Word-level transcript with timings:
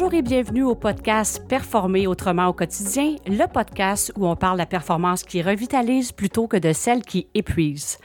Bonjour 0.00 0.14
et 0.14 0.22
bienvenue 0.22 0.62
au 0.62 0.76
podcast 0.76 1.42
Performer 1.48 2.06
autrement 2.06 2.46
au 2.46 2.52
quotidien, 2.52 3.16
le 3.26 3.52
podcast 3.52 4.12
où 4.16 4.28
on 4.28 4.36
parle 4.36 4.54
de 4.54 4.58
la 4.58 4.66
performance 4.66 5.24
qui 5.24 5.42
revitalise 5.42 6.12
plutôt 6.12 6.46
que 6.46 6.56
de 6.56 6.72
celle 6.72 7.02
qui 7.02 7.26
épuise. 7.34 7.98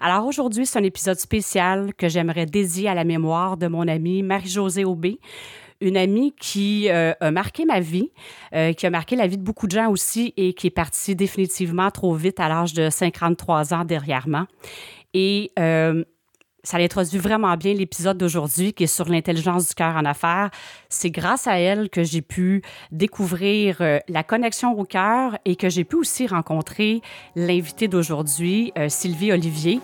Alors 0.00 0.26
aujourd'hui, 0.26 0.64
c'est 0.64 0.78
un 0.78 0.84
épisode 0.84 1.18
spécial 1.18 1.92
que 1.98 2.08
j'aimerais 2.08 2.46
dédier 2.46 2.88
à 2.88 2.94
la 2.94 3.04
mémoire 3.04 3.58
de 3.58 3.66
mon 3.66 3.86
amie 3.88 4.22
Marie-Josée 4.22 4.86
Aubé, 4.86 5.20
une 5.82 5.98
amie 5.98 6.32
qui 6.32 6.88
euh, 6.88 7.12
a 7.20 7.30
marqué 7.30 7.66
ma 7.66 7.80
vie, 7.80 8.10
euh, 8.54 8.72
qui 8.72 8.86
a 8.86 8.90
marqué 8.90 9.14
la 9.14 9.26
vie 9.26 9.36
de 9.36 9.42
beaucoup 9.42 9.66
de 9.66 9.72
gens 9.72 9.90
aussi 9.90 10.32
et 10.38 10.54
qui 10.54 10.68
est 10.68 10.70
partie 10.70 11.14
définitivement 11.14 11.90
trop 11.90 12.14
vite 12.14 12.40
à 12.40 12.48
l'âge 12.48 12.72
de 12.72 12.88
53 12.88 13.74
ans 13.74 13.84
derrière 13.84 14.28
moi. 14.28 14.46
Ça 16.64 16.78
introduit 16.78 17.18
vraiment 17.18 17.56
bien 17.56 17.74
l'épisode 17.74 18.18
d'aujourd'hui 18.18 18.72
qui 18.72 18.84
est 18.84 18.88
sur 18.88 19.08
l'intelligence 19.08 19.68
du 19.68 19.74
cœur 19.74 19.94
en 19.94 20.04
affaires. 20.04 20.50
C'est 20.88 21.10
grâce 21.10 21.46
à 21.46 21.58
elle 21.58 21.90
que 21.90 22.02
j'ai 22.02 22.22
pu 22.22 22.62
découvrir 22.90 23.76
euh, 23.80 23.98
la 24.08 24.24
connexion 24.24 24.76
au 24.76 24.84
cœur 24.84 25.38
et 25.44 25.54
que 25.54 25.68
j'ai 25.68 25.84
pu 25.84 25.96
aussi 25.96 26.26
rencontrer 26.26 27.02
l'invité 27.36 27.86
d'aujourd'hui, 27.86 28.72
euh, 28.78 28.88
Sylvie 28.88 29.32
Olivier. 29.32 29.80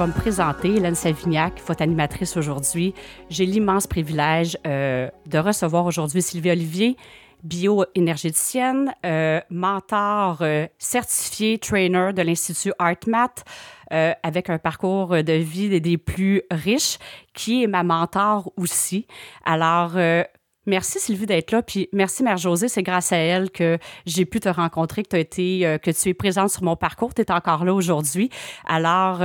Me 0.00 0.12
présenter, 0.12 0.74
Hélène 0.76 0.94
Savignac, 0.94 1.60
votre 1.66 1.82
animatrice 1.82 2.36
aujourd'hui. 2.36 2.94
J'ai 3.30 3.46
l'immense 3.46 3.86
privilège 3.86 4.58
euh, 4.66 5.08
de 5.26 5.38
recevoir 5.38 5.86
aujourd'hui 5.86 6.22
Sylvie 6.22 6.50
Olivier, 6.50 6.96
bioénergéticienne, 7.44 8.94
euh, 9.04 9.40
mentor 9.50 10.38
euh, 10.40 10.66
certifié 10.78 11.58
trainer 11.58 12.12
de 12.12 12.22
l'Institut 12.22 12.72
ArtMath, 12.78 13.44
euh, 13.92 14.12
avec 14.22 14.50
un 14.50 14.58
parcours 14.58 15.10
de 15.22 15.32
vie 15.34 15.80
des 15.80 15.98
plus 15.98 16.42
riches, 16.50 16.98
qui 17.34 17.62
est 17.62 17.68
ma 17.68 17.82
mentor 17.82 18.52
aussi. 18.56 19.06
Alors, 19.44 19.92
Merci 20.64 21.00
Sylvie 21.00 21.26
d'être 21.26 21.50
là, 21.50 21.60
puis 21.60 21.88
merci 21.92 22.22
Mère 22.22 22.36
Josée, 22.36 22.68
c'est 22.68 22.84
grâce 22.84 23.10
à 23.10 23.16
elle 23.16 23.50
que 23.50 23.78
j'ai 24.06 24.24
pu 24.24 24.38
te 24.38 24.48
rencontrer, 24.48 25.02
que 25.02 25.08
tu 25.08 25.16
as 25.16 25.18
été, 25.18 25.78
que 25.82 25.90
tu 25.90 26.10
es 26.10 26.14
présente 26.14 26.50
sur 26.50 26.62
mon 26.62 26.76
parcours, 26.76 27.12
tu 27.14 27.22
es 27.22 27.32
encore 27.32 27.64
là 27.64 27.74
aujourd'hui. 27.74 28.30
Alors, 28.68 29.24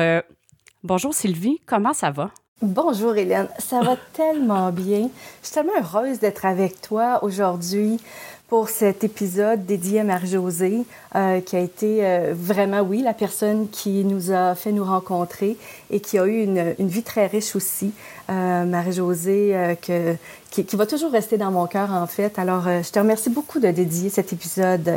Bonjour 0.88 1.14
Sylvie, 1.14 1.60
comment 1.66 1.94
ça 1.94 2.12
va? 2.12 2.32
Bonjour 2.62 3.14
Hélène, 3.18 3.50
ça 3.60 3.82
va 3.82 3.98
tellement 4.14 4.72
bien. 4.72 5.10
Je 5.42 5.48
suis 5.48 5.54
tellement 5.54 5.74
heureuse 5.78 6.20
d'être 6.20 6.46
avec 6.46 6.80
toi 6.80 7.22
aujourd'hui 7.26 8.00
pour 8.48 8.70
cet 8.70 9.04
épisode 9.04 9.66
dédié 9.66 10.00
à 10.00 10.04
Marie-Josée, 10.06 10.86
euh, 11.14 11.42
qui 11.42 11.58
a 11.58 11.60
été 11.60 12.06
euh, 12.06 12.34
vraiment, 12.34 12.80
oui, 12.80 13.02
la 13.02 13.14
personne 13.14 13.68
qui 13.68 14.06
nous 14.06 14.32
a 14.32 14.56
fait 14.56 14.72
nous 14.72 14.86
rencontrer 14.86 15.58
et 15.90 16.00
qui 16.00 16.18
a 16.18 16.26
eu 16.26 16.44
une, 16.44 16.74
vie 16.80 17.04
très 17.04 17.28
riche 17.28 17.58
aussi. 17.58 17.92
Euh, 18.30 18.64
Marie-Josée, 18.64 19.76
que, 19.86 20.16
qui, 20.52 20.64
qui, 20.64 20.76
va 20.78 20.86
toujours 20.86 21.12
rester 21.12 21.38
dans 21.38 21.52
mon 21.52 21.68
cœur, 21.68 21.92
en 21.92 22.08
fait. 22.08 22.40
Alors, 22.40 22.64
je 22.64 22.90
te 22.90 22.98
remercie 22.98 23.30
beaucoup 23.30 23.60
de 23.60 23.72
dédier 23.72 24.10
cet 24.10 24.32
épisode 24.32 24.90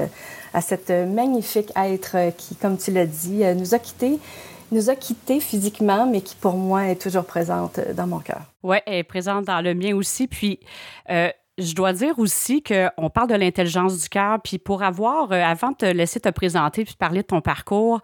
à 0.55 0.61
cette 0.61 0.91
magnifique 0.91 1.73
être 1.75 2.33
qui, 2.37 2.55
comme 2.55 2.79
tu 2.79 2.93
l'as 2.93 3.07
dit, 3.07 3.43
nous 3.57 3.75
a 3.75 3.81
quittés 3.81 4.21
nous 4.73 4.91
a 4.91 4.95
quittés 4.95 5.41
physiquement, 5.41 6.07
mais 6.07 6.21
qui 6.21 6.37
pour 6.37 6.55
moi 6.55 6.87
est 6.87 7.01
toujours 7.01 7.25
présente 7.25 7.79
euh, 7.79 7.93
dans 7.93 8.07
mon 8.07 8.19
cœur. 8.19 8.43
Oui, 8.63 8.79
elle 8.87 8.99
est 8.99 9.05
présente 9.05 9.45
dans 9.45 9.61
le 9.61 9.75
mien 9.75 9.95
aussi. 9.95 10.27
Puis, 10.27 10.61
euh, 11.11 11.31
je 11.59 11.75
dois 11.75 11.93
dire 11.93 12.19
aussi 12.19 12.63
qu'on 12.63 13.11
parle 13.11 13.29
de 13.29 13.35
l'intelligence 13.35 14.01
du 14.01 14.09
cœur. 14.09 14.39
Puis, 14.43 14.59
pour 14.59 14.83
avoir, 14.83 15.33
euh, 15.33 15.43
avant 15.43 15.71
de 15.71 15.77
te 15.77 15.87
laisser 15.87 16.21
te 16.21 16.29
présenter 16.29 16.85
puis 16.85 16.95
parler 16.99 17.23
de 17.23 17.27
ton 17.27 17.41
parcours, 17.41 18.01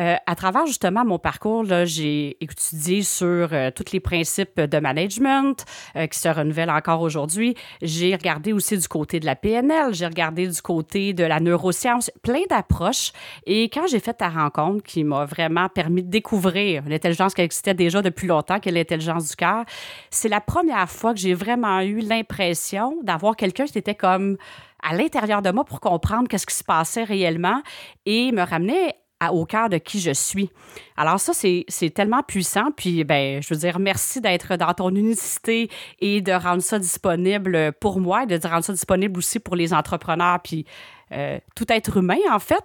euh, 0.00 0.16
à 0.26 0.34
travers 0.34 0.66
justement 0.66 1.04
mon 1.04 1.20
parcours, 1.20 1.64
j'ai 1.84 2.36
étudié 2.42 3.02
sur 3.02 3.48
euh, 3.52 3.70
tous 3.70 3.92
les 3.92 4.00
principes 4.00 4.60
de 4.60 4.78
management 4.80 5.64
euh, 5.94 6.08
qui 6.08 6.18
se 6.18 6.28
renouvellent 6.28 6.70
encore 6.70 7.00
aujourd'hui. 7.00 7.54
J'ai 7.80 8.12
regardé 8.12 8.52
aussi 8.52 8.76
du 8.76 8.88
côté 8.88 9.20
de 9.20 9.26
la 9.26 9.36
PNL, 9.36 9.94
j'ai 9.94 10.06
regardé 10.06 10.48
du 10.48 10.60
côté 10.60 11.12
de 11.12 11.22
la 11.22 11.38
neuroscience, 11.38 12.10
plein 12.22 12.42
d'approches. 12.50 13.12
Et 13.46 13.64
quand 13.64 13.86
j'ai 13.86 14.00
fait 14.00 14.14
ta 14.14 14.28
rencontre 14.28 14.82
qui 14.82 15.04
m'a 15.04 15.26
vraiment 15.26 15.68
permis 15.68 16.02
de 16.02 16.10
découvrir 16.10 16.82
l'intelligence 16.88 17.32
qui 17.32 17.42
existait 17.42 17.74
déjà 17.74 18.02
depuis 18.02 18.26
longtemps, 18.26 18.58
qui 18.58 18.70
est 18.70 18.72
l'intelligence 18.72 19.28
du 19.28 19.36
cœur, 19.36 19.64
c'est 20.10 20.28
la 20.28 20.40
première 20.40 20.90
fois 20.90 21.14
que 21.14 21.20
j'ai 21.20 21.34
vraiment 21.34 21.80
eu 21.82 22.00
l'impression 22.00 22.96
d'avoir 23.04 23.36
quelqu'un 23.36 23.66
qui 23.66 23.78
était 23.78 23.94
comme 23.94 24.38
à 24.82 24.94
l'intérieur 24.94 25.40
de 25.40 25.50
moi 25.50 25.64
pour 25.64 25.80
comprendre 25.80 26.28
qu'est-ce 26.28 26.46
qui 26.46 26.54
se 26.54 26.64
passait 26.64 27.04
réellement 27.04 27.62
et 28.06 28.32
me 28.32 28.42
ramener 28.42 28.94
au 29.32 29.44
cœur 29.44 29.68
de 29.68 29.78
qui 29.78 30.00
je 30.00 30.12
suis. 30.12 30.50
Alors 30.96 31.20
ça, 31.20 31.32
c'est 31.34 31.90
tellement 31.90 32.22
puissant. 32.22 32.70
Puis, 32.76 33.04
ben, 33.04 33.42
je 33.42 33.52
veux 33.52 33.60
dire, 33.60 33.78
merci 33.78 34.20
d'être 34.20 34.56
dans 34.56 34.74
ton 34.74 34.90
unicité 34.90 35.70
et 36.00 36.20
de 36.20 36.32
rendre 36.32 36.62
ça 36.62 36.78
disponible 36.78 37.72
pour 37.80 38.00
moi 38.00 38.24
et 38.24 38.26
de 38.26 38.46
rendre 38.46 38.64
ça 38.64 38.72
disponible 38.72 39.18
aussi 39.18 39.38
pour 39.40 39.56
les 39.56 39.72
entrepreneurs 39.72 40.40
puis 40.42 40.66
euh, 41.12 41.38
tout 41.54 41.66
être 41.68 41.98
humain, 41.98 42.18
en 42.30 42.38
fait. 42.38 42.64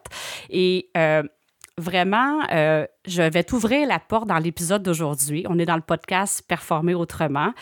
Et 0.50 0.90
euh, 0.98 1.24
vraiment, 1.78 2.42
euh, 2.52 2.86
je 3.06 3.22
vais 3.22 3.44
t'ouvrir 3.44 3.88
la 3.88 4.00
porte 4.00 4.28
dans 4.28 4.38
l'épisode 4.38 4.84
d'aujourd'hui. 4.84 5.46
On 5.50 5.60
est 5.60 5.66
dans 5.66 5.76
le 5.76 5.82
podcast 5.82 6.44
Performer 6.48 6.94
autrement 6.94 7.54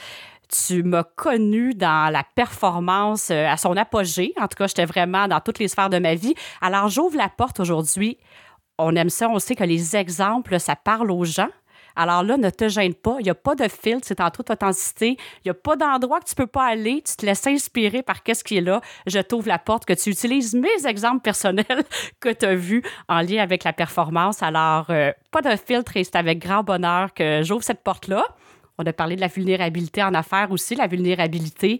tu 0.50 0.82
m'as 0.82 1.04
connu 1.04 1.74
dans 1.74 2.10
la 2.10 2.24
performance 2.24 3.32
à 3.32 3.58
son 3.58 3.76
apogée. 3.76 4.34
En 4.40 4.48
tout 4.48 4.56
cas, 4.56 4.68
j'étais 4.68 4.86
vraiment 4.86 5.28
dans 5.28 5.42
toutes 5.42 5.60
les 5.60 5.68
sphères 5.68 5.90
de 5.90 6.00
ma 6.00 6.16
vie. 6.16 6.36
Alors, 6.62 6.88
j'ouvre 6.88 7.18
la 7.18 7.28
porte 7.28 7.60
aujourd'hui 7.60 8.18
on 8.78 8.96
aime 8.96 9.10
ça, 9.10 9.30
on 9.30 9.40
sait 9.40 9.56
que 9.56 9.64
les 9.64 9.96
exemples, 9.96 10.60
ça 10.60 10.76
parle 10.76 11.12
aux 11.12 11.26
gens. 11.26 11.50
Alors 11.96 12.22
là, 12.22 12.38
ne 12.38 12.52
te 12.52 12.70
gêne 12.70 12.94
pas. 12.94 13.16
Il 13.20 13.24
n'y 13.24 13.32
a 13.32 13.36
pas 13.36 13.56
de 13.56 13.68
filtre, 13.68 14.06
c'est 14.06 14.22
en 14.22 14.30
toute 14.30 14.52
authenticité. 14.52 15.18
Il 15.44 15.48
n'y 15.48 15.52
a 15.52 15.56
pas 15.56 15.76
d'endroit 15.76 16.20
que 16.20 16.26
tu 16.26 16.34
ne 16.38 16.46
peux 16.46 16.48
pas 16.48 16.66
aller. 16.66 17.02
Tu 17.02 17.16
te 17.16 17.26
laisses 17.26 17.48
inspirer 17.48 18.04
par 18.04 18.22
qu'est-ce 18.22 18.44
qui 18.44 18.58
est 18.58 18.62
là. 18.62 18.82
Je 19.08 19.20
t'ouvre 19.20 19.48
la 19.48 19.58
porte, 19.58 19.86
que 19.86 19.94
tu 19.94 20.12
utilises 20.12 20.54
mes 20.54 20.86
exemples 20.86 21.22
personnels 21.22 21.66
que 22.20 22.30
tu 22.30 22.46
as 22.46 22.54
vus 22.54 22.84
en 23.10 23.22
lien 23.22 23.42
avec 23.42 23.64
la 23.64 23.74
performance. 23.74 24.44
Alors, 24.44 24.92
euh, 24.92 25.12
pas 25.32 25.42
de 25.42 25.56
filtre 25.56 25.98
et 25.98 26.04
c'est 26.04 26.16
avec 26.16 26.38
grand 26.38 26.62
bonheur 26.62 27.16
que 27.16 27.42
j'ouvre 27.42 27.64
cette 27.64 27.84
porte-là. 27.84 28.24
On 28.78 28.86
a 28.86 28.94
parlé 28.94 29.16
de 29.16 29.22
la 29.22 29.28
vulnérabilité 29.28 30.04
en 30.04 30.14
affaires 30.14 30.52
aussi. 30.52 30.76
La 30.76 30.86
vulnérabilité, 30.86 31.80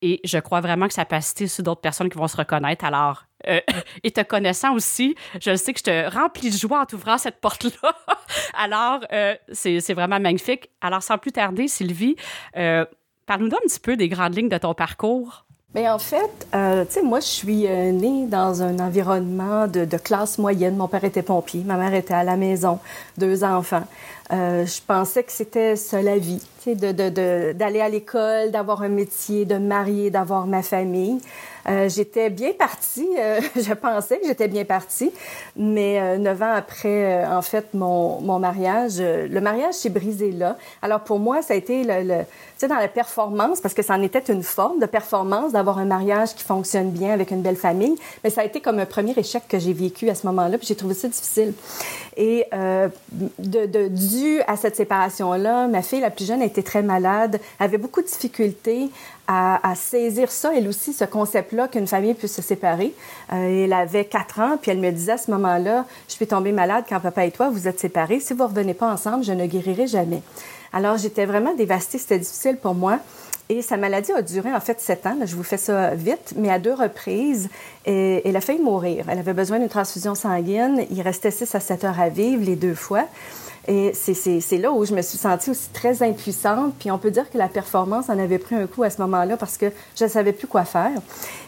et 0.00 0.20
je 0.22 0.38
crois 0.38 0.60
vraiment 0.60 0.86
que 0.86 0.94
ça 0.94 1.04
peut 1.04 1.16
assister 1.16 1.48
sur 1.48 1.64
d'autres 1.64 1.80
personnes 1.80 2.08
qui 2.08 2.18
vont 2.18 2.28
se 2.28 2.36
reconnaître. 2.36 2.84
Alors, 2.84 3.24
euh, 3.48 3.60
et 4.02 4.10
te 4.10 4.22
connaissant 4.22 4.74
aussi, 4.74 5.14
je 5.40 5.54
sais 5.56 5.72
que 5.72 5.80
je 5.80 5.84
te 5.84 6.14
remplis 6.16 6.50
de 6.50 6.56
joie 6.56 6.80
en 6.80 6.86
t'ouvrant 6.86 7.18
cette 7.18 7.40
porte-là. 7.40 7.94
Alors, 8.58 9.00
euh, 9.12 9.34
c'est 9.52 9.94
vraiment 9.94 10.20
magnifique. 10.20 10.70
Alors, 10.80 11.02
sans 11.02 11.18
plus 11.18 11.32
tarder, 11.32 11.68
Sylvie, 11.68 12.16
euh, 12.56 12.84
parle-nous 13.26 13.48
un 13.48 13.66
petit 13.66 13.80
peu 13.80 13.96
des 13.96 14.08
grandes 14.08 14.36
lignes 14.36 14.48
de 14.48 14.58
ton 14.58 14.74
parcours. 14.74 15.44
Bien, 15.74 15.92
en 15.92 15.98
fait, 15.98 16.30
tu 16.52 16.92
sais, 16.92 17.02
moi, 17.02 17.18
je 17.18 17.26
suis 17.26 17.66
née 17.66 18.26
dans 18.28 18.62
un 18.62 18.78
environnement 18.78 19.66
de, 19.66 19.84
classe 19.96 20.38
moyenne. 20.38 20.76
Mon 20.76 20.86
père 20.86 21.02
était 21.02 21.24
pompier, 21.24 21.64
ma 21.66 21.76
mère 21.76 21.94
était 21.94 22.14
à 22.14 22.22
la 22.22 22.36
maison, 22.36 22.78
deux 23.18 23.42
enfants. 23.42 23.82
je 24.30 24.80
pensais 24.86 25.24
que 25.24 25.32
c'était 25.32 25.74
ça 25.74 26.00
la 26.00 26.16
vie 26.16 26.40
d'aller 26.64 27.80
à 27.80 27.88
l'école, 27.88 28.52
d'avoir 28.52 28.82
un 28.82 28.88
métier, 28.88 29.46
de 29.46 29.58
marier, 29.58 30.10
d'avoir 30.10 30.46
ma 30.46 30.62
famille. 30.62 31.18
Euh, 31.66 31.88
j'étais 31.88 32.30
bien 32.30 32.52
partie, 32.52 33.08
euh, 33.18 33.40
je 33.56 33.72
pensais 33.72 34.18
que 34.18 34.26
j'étais 34.26 34.48
bien 34.48 34.64
partie, 34.64 35.12
mais 35.56 36.00
euh, 36.00 36.18
neuf 36.18 36.42
ans 36.42 36.52
après, 36.54 37.24
en 37.26 37.42
fait, 37.42 37.72
mon, 37.74 38.20
mon 38.20 38.38
mariage, 38.38 38.98
le 39.00 39.40
mariage 39.40 39.74
s'est 39.74 39.90
brisé 39.90 40.30
là. 40.30 40.56
Alors 40.82 41.00
pour 41.00 41.18
moi, 41.18 41.42
ça 41.42 41.54
a 41.54 41.56
été 41.56 41.84
le, 41.84 42.02
le 42.02 42.24
sais, 42.58 42.68
dans 42.68 42.76
la 42.76 42.88
performance, 42.88 43.60
parce 43.60 43.74
que 43.74 43.82
ça 43.82 43.94
en 43.94 44.02
était 44.02 44.32
une 44.32 44.42
forme 44.42 44.80
de 44.80 44.86
performance 44.86 45.52
d'avoir 45.52 45.78
un 45.78 45.84
mariage 45.84 46.34
qui 46.34 46.44
fonctionne 46.44 46.90
bien 46.90 47.12
avec 47.12 47.30
une 47.30 47.42
belle 47.42 47.56
famille, 47.56 47.96
mais 48.22 48.30
ça 48.30 48.42
a 48.42 48.44
été 48.44 48.60
comme 48.60 48.78
un 48.78 48.86
premier 48.86 49.12
échec 49.16 49.42
que 49.48 49.58
j'ai 49.58 49.72
vécu 49.72 50.08
à 50.08 50.14
ce 50.14 50.26
moment-là, 50.26 50.58
puis 50.58 50.66
j'ai 50.66 50.76
trouvé 50.76 50.94
ça 50.94 51.08
difficile. 51.08 51.52
Et 52.16 52.46
de, 52.52 53.66
de, 53.66 53.88
dû 53.88 54.40
à 54.46 54.56
cette 54.56 54.76
séparation-là, 54.76 55.66
ma 55.66 55.82
fille 55.82 56.00
la 56.00 56.10
plus 56.10 56.26
jeune 56.26 56.42
était 56.42 56.62
très 56.62 56.82
malade, 56.82 57.40
avait 57.58 57.78
beaucoup 57.78 58.02
de 58.02 58.06
difficultés 58.06 58.90
à, 59.26 59.70
à, 59.70 59.74
saisir 59.74 60.30
ça, 60.30 60.52
elle 60.54 60.68
aussi, 60.68 60.92
ce 60.92 61.04
concept-là 61.04 61.68
qu'une 61.68 61.86
famille 61.86 62.14
puisse 62.14 62.34
se 62.34 62.42
séparer. 62.42 62.94
Euh, 63.32 63.64
elle 63.64 63.72
avait 63.72 64.04
quatre 64.04 64.40
ans, 64.40 64.58
puis 64.60 64.70
elle 64.70 64.80
me 64.80 64.90
disait 64.90 65.12
à 65.12 65.18
ce 65.18 65.30
moment-là, 65.30 65.86
je 66.08 66.14
suis 66.14 66.26
tombée 66.26 66.52
malade 66.52 66.84
quand 66.88 67.00
papa 67.00 67.24
et 67.24 67.30
toi, 67.30 67.48
vous 67.50 67.66
êtes 67.66 67.80
séparés. 67.80 68.20
Si 68.20 68.34
vous 68.34 68.46
revenez 68.46 68.74
pas 68.74 68.90
ensemble, 68.90 69.24
je 69.24 69.32
ne 69.32 69.46
guérirai 69.46 69.86
jamais. 69.86 70.22
Alors, 70.74 70.98
j'étais 70.98 71.24
vraiment 71.24 71.54
dévastée, 71.54 71.98
c'était 71.98 72.18
difficile 72.18 72.56
pour 72.56 72.74
moi. 72.74 72.98
Et 73.48 73.62
sa 73.62 73.76
maladie 73.76 74.10
a 74.10 74.22
duré 74.22 74.52
en 74.52 74.58
fait 74.58 74.80
sept 74.80 75.06
ans. 75.06 75.16
Je 75.24 75.36
vous 75.36 75.44
fais 75.44 75.58
ça 75.58 75.94
vite, 75.94 76.32
mais 76.34 76.50
à 76.50 76.58
deux 76.58 76.74
reprises, 76.74 77.48
elle 77.84 78.34
a 78.34 78.40
failli 78.40 78.58
mourir. 78.58 79.04
Elle 79.08 79.18
avait 79.18 79.34
besoin 79.34 79.58
d'une 79.58 79.68
transfusion 79.68 80.14
sanguine. 80.14 80.84
Il 80.90 81.00
restait 81.02 81.30
six 81.30 81.54
à 81.54 81.60
sept 81.60 81.84
heures 81.84 82.00
à 82.00 82.08
vivre 82.08 82.42
les 82.44 82.56
deux 82.56 82.74
fois. 82.74 83.04
Et 83.68 83.92
c'est 83.94 84.58
là 84.58 84.72
où 84.72 84.84
je 84.84 84.94
me 84.94 85.00
suis 85.02 85.16
sentie 85.16 85.50
aussi 85.50 85.68
très 85.72 86.02
impuissante. 86.02 86.74
Puis 86.78 86.90
on 86.90 86.98
peut 86.98 87.10
dire 87.10 87.30
que 87.30 87.38
la 87.38 87.48
performance 87.48 88.08
en 88.08 88.18
avait 88.18 88.38
pris 88.38 88.56
un 88.56 88.66
coup 88.66 88.82
à 88.82 88.90
ce 88.90 89.00
moment-là 89.02 89.36
parce 89.36 89.58
que 89.58 89.66
je 89.94 90.04
ne 90.04 90.08
savais 90.08 90.32
plus 90.32 90.48
quoi 90.48 90.64
faire. 90.64 90.92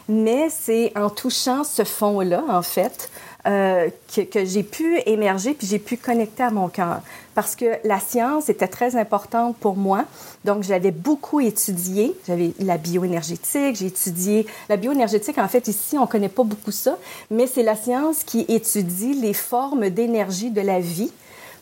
Mais 0.07 0.49
c'est 0.49 0.93
en 0.95 1.09
touchant 1.09 1.63
ce 1.63 1.83
fond-là, 1.83 2.43
en 2.47 2.61
fait, 2.61 3.09
euh, 3.47 3.89
que, 4.13 4.45
j'ai 4.45 4.63
pu 4.63 4.99
émerger 5.05 5.53
puis 5.53 5.67
j'ai 5.67 5.79
pu 5.79 5.95
connecter 5.95 6.43
à 6.43 6.49
mon 6.49 6.67
cœur. 6.67 7.01
Parce 7.33 7.55
que 7.55 7.65
la 7.83 7.99
science 7.99 8.49
était 8.49 8.67
très 8.67 8.95
importante 8.95 9.55
pour 9.57 9.75
moi. 9.75 10.05
Donc, 10.43 10.63
j'avais 10.63 10.91
beaucoup 10.91 11.39
étudié. 11.39 12.13
J'avais 12.27 12.53
la 12.59 12.77
bioénergétique, 12.77 13.75
j'ai 13.75 13.87
étudié. 13.87 14.47
La 14.69 14.75
bioénergétique, 14.75 15.37
en 15.37 15.47
fait, 15.47 15.67
ici, 15.67 15.97
on 15.97 16.01
ne 16.01 16.07
connaît 16.07 16.29
pas 16.29 16.43
beaucoup 16.43 16.71
ça, 16.71 16.97
mais 17.31 17.47
c'est 17.47 17.63
la 17.63 17.75
science 17.75 18.23
qui 18.23 18.41
étudie 18.49 19.13
les 19.13 19.33
formes 19.33 19.89
d'énergie 19.89 20.49
de 20.49 20.61
la 20.61 20.79
vie. 20.79 21.11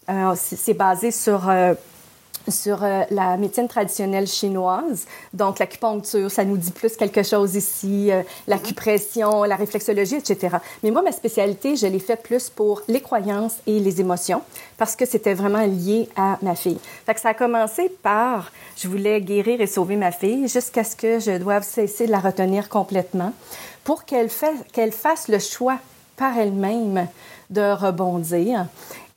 Euh, 0.10 0.34
c'est 0.36 0.76
basé 0.76 1.12
sur 1.12 1.50
euh, 1.50 1.74
sur 2.48 2.84
euh, 2.84 3.04
la 3.12 3.38
médecine 3.38 3.68
traditionnelle 3.68 4.28
chinoise. 4.28 5.06
Donc, 5.34 5.60
l'acupuncture, 5.60 6.30
ça 6.30 6.46
nous 6.46 6.58
dit 6.58 6.72
plus 6.72 6.96
quelque 6.96 7.24
chose 7.24 7.56
ici, 7.56 8.12
euh, 8.12 8.24
l'acupression, 8.48 9.44
la 9.44 9.56
réflexologie, 9.56 10.16
etc. 10.16 10.58
Mais 10.84 10.92
moi, 10.92 11.02
ma 11.02 11.12
spécialité, 11.12 11.76
je 11.76 11.88
l'ai 11.88 12.00
faite 12.00 12.24
plus 12.24 12.50
pour 12.50 12.82
les 12.88 13.02
croyances 13.02 13.56
et 13.68 13.80
les 13.80 14.02
émotions 14.02 14.42
parce 14.78 14.96
que 14.96 15.06
c'était 15.06 15.34
vraiment 15.34 15.66
lié 15.66 16.10
à 16.16 16.38
ma 16.42 16.56
fille. 16.56 16.80
Fait 17.06 17.14
que 17.14 17.20
ça 17.20 17.30
a 17.30 17.34
commencé 17.34 17.90
par, 18.02 18.52
je 18.78 18.88
voulais 18.88 19.22
guérir 19.22 19.62
et 19.62 19.68
sauver 19.68 19.96
ma 19.96 20.12
fille 20.12 20.48
jusqu'à 20.48 20.84
ce 20.84 20.96
que 20.96 21.20
je 21.20 21.38
doive 21.38 21.64
cesser 21.64 22.08
de 22.08 22.12
la 22.12 22.20
retenir 22.20 22.70
complètement 22.70 23.34
pour 23.84 24.04
qu'elle 24.06 24.30
fasse 24.30 25.28
le 25.28 25.40
choix 25.40 25.78
par 26.18 26.38
elle-même 26.38 27.08
de 27.50 27.74
rebondir 27.74 28.66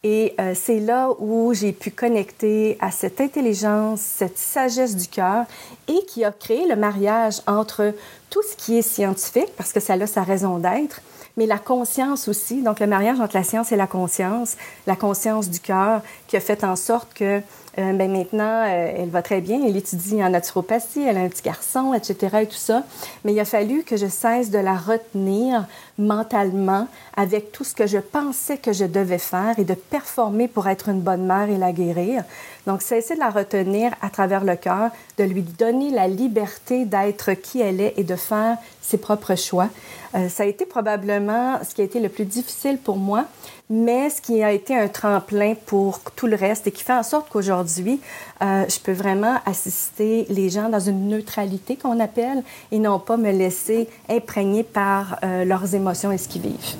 et 0.04 0.34
euh, 0.38 0.52
c'est 0.54 0.78
là 0.78 1.10
où 1.18 1.52
j'ai 1.54 1.72
pu 1.72 1.90
connecter 1.90 2.76
à 2.80 2.92
cette 2.92 3.20
intelligence, 3.20 4.00
cette 4.00 4.38
sagesse 4.38 4.94
du 4.94 5.08
cœur 5.08 5.44
et 5.88 6.04
qui 6.06 6.24
a 6.24 6.30
créé 6.30 6.68
le 6.68 6.76
mariage 6.76 7.40
entre 7.48 7.92
tout 8.30 8.42
ce 8.48 8.54
qui 8.54 8.78
est 8.78 8.82
scientifique, 8.82 9.50
parce 9.56 9.72
que 9.72 9.80
ça 9.80 9.94
a 9.94 10.06
sa 10.06 10.22
raison 10.22 10.58
d'être, 10.58 11.00
mais 11.36 11.46
la 11.46 11.58
conscience 11.58 12.28
aussi. 12.28 12.62
Donc 12.62 12.78
le 12.78 12.86
mariage 12.86 13.18
entre 13.18 13.36
la 13.36 13.42
science 13.42 13.72
et 13.72 13.76
la 13.76 13.88
conscience, 13.88 14.56
la 14.86 14.94
conscience 14.94 15.50
du 15.50 15.58
cœur 15.58 16.02
qui 16.28 16.36
a 16.36 16.40
fait 16.40 16.62
en 16.62 16.76
sorte 16.76 17.12
que 17.12 17.42
euh, 17.78 17.92
ben 17.92 18.10
maintenant, 18.10 18.64
euh, 18.66 18.92
elle 18.96 19.08
va 19.08 19.22
très 19.22 19.40
bien. 19.40 19.60
Elle 19.64 19.76
étudie 19.76 20.22
en 20.22 20.30
naturopathie, 20.30 21.02
elle 21.02 21.16
a 21.16 21.20
un 21.20 21.28
petit 21.28 21.42
garçon, 21.42 21.94
etc. 21.94 22.38
et 22.42 22.46
tout 22.46 22.56
ça. 22.56 22.82
Mais 23.24 23.32
il 23.32 23.38
a 23.38 23.44
fallu 23.44 23.84
que 23.84 23.96
je 23.96 24.06
cesse 24.06 24.50
de 24.50 24.58
la 24.58 24.76
retenir 24.76 25.66
mentalement 25.96 26.88
avec 27.16 27.52
tout 27.52 27.64
ce 27.64 27.74
que 27.74 27.86
je 27.86 27.98
pensais 27.98 28.56
que 28.56 28.72
je 28.72 28.84
devais 28.84 29.18
faire 29.18 29.58
et 29.58 29.64
de 29.64 29.74
performer 29.74 30.48
pour 30.48 30.68
être 30.68 30.88
une 30.88 31.00
bonne 31.00 31.24
mère 31.24 31.50
et 31.50 31.56
la 31.56 31.72
guérir. 31.72 32.24
Donc, 32.66 32.82
cesser 32.82 33.14
de 33.14 33.20
la 33.20 33.30
retenir 33.30 33.92
à 34.02 34.10
travers 34.10 34.44
le 34.44 34.56
cœur, 34.56 34.90
de 35.16 35.24
lui 35.24 35.42
donner 35.42 35.90
la 35.90 36.08
liberté 36.08 36.84
d'être 36.84 37.32
qui 37.34 37.60
elle 37.60 37.80
est 37.80 37.94
et 37.96 38.04
de 38.04 38.16
faire 38.16 38.56
ses 38.82 38.98
propres 38.98 39.36
choix. 39.36 39.68
Euh, 40.14 40.28
ça 40.28 40.42
a 40.42 40.46
été 40.46 40.66
probablement 40.66 41.58
ce 41.62 41.74
qui 41.74 41.82
a 41.82 41.84
été 41.84 42.00
le 42.00 42.08
plus 42.08 42.24
difficile 42.24 42.78
pour 42.78 42.96
moi, 42.96 43.24
mais 43.70 44.10
ce 44.10 44.20
qui 44.20 44.42
a 44.42 44.52
été 44.52 44.76
un 44.76 44.88
tremplin 44.88 45.54
pour 45.66 46.00
tout 46.16 46.26
le 46.26 46.36
reste 46.36 46.66
et 46.66 46.72
qui 46.72 46.82
fait 46.82 46.94
en 46.94 47.02
sorte 47.02 47.28
qu'aujourd'hui, 47.28 48.00
euh, 48.42 48.64
je 48.68 48.78
peux 48.80 48.92
vraiment 48.92 49.40
assister 49.44 50.26
les 50.30 50.48
gens 50.48 50.68
dans 50.68 50.80
une 50.80 51.08
neutralité 51.08 51.76
qu'on 51.76 52.00
appelle 52.00 52.42
et 52.72 52.78
non 52.78 52.98
pas 52.98 53.16
me 53.16 53.30
laisser 53.30 53.88
imprégner 54.08 54.62
par 54.62 55.18
euh, 55.22 55.44
leurs 55.44 55.74
émotions 55.74 56.12
et 56.12 56.18
ce 56.18 56.28
qu'ils 56.28 56.42
vivent. 56.42 56.76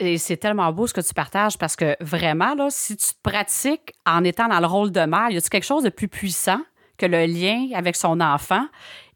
Et 0.00 0.18
c'est 0.18 0.36
tellement 0.36 0.72
beau 0.72 0.86
ce 0.86 0.94
que 0.94 1.00
tu 1.00 1.14
partages 1.14 1.56
parce 1.56 1.76
que 1.76 1.96
vraiment, 2.00 2.54
si 2.70 2.96
tu 2.96 3.12
pratiques 3.22 3.94
en 4.04 4.24
étant 4.24 4.48
dans 4.48 4.60
le 4.60 4.66
rôle 4.66 4.90
de 4.90 5.00
mère, 5.00 5.30
y 5.30 5.36
a 5.36 5.40
quelque 5.40 5.64
chose 5.64 5.84
de 5.84 5.90
plus 5.90 6.08
puissant 6.08 6.60
que 6.96 7.06
le 7.06 7.26
lien 7.26 7.68
avec 7.74 7.96
son 7.96 8.20
enfant. 8.20 8.66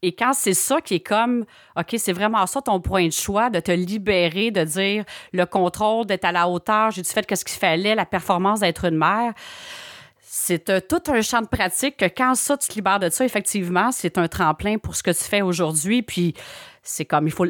Et 0.01 0.13
quand 0.13 0.33
c'est 0.33 0.53
ça 0.53 0.81
qui 0.81 0.95
est 0.95 0.99
comme, 0.99 1.45
OK, 1.77 1.95
c'est 1.97 2.13
vraiment 2.13 2.45
ça 2.47 2.61
ton 2.61 2.79
point 2.79 3.07
de 3.07 3.13
choix, 3.13 3.49
de 3.49 3.59
te 3.59 3.71
libérer, 3.71 4.51
de 4.51 4.63
dire 4.63 5.05
le 5.31 5.45
contrôle, 5.45 6.05
d'être 6.05 6.25
à 6.25 6.31
la 6.31 6.47
hauteur, 6.47 6.91
j'ai-tu 6.91 7.11
fait 7.11 7.35
ce 7.35 7.45
qu'il 7.45 7.59
fallait, 7.59 7.93
la 7.93 8.05
performance 8.05 8.61
d'être 8.61 8.85
une 8.85 8.97
mère. 8.97 9.33
C'est 10.21 10.87
tout 10.87 11.11
un 11.11 11.21
champ 11.21 11.41
de 11.41 11.47
pratique 11.47 11.97
que 11.97 12.05
quand 12.05 12.35
ça, 12.35 12.57
tu 12.57 12.67
te 12.67 12.75
libères 12.75 12.99
de 12.99 13.09
ça, 13.09 13.25
effectivement, 13.25 13.91
c'est 13.91 14.17
un 14.17 14.27
tremplin 14.27 14.77
pour 14.77 14.95
ce 14.95 15.03
que 15.03 15.11
tu 15.11 15.23
fais 15.23 15.41
aujourd'hui. 15.41 16.01
Puis 16.01 16.33
c'est 16.81 17.05
comme, 17.05 17.27
il 17.27 17.31
faut, 17.31 17.45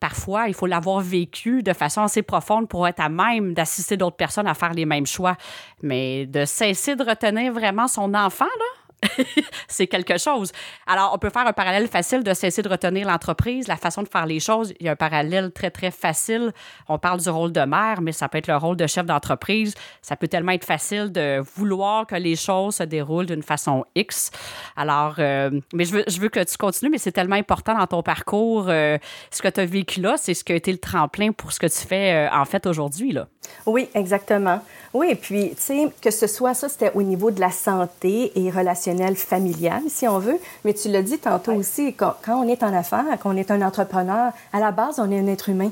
parfois, 0.00 0.48
il 0.48 0.54
faut 0.54 0.66
l'avoir 0.66 1.00
vécu 1.00 1.62
de 1.62 1.72
façon 1.72 2.02
assez 2.02 2.22
profonde 2.22 2.68
pour 2.68 2.88
être 2.88 3.00
à 3.00 3.08
même 3.08 3.54
d'assister 3.54 3.96
d'autres 3.96 4.16
personnes 4.16 4.46
à 4.46 4.54
faire 4.54 4.72
les 4.72 4.84
mêmes 4.84 5.06
choix. 5.06 5.36
Mais 5.82 6.26
de 6.26 6.44
cesser 6.44 6.96
de 6.96 7.04
retenir 7.04 7.52
vraiment 7.52 7.88
son 7.88 8.12
enfant, 8.14 8.44
là, 8.44 8.73
c'est 9.68 9.86
quelque 9.86 10.18
chose. 10.18 10.52
Alors, 10.86 11.12
on 11.14 11.18
peut 11.18 11.30
faire 11.30 11.46
un 11.46 11.52
parallèle 11.52 11.88
facile 11.88 12.22
de 12.22 12.34
cesser 12.34 12.62
de 12.62 12.68
retenir 12.68 13.06
l'entreprise, 13.06 13.68
la 13.68 13.76
façon 13.76 14.02
de 14.02 14.08
faire 14.08 14.26
les 14.26 14.40
choses. 14.40 14.72
Il 14.80 14.86
y 14.86 14.88
a 14.88 14.92
un 14.92 14.96
parallèle 14.96 15.52
très, 15.52 15.70
très 15.70 15.90
facile. 15.90 16.52
On 16.88 16.98
parle 16.98 17.20
du 17.20 17.28
rôle 17.28 17.52
de 17.52 17.60
mère, 17.60 18.00
mais 18.00 18.12
ça 18.12 18.28
peut 18.28 18.38
être 18.38 18.48
le 18.48 18.56
rôle 18.56 18.76
de 18.76 18.86
chef 18.86 19.06
d'entreprise. 19.06 19.74
Ça 20.02 20.16
peut 20.16 20.28
tellement 20.28 20.52
être 20.52 20.64
facile 20.64 21.12
de 21.12 21.42
vouloir 21.56 22.06
que 22.06 22.16
les 22.16 22.36
choses 22.36 22.76
se 22.76 22.82
déroulent 22.82 23.26
d'une 23.26 23.42
façon 23.42 23.84
X. 23.94 24.30
Alors, 24.76 25.16
euh, 25.18 25.50
mais 25.72 25.84
je 25.84 25.92
veux, 25.92 26.04
je 26.06 26.20
veux 26.20 26.28
que 26.28 26.40
tu 26.40 26.56
continues, 26.56 26.90
mais 26.90 26.98
c'est 26.98 27.12
tellement 27.12 27.36
important 27.36 27.76
dans 27.76 27.86
ton 27.86 28.02
parcours. 28.02 28.66
Euh, 28.68 28.98
ce 29.30 29.42
que 29.42 29.48
tu 29.48 29.60
as 29.60 29.66
vécu 29.66 30.00
là, 30.00 30.16
c'est 30.16 30.34
ce 30.34 30.44
qui 30.44 30.52
a 30.52 30.56
été 30.56 30.72
le 30.72 30.78
tremplin 30.78 31.32
pour 31.32 31.52
ce 31.52 31.60
que 31.60 31.66
tu 31.66 31.86
fais 31.86 32.12
euh, 32.12 32.34
en 32.34 32.44
fait 32.44 32.66
aujourd'hui. 32.66 33.12
là. 33.12 33.28
Oui, 33.66 33.88
exactement. 33.94 34.60
Oui, 34.92 35.08
et 35.10 35.14
puis, 35.14 35.50
tu 35.50 35.62
sais, 35.62 35.88
que 36.00 36.10
ce 36.10 36.26
soit 36.26 36.54
ça, 36.54 36.68
c'était 36.68 36.92
au 36.94 37.02
niveau 37.02 37.30
de 37.30 37.40
la 37.40 37.50
santé 37.50 38.32
et 38.36 38.50
relationnel 38.50 38.93
familial, 39.16 39.82
si 39.88 40.06
on 40.08 40.18
veut. 40.18 40.38
Mais 40.64 40.74
tu 40.74 40.88
l'as 40.88 41.02
dit 41.02 41.18
tantôt 41.18 41.52
aussi, 41.52 41.94
quand, 41.94 42.14
on 42.28 42.48
est 42.48 42.62
en 42.62 42.74
affaires, 42.74 43.04
quand 43.22 43.34
on 43.34 43.36
est 43.36 43.50
un 43.50 43.62
entrepreneur, 43.62 44.32
à 44.52 44.60
la 44.60 44.72
base, 44.72 44.98
on 44.98 45.10
est 45.10 45.18
un 45.18 45.26
être 45.26 45.48
humain. 45.48 45.70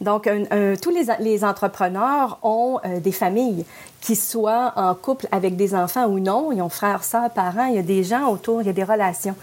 Donc, 0.00 0.28
tous 0.82 0.90
les, 1.20 1.44
entrepreneurs 1.44 2.38
ont 2.42 2.78
euh, 2.84 3.00
des 3.00 3.12
familles, 3.12 3.64
qui 4.00 4.16
soient 4.16 4.72
en 4.76 4.94
couple 4.94 5.26
avec 5.32 5.56
des 5.56 5.74
enfants 5.74 6.06
ou 6.06 6.20
non. 6.20 6.52
Ils 6.52 6.60
ont 6.60 6.68
frères, 6.68 7.04
sœurs, 7.04 7.30
parents. 7.30 7.66
Il 7.66 7.76
y 7.76 7.78
a 7.78 7.82
des 7.82 8.04
gens 8.04 8.28
autour, 8.28 8.60
il 8.60 8.66
y 8.66 8.70
a 8.70 8.74
des 8.74 8.84
relations. 8.84 9.34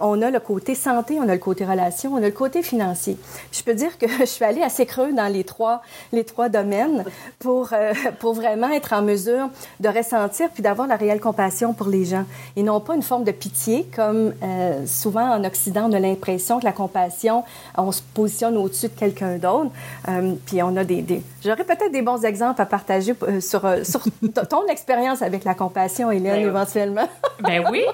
On 0.00 0.22
a 0.22 0.30
le 0.30 0.40
côté 0.40 0.74
santé, 0.74 1.18
on 1.18 1.28
a 1.28 1.34
le 1.34 1.38
côté 1.38 1.64
relation, 1.64 2.12
on 2.14 2.18
a 2.18 2.20
le 2.20 2.30
côté 2.30 2.62
financier. 2.62 3.16
je 3.52 3.62
peux 3.62 3.74
dire 3.74 3.98
que 3.98 4.06
je 4.20 4.24
suis 4.24 4.44
allée 4.44 4.62
assez 4.62 4.86
creux 4.86 5.12
dans 5.12 5.32
les 5.32 5.44
trois, 5.44 5.82
les 6.12 6.24
trois 6.24 6.48
domaines 6.48 7.04
pour, 7.38 7.70
euh, 7.72 7.92
pour 8.18 8.34
vraiment 8.34 8.70
être 8.70 8.92
en 8.92 9.02
mesure 9.02 9.48
de 9.80 9.88
ressentir 9.88 10.50
puis 10.50 10.62
d'avoir 10.62 10.88
la 10.88 10.96
réelle 10.96 11.20
compassion 11.20 11.72
pour 11.72 11.88
les 11.88 12.04
gens. 12.04 12.24
Et 12.56 12.62
non 12.62 12.80
pas 12.80 12.94
une 12.94 13.02
forme 13.02 13.24
de 13.24 13.32
pitié, 13.32 13.86
comme 13.94 14.34
euh, 14.42 14.86
souvent 14.86 15.36
en 15.36 15.44
Occident, 15.44 15.88
on 15.88 15.92
a 15.92 16.00
l'impression 16.00 16.60
que 16.60 16.64
la 16.64 16.72
compassion, 16.72 17.44
on 17.76 17.92
se 17.92 18.02
positionne 18.14 18.56
au-dessus 18.56 18.88
de 18.88 18.98
quelqu'un 18.98 19.36
d'autre. 19.38 19.70
Euh, 20.08 20.34
puis 20.46 20.62
on 20.62 20.76
a 20.76 20.84
des... 20.84 21.02
des... 21.02 21.22
J'aurais 21.44 21.64
peut-être 21.64 21.92
des 21.92 22.02
bons 22.02 22.24
exemples 22.24 22.60
à 22.60 22.66
partager 22.66 23.14
sur, 23.40 23.62
sur 23.84 24.02
ton 24.48 24.66
expérience 24.68 25.22
avec 25.22 25.44
la 25.44 25.54
compassion, 25.54 26.10
Hélène, 26.10 26.42
ben 26.42 26.48
éventuellement. 26.48 27.08
ben 27.40 27.64
oui. 27.70 27.84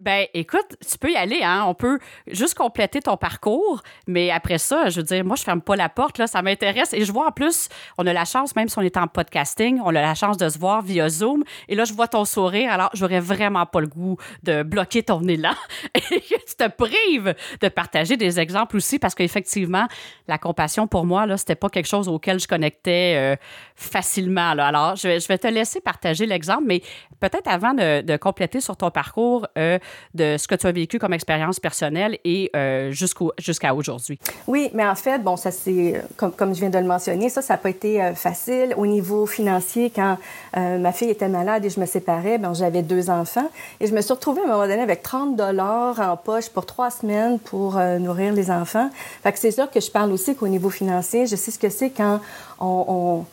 Ben, 0.00 0.26
écoute, 0.34 0.76
tu 0.88 0.98
peux 0.98 1.10
y 1.10 1.16
aller, 1.16 1.40
hein. 1.42 1.64
On 1.66 1.74
peut 1.74 1.98
juste 2.28 2.54
compléter 2.54 3.00
ton 3.00 3.16
parcours, 3.16 3.82
mais 4.06 4.30
après 4.30 4.58
ça, 4.58 4.88
je 4.88 5.00
veux 5.00 5.02
dire, 5.02 5.24
moi, 5.24 5.36
je 5.36 5.42
ferme 5.42 5.60
pas 5.60 5.76
la 5.76 5.88
porte, 5.88 6.18
là, 6.18 6.26
ça 6.26 6.42
m'intéresse. 6.42 6.92
Et 6.92 7.04
je 7.04 7.12
vois 7.12 7.28
en 7.28 7.32
plus, 7.32 7.68
on 7.98 8.06
a 8.06 8.12
la 8.12 8.24
chance, 8.24 8.54
même 8.54 8.68
si 8.68 8.78
on 8.78 8.82
est 8.82 8.96
en 8.96 9.08
podcasting, 9.08 9.80
on 9.84 9.88
a 9.88 10.00
la 10.00 10.14
chance 10.14 10.36
de 10.36 10.48
se 10.48 10.58
voir 10.58 10.82
via 10.82 11.08
Zoom. 11.08 11.42
Et 11.68 11.74
là, 11.74 11.84
je 11.84 11.92
vois 11.92 12.08
ton 12.08 12.24
sourire, 12.24 12.72
alors 12.72 12.90
j'aurais 12.94 13.20
vraiment 13.20 13.66
pas 13.66 13.80
le 13.80 13.86
goût 13.86 14.16
de 14.42 14.62
bloquer 14.62 15.02
ton 15.02 15.22
élan 15.26 15.54
et 15.94 16.00
que 16.00 16.46
tu 16.46 16.54
te 16.56 16.68
prives 16.68 17.34
de 17.60 17.68
partager 17.68 18.16
des 18.16 18.38
exemples 18.38 18.76
aussi, 18.76 18.98
parce 18.98 19.14
qu'effectivement, 19.14 19.86
la 20.28 20.38
compassion, 20.38 20.86
pour 20.86 21.06
moi, 21.06 21.26
là, 21.26 21.36
c'était 21.36 21.54
pas 21.54 21.68
quelque 21.68 21.88
chose 21.88 22.08
auquel 22.08 22.38
je 22.38 22.46
connectais 22.46 23.14
euh, 23.16 23.36
facilement, 23.74 24.54
là. 24.54 24.66
Alors, 24.68 24.96
je 24.96 25.08
vais, 25.08 25.38
te 25.38 25.48
laisser 25.48 25.80
partager 25.80 26.26
l'exemple, 26.26 26.64
mais 26.66 26.82
peut-être 27.20 27.48
avant 27.48 27.74
de, 27.74 28.16
compléter 28.16 28.60
sur 28.60 28.76
ton 28.76 28.90
parcours, 28.90 29.46
euh, 29.56 29.78
de 30.14 30.36
ce 30.36 30.48
que 30.48 30.54
tu 30.54 30.66
as 30.66 30.72
vécu 30.72 30.98
comme 30.98 31.12
expérience 31.12 31.60
personnelle 31.60 32.18
et 32.24 32.50
euh, 32.56 32.90
jusqu'à 32.90 33.74
aujourd'hui. 33.74 34.18
Oui, 34.46 34.70
mais 34.74 34.86
en 34.86 34.94
fait, 34.94 35.18
bon, 35.18 35.36
ça 35.36 35.50
c'est, 35.50 36.02
comme, 36.16 36.32
comme 36.32 36.54
je 36.54 36.60
viens 36.60 36.70
de 36.70 36.78
le 36.78 36.84
mentionner, 36.84 37.28
ça, 37.28 37.42
ça 37.42 37.54
n'a 37.54 37.58
pas 37.58 37.70
été 37.70 38.02
euh, 38.02 38.14
facile. 38.14 38.74
Au 38.76 38.86
niveau 38.86 39.26
financier, 39.26 39.92
quand 39.94 40.18
euh, 40.56 40.78
ma 40.78 40.92
fille 40.92 41.10
était 41.10 41.28
malade 41.28 41.64
et 41.64 41.70
je 41.70 41.80
me 41.80 41.86
séparais, 41.86 42.38
ben, 42.38 42.54
j'avais 42.54 42.82
deux 42.82 43.10
enfants 43.10 43.50
et 43.80 43.86
je 43.86 43.94
me 43.94 44.00
suis 44.00 44.12
retrouvée 44.12 44.40
à 44.40 44.44
un 44.44 44.48
moment 44.48 44.66
donné 44.66 44.82
avec 44.82 45.02
30 45.02 45.36
dollars 45.36 46.00
en 46.00 46.16
poche 46.16 46.48
pour 46.48 46.66
trois 46.66 46.90
semaines 46.90 47.38
pour 47.38 47.78
nourrir 47.98 48.32
les 48.32 48.50
enfants. 48.50 48.90
Fait 49.22 49.36
c'est 49.36 49.50
sûr 49.50 49.70
que 49.70 49.80
je 49.80 49.90
parle 49.90 50.12
aussi 50.12 50.34
qu'au 50.34 50.48
niveau 50.48 50.70
financier, 50.70 51.26
je 51.26 51.36
sais 51.36 51.50
ce 51.50 51.58
que 51.58 51.68
c'est 51.68 51.90
quand 51.90 52.20
on, 52.60 53.24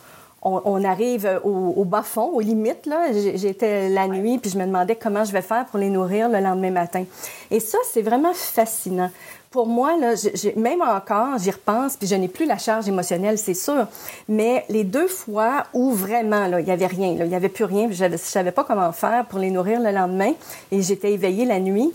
arrive 0.84 1.40
au, 1.44 1.84
bas 1.84 2.02
fond, 2.02 2.30
aux 2.32 2.40
limites. 2.40 2.86
Là. 2.86 3.12
J'étais 3.12 3.88
la 3.88 4.08
nuit, 4.08 4.38
puis 4.38 4.50
je 4.50 4.58
me 4.58 4.66
demandais 4.66 4.96
comment 4.96 5.24
je 5.24 5.32
vais 5.32 5.42
faire 5.42 5.66
pour 5.66 5.78
les 5.78 5.90
nourrir 5.90 6.28
le 6.28 6.40
lendemain 6.40 6.70
matin. 6.70 7.04
Et 7.50 7.60
ça, 7.60 7.78
c'est 7.92 8.02
vraiment 8.02 8.32
fascinant. 8.34 9.10
Pour 9.50 9.66
moi, 9.66 9.96
là, 9.96 10.14
même 10.56 10.82
encore, 10.82 11.38
j'y 11.38 11.50
repense, 11.50 11.96
puis 11.96 12.06
je 12.06 12.14
n'ai 12.14 12.28
plus 12.28 12.46
la 12.46 12.58
charge 12.58 12.88
émotionnelle, 12.88 13.38
c'est 13.38 13.54
sûr. 13.54 13.86
Mais 14.28 14.64
les 14.68 14.84
deux 14.84 15.08
fois 15.08 15.64
où 15.72 15.92
vraiment, 15.92 16.46
là, 16.46 16.60
il 16.60 16.66
n'y 16.66 16.72
avait 16.72 16.86
rien, 16.86 17.16
il 17.18 17.24
n'y 17.24 17.34
avait 17.34 17.48
plus 17.48 17.64
rien, 17.64 17.88
je 17.90 18.04
ne 18.04 18.16
savais 18.16 18.50
pas 18.50 18.64
comment 18.64 18.92
faire 18.92 19.24
pour 19.24 19.38
les 19.38 19.50
nourrir 19.50 19.80
le 19.80 19.92
lendemain, 19.92 20.32
et 20.70 20.82
j'étais 20.82 21.12
éveillée 21.12 21.46
la 21.46 21.60
nuit, 21.60 21.92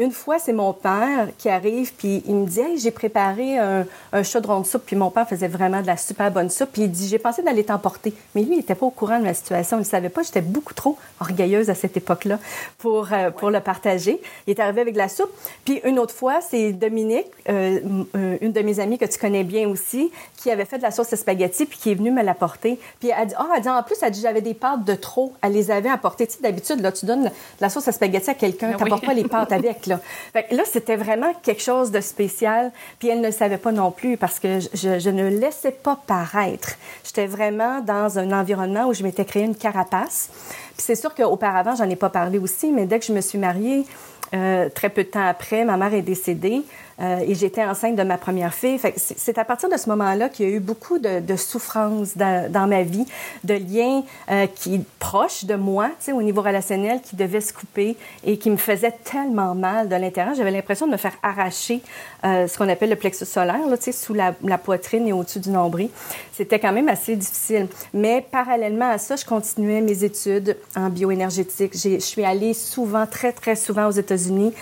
une 0.00 0.12
fois, 0.12 0.38
c'est 0.38 0.54
mon 0.54 0.72
père 0.72 1.28
qui 1.36 1.50
arrive, 1.50 1.92
puis 1.92 2.22
il 2.26 2.34
me 2.34 2.46
dit 2.46 2.60
Hey, 2.60 2.78
j'ai 2.78 2.90
préparé 2.90 3.58
un, 3.58 3.84
chaudron 4.22 4.60
de 4.60 4.66
soupe. 4.66 4.84
Puis 4.86 4.96
mon 4.96 5.10
père 5.10 5.28
faisait 5.28 5.46
vraiment 5.46 5.82
de 5.82 5.86
la 5.86 5.98
super 5.98 6.30
bonne 6.30 6.48
soupe. 6.48 6.70
Puis 6.72 6.82
il 6.82 6.90
dit 6.90 7.06
J'ai 7.06 7.18
pensé 7.18 7.42
d'aller 7.42 7.64
t'emporter. 7.64 8.14
Mais 8.34 8.42
lui, 8.42 8.52
il 8.52 8.56
n'était 8.56 8.74
pas 8.74 8.86
au 8.86 8.90
courant 8.90 9.18
de 9.18 9.24
ma 9.24 9.34
situation. 9.34 9.76
Il 9.76 9.80
ne 9.80 9.84
savait 9.84 10.08
pas. 10.08 10.22
J'étais 10.22 10.40
beaucoup 10.40 10.72
trop 10.72 10.96
orgueilleuse 11.20 11.68
à 11.68 11.74
cette 11.74 11.98
époque-là 11.98 12.38
pour, 12.78 13.12
euh, 13.12 13.30
pour 13.30 13.50
le 13.50 13.60
partager. 13.60 14.22
Il 14.46 14.52
est 14.52 14.60
arrivé 14.60 14.80
avec 14.80 14.94
de 14.94 14.98
la 14.98 15.10
soupe. 15.10 15.30
Puis 15.66 15.82
une 15.84 15.98
autre 15.98 16.14
fois, 16.14 16.40
c'est 16.40 16.72
Dominique, 16.72 17.26
euh, 17.50 17.80
euh, 18.16 18.38
une 18.40 18.52
de 18.52 18.60
mes 18.62 18.80
amies 18.80 18.96
que 18.96 19.04
tu 19.04 19.18
connais 19.18 19.44
bien 19.44 19.68
aussi, 19.68 20.10
qui 20.38 20.50
avait 20.50 20.64
fait 20.64 20.78
de 20.78 20.82
la 20.82 20.92
sauce 20.92 21.12
à 21.12 21.16
spaghetti, 21.18 21.66
puis 21.66 21.78
qui 21.78 21.90
est 21.90 21.94
venue 21.94 22.10
me 22.10 22.22
l'apporter. 22.22 22.78
Puis 23.00 23.10
elle 23.14 23.28
dit 23.28 23.34
Ah, 23.36 23.48
elle 23.54 23.62
dit 23.62 23.68
En 23.68 23.82
plus, 23.82 23.96
elle 24.00 24.12
dit 24.12 24.22
J'avais 24.22 24.40
des 24.40 24.54
pâtes 24.54 24.84
de 24.84 24.94
trop. 24.94 25.34
Elle 25.42 25.52
les 25.52 25.70
avait 25.70 25.90
apportées. 25.90 26.26
Tu 26.26 26.36
sais, 26.36 26.42
d'habitude, 26.42 26.80
là, 26.80 26.90
tu 26.90 27.04
donnes 27.04 27.24
de 27.24 27.30
la 27.60 27.68
sauce 27.68 27.86
à 27.86 27.92
spaghetti 27.92 28.30
à 28.30 28.34
quelqu'un, 28.34 28.72
tu 28.72 28.82
n'apportes 28.82 29.04
pas 29.04 29.12
les 29.12 29.24
pâtes 29.24 29.52
avec. 29.52 29.89
Là, 30.34 30.62
c'était 30.64 30.96
vraiment 30.96 31.32
quelque 31.42 31.62
chose 31.62 31.90
de 31.90 32.00
spécial. 32.00 32.72
Puis 32.98 33.08
elle 33.08 33.20
ne 33.20 33.26
le 33.26 33.32
savait 33.32 33.58
pas 33.58 33.72
non 33.72 33.90
plus 33.90 34.16
parce 34.16 34.38
que 34.38 34.58
je, 34.60 35.10
ne 35.10 35.28
laissais 35.28 35.72
pas 35.72 35.98
paraître. 36.06 36.76
J'étais 37.04 37.26
vraiment 37.26 37.80
dans 37.80 38.18
un 38.18 38.32
environnement 38.32 38.86
où 38.86 38.94
je 38.94 39.02
m'étais 39.02 39.24
créé 39.24 39.44
une 39.44 39.56
carapace. 39.56 40.30
Puis 40.76 40.84
c'est 40.86 40.94
sûr 40.94 41.14
qu'auparavant, 41.14 41.74
j'en 41.74 41.88
ai 41.88 41.96
pas 41.96 42.10
parlé 42.10 42.38
aussi, 42.38 42.70
mais 42.70 42.86
dès 42.86 42.98
que 42.98 43.06
je 43.06 43.12
me 43.12 43.20
suis 43.20 43.38
mariée, 43.38 43.84
euh, 44.32 44.68
très 44.68 44.90
peu 44.90 45.02
de 45.02 45.08
temps 45.08 45.26
après, 45.26 45.64
ma 45.64 45.76
mère 45.76 45.92
est 45.92 46.02
décédée. 46.02 46.62
Euh, 47.00 47.20
et 47.26 47.34
j'étais 47.34 47.64
enceinte 47.64 47.96
de 47.96 48.02
ma 48.02 48.18
première 48.18 48.52
fille. 48.52 48.78
c'est 48.96 49.38
à 49.38 49.44
partir 49.44 49.68
de 49.68 49.76
ce 49.76 49.88
moment-là 49.88 50.28
qu'il 50.28 50.48
y 50.48 50.52
a 50.52 50.54
eu 50.54 50.60
beaucoup 50.60 50.98
de, 50.98 51.36
souffrances 51.36 52.16
dans, 52.16 52.68
ma 52.68 52.82
vie, 52.82 53.06
de 53.44 53.54
liens 53.54 54.02
euh, 54.30 54.46
qui 54.46 54.82
proches 54.98 55.44
de 55.44 55.54
moi, 55.54 55.90
au 56.12 56.22
niveau 56.22 56.42
relationnel, 56.42 57.00
qui 57.00 57.16
devaient 57.16 57.40
se 57.40 57.52
couper 57.52 57.96
et 58.24 58.36
qui 58.36 58.50
me 58.50 58.56
faisaient 58.56 58.94
tellement 59.04 59.54
mal 59.54 59.88
de 59.88 59.96
l'intérieur. 59.96 60.34
J'avais 60.34 60.50
l'impression 60.50 60.86
de 60.86 60.92
me 60.92 60.96
faire 60.96 61.16
arracher 61.22 61.80
euh, 62.24 62.46
ce 62.46 62.58
qu'on 62.58 62.68
appelle 62.68 62.90
le 62.90 62.96
plexus 62.96 63.24
solaire, 63.24 63.66
là, 63.66 63.76
sous 63.92 64.14
la, 64.14 64.34
la, 64.44 64.58
poitrine 64.58 65.06
et 65.08 65.12
au-dessus 65.12 65.40
du 65.40 65.50
nombril. 65.50 65.88
C'était 66.32 66.58
quand 66.58 66.72
même 66.72 66.88
assez 66.88 67.16
difficile. 67.16 67.68
Mais 67.94 68.24
parallèlement 68.30 68.90
à 68.90 68.98
ça, 68.98 69.16
je 69.16 69.24
continuais 69.24 69.80
mes 69.80 70.04
études 70.04 70.56
en 70.76 70.90
bioénergétique. 70.90 71.72
Je 71.74 71.98
suis 71.98 72.24
allée 72.24 72.52
souvent, 72.54 73.06
très, 73.06 73.32
très 73.32 73.56
souvent 73.56 73.86
aux 73.86 73.92
États-Unis, 73.92 74.52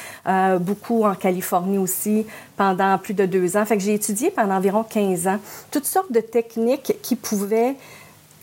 beaucoup 0.60 1.04
en 1.04 1.14
Californie 1.14 1.78
aussi, 1.78 2.26
pendant 2.56 2.98
plus 2.98 3.14
de 3.14 3.26
deux 3.26 3.56
ans. 3.56 3.64
Fait 3.64 3.76
que 3.76 3.82
j'ai 3.82 3.94
étudié 3.94 4.30
pendant 4.30 4.54
environ 4.54 4.82
15 4.82 5.26
ans 5.28 5.38
toutes 5.70 5.86
sortes 5.86 6.12
de 6.12 6.20
techniques 6.20 6.94
qui 7.02 7.16
pouvaient 7.16 7.76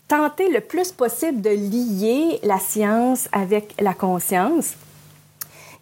tenter 0.08 0.50
le 0.50 0.62
plus 0.62 0.92
possible 0.92 1.42
de 1.42 1.50
lier 1.50 2.40
la 2.44 2.60
science 2.60 3.28
avec 3.32 3.74
la 3.80 3.94
conscience. 3.94 4.76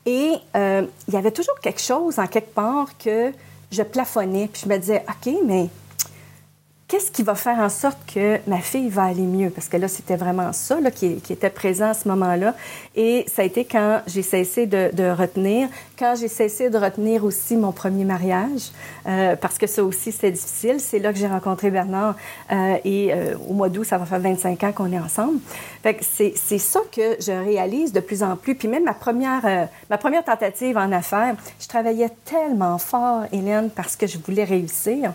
Et 0.06 0.34
euh, 0.56 0.86
il 1.08 1.14
y 1.14 1.18
avait 1.18 1.32
toujours 1.32 1.60
quelque 1.62 1.82
chose 1.82 2.20
en 2.20 2.28
quelque 2.28 2.54
part 2.54 2.98
que 2.98 3.32
je 3.72 3.84
plafonnais, 3.84 4.50
puis 4.52 4.64
je 4.66 4.70
me 4.70 4.78
disais, 4.78 5.04
OK, 5.10 5.34
mais 5.46 5.70
qu'est-ce 6.94 7.10
qui 7.10 7.24
va 7.24 7.34
faire 7.34 7.58
en 7.58 7.70
sorte 7.70 7.98
que 8.14 8.38
ma 8.46 8.60
fille 8.60 8.88
va 8.88 9.06
aller 9.06 9.24
mieux? 9.24 9.50
Parce 9.50 9.68
que 9.68 9.78
là, 9.78 9.88
c'était 9.88 10.16
vraiment 10.16 10.54
ça 10.54 10.78
qui, 10.92 11.20
était 11.28 11.50
présent 11.50 11.88
à 11.88 11.96
ce 11.96 12.08
moment-là. 12.08 12.54
Et 12.96 13.26
ça 13.34 13.42
a 13.42 13.46
été 13.46 13.66
quand 13.66 14.04
j'ai 14.06 14.22
cessé 14.22 14.68
de, 14.68 15.10
retenir, 15.10 15.70
quand 15.98 16.14
j'ai 16.14 16.28
cessé 16.28 16.70
de 16.70 16.78
retenir 16.78 17.26
aussi 17.26 17.58
mon 17.58 17.72
premier 17.72 18.06
mariage, 18.06 18.70
euh, 19.08 19.36
parce 19.36 19.58
que 19.58 19.66
ça 19.66 19.84
aussi, 19.84 20.12
c'était 20.12 20.30
difficile. 20.30 20.76
C'est 20.80 21.00
là 21.00 21.12
que 21.12 21.18
j'ai 21.18 21.26
rencontré 21.26 21.72
Bernard. 21.72 22.14
Euh, 22.52 22.76
et 22.86 23.12
euh, 23.12 23.34
au 23.50 23.54
mois 23.54 23.70
d'août, 23.70 23.86
ça 23.86 23.98
va 23.98 24.06
faire 24.06 24.20
25 24.20 24.64
ans 24.64 24.72
qu'on 24.72 24.92
est 24.92 25.00
ensemble. 25.00 25.40
C'est 26.04 26.60
ça 26.60 26.82
que 26.92 27.18
je 27.20 27.32
réalise 27.32 27.92
de 27.92 28.02
plus 28.02 28.22
en 28.22 28.36
plus. 28.36 28.54
Puis 28.54 28.68
même 28.68 28.84
ma 28.84 28.94
première, 28.94 29.68
ma 29.90 29.98
première 29.98 30.24
tentative 30.24 30.78
en 30.78 30.92
affaires, 30.92 31.36
je 31.60 31.68
travaillais 31.68 32.12
tellement 32.24 32.78
fort, 32.78 33.24
Hélène, 33.32 33.72
parce 33.76 33.96
que 33.96 34.06
je 34.06 34.20
voulais 34.20 34.44
réussir. 34.44 35.12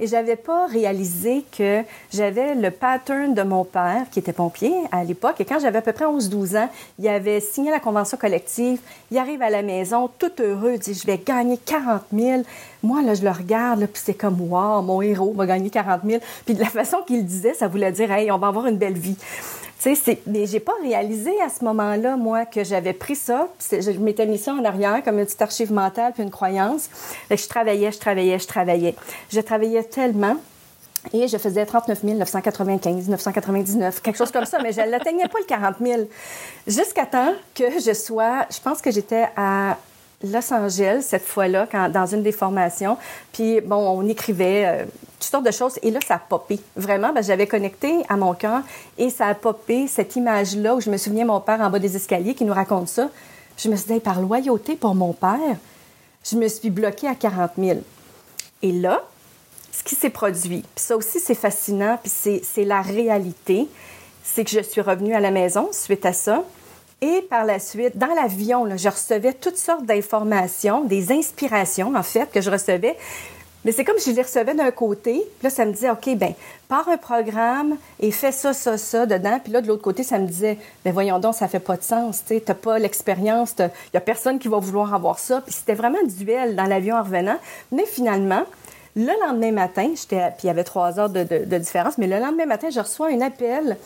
Et 0.00 0.06
j'avais 0.06 0.36
pas 0.36 0.66
réalisé 0.66 1.44
que 1.56 1.82
j'avais 2.12 2.54
le 2.54 2.70
pattern 2.70 3.34
de 3.34 3.42
mon 3.42 3.64
père, 3.64 4.06
qui 4.10 4.18
était 4.18 4.32
pompier 4.32 4.72
à 4.92 5.04
l'époque. 5.04 5.40
Et 5.40 5.44
quand 5.44 5.58
j'avais 5.58 5.78
à 5.78 5.82
peu 5.82 5.92
près 5.92 6.04
11-12 6.04 6.56
ans, 6.56 6.68
il 6.98 7.08
avait 7.08 7.40
signé 7.40 7.70
la 7.70 7.80
convention 7.80 8.16
collective. 8.16 8.80
Il 9.10 9.18
arrive 9.18 9.42
à 9.42 9.50
la 9.50 9.62
maison, 9.62 10.08
tout 10.18 10.30
heureux, 10.40 10.78
dit 10.78 10.94
Je 10.94 11.06
vais 11.06 11.18
gagner 11.18 11.58
40 11.58 12.02
000. 12.12 12.42
Moi, 12.82 13.02
là, 13.02 13.14
je 13.14 13.22
le 13.22 13.30
regarde, 13.30 13.86
puis 13.86 14.02
c'est 14.04 14.14
comme 14.14 14.40
Wow, 14.40 14.82
mon 14.82 15.02
héros 15.02 15.32
va 15.32 15.46
gagner 15.46 15.70
40 15.70 16.02
000. 16.04 16.22
Puis 16.44 16.54
de 16.54 16.60
la 16.60 16.66
façon 16.70 16.98
qu'il 17.06 17.24
disait, 17.24 17.54
ça 17.54 17.68
voulait 17.68 17.92
dire 17.92 18.10
Hey, 18.12 18.30
on 18.30 18.38
va 18.38 18.48
avoir 18.48 18.66
une 18.66 18.78
belle 18.78 18.98
vie. 18.98 19.16
Mais 20.26 20.46
j'ai 20.46 20.60
pas 20.60 20.72
réalisé 20.82 21.32
à 21.40 21.48
ce 21.48 21.64
moment-là, 21.64 22.16
moi, 22.16 22.46
que 22.46 22.64
j'avais 22.64 22.92
pris 22.92 23.16
ça. 23.16 23.48
Je 23.70 23.90
m'étais 23.92 24.26
mis 24.26 24.38
ça 24.38 24.52
en 24.52 24.64
arrière 24.64 25.02
comme 25.04 25.18
une 25.18 25.24
petite 25.24 25.42
archive 25.42 25.72
mentale 25.72 26.12
puis 26.12 26.22
une 26.22 26.30
croyance. 26.30 26.90
je 27.30 27.48
travaillais, 27.48 27.92
je 27.92 27.98
travaillais, 27.98 28.38
je 28.38 28.46
travaillais. 28.46 28.94
Je 29.30 29.40
travaillais 29.40 29.84
tellement. 29.84 30.36
Et 31.12 31.28
je 31.28 31.38
faisais 31.38 31.64
39 31.64 32.02
995, 32.02 33.08
999, 33.08 34.02
quelque 34.02 34.16
chose 34.16 34.32
comme 34.32 34.44
ça, 34.44 34.58
mais 34.60 34.72
je 34.72 34.80
n'atteignais 34.80 35.28
pas 35.28 35.38
le 35.38 35.44
40 35.44 35.76
000. 35.80 36.02
Jusqu'à 36.66 37.06
temps 37.06 37.32
que 37.54 37.80
je 37.80 37.92
sois, 37.94 38.46
je 38.50 38.60
pense 38.60 38.82
que 38.82 38.90
j'étais 38.90 39.28
à 39.36 39.78
Los 40.22 40.52
Angeles 40.52 41.02
cette 41.02 41.24
fois-là, 41.24 41.68
dans 41.88 42.06
une 42.06 42.22
des 42.22 42.32
formations. 42.32 42.96
Puis, 43.32 43.60
bon, 43.60 43.76
on 43.76 44.08
écrivait 44.08 44.64
euh, 44.66 44.84
toutes 45.20 45.30
sortes 45.30 45.46
de 45.46 45.52
choses. 45.52 45.78
Et 45.82 45.90
là, 45.90 46.00
ça 46.06 46.16
a 46.16 46.18
popé. 46.18 46.58
Vraiment, 46.76 47.12
ben, 47.12 47.22
j'avais 47.22 47.46
connecté 47.46 48.02
à 48.08 48.16
mon 48.16 48.34
cœur 48.34 48.62
et 48.96 49.10
ça 49.10 49.26
a 49.26 49.34
popé 49.34 49.86
cette 49.86 50.16
image-là 50.16 50.74
où 50.74 50.80
je 50.80 50.90
me 50.90 50.96
souviens 50.96 51.24
mon 51.24 51.40
père 51.40 51.60
en 51.60 51.70
bas 51.70 51.78
des 51.78 51.94
escaliers 51.94 52.34
qui 52.34 52.44
nous 52.44 52.54
raconte 52.54 52.88
ça. 52.88 53.08
je 53.56 53.68
me 53.68 53.76
suis 53.76 53.92
dit, 53.92 54.00
par 54.00 54.20
loyauté 54.20 54.74
pour 54.74 54.94
mon 54.94 55.12
père, 55.12 55.56
je 56.24 56.36
me 56.36 56.48
suis 56.48 56.70
bloquée 56.70 57.06
à 57.06 57.14
40 57.14 57.52
000. 57.56 57.78
Et 58.62 58.72
là, 58.72 59.04
ce 59.70 59.84
qui 59.84 59.94
s'est 59.94 60.10
produit, 60.10 60.64
puis 60.74 60.84
ça 60.84 60.96
aussi, 60.96 61.20
c'est 61.20 61.34
fascinant, 61.34 61.98
puis 62.02 62.10
c'est 62.42 62.64
la 62.64 62.82
réalité, 62.82 63.68
c'est 64.24 64.44
que 64.44 64.50
je 64.50 64.60
suis 64.60 64.80
revenue 64.80 65.14
à 65.14 65.20
la 65.20 65.30
maison 65.30 65.68
suite 65.72 66.04
à 66.04 66.12
ça. 66.12 66.42
Et 67.00 67.22
par 67.22 67.44
la 67.44 67.60
suite, 67.60 67.96
dans 67.96 68.12
l'avion, 68.14 68.66
je 68.76 68.88
recevais 68.88 69.32
toutes 69.32 69.56
sortes 69.56 69.84
d'informations, 69.84 70.84
des 70.84 71.12
inspirations, 71.12 71.94
en 71.94 72.02
fait, 72.02 72.30
que 72.30 72.40
je 72.40 72.50
recevais. 72.50 72.96
Mais 73.64 73.72
c'est 73.72 73.84
comme 73.84 73.98
si 73.98 74.10
je 74.10 74.16
les 74.16 74.22
recevais 74.22 74.54
d'un 74.54 74.70
côté, 74.70 75.12
puis 75.12 75.44
là, 75.44 75.50
ça 75.50 75.64
me 75.64 75.72
disait, 75.72 75.90
OK, 75.90 76.08
ben 76.16 76.32
pars 76.68 76.88
un 76.88 76.96
programme 76.96 77.76
et 78.00 78.10
fais 78.10 78.32
ça, 78.32 78.52
ça, 78.52 78.78
ça 78.78 79.04
dedans. 79.04 79.40
Puis 79.42 79.52
là, 79.52 79.60
de 79.60 79.68
l'autre 79.68 79.82
côté, 79.82 80.02
ça 80.02 80.18
me 80.18 80.26
disait, 80.26 80.58
ben 80.84 80.92
voyons 80.92 81.18
donc, 81.18 81.34
ça 81.34 81.48
fait 81.48 81.58
pas 81.60 81.76
de 81.76 81.82
sens, 81.82 82.24
tu 82.26 82.40
n'as 82.46 82.54
pas 82.54 82.78
l'expérience, 82.78 83.54
il 83.58 83.70
y 83.94 83.96
a 83.96 84.00
personne 84.00 84.38
qui 84.38 84.48
va 84.48 84.58
vouloir 84.58 84.94
avoir 84.94 85.18
ça. 85.18 85.40
Puis 85.40 85.54
c'était 85.54 85.74
vraiment 85.74 85.98
duel 86.04 86.56
dans 86.56 86.64
l'avion 86.64 86.96
en 86.96 87.02
revenant. 87.02 87.38
Mais 87.72 87.84
finalement, 87.84 88.44
le 88.98 89.12
lendemain 89.26 89.52
matin, 89.52 89.92
j'étais, 89.94 90.30
puis 90.36 90.44
il 90.44 90.46
y 90.48 90.50
avait 90.50 90.64
trois 90.64 90.98
heures 90.98 91.08
de, 91.08 91.22
différence, 91.58 91.98
mais 91.98 92.08
le 92.08 92.18
lendemain 92.18 92.46
matin, 92.46 92.68
je 92.68 92.80
reçois 92.80 93.08
un 93.08 93.20
appel 93.20 93.76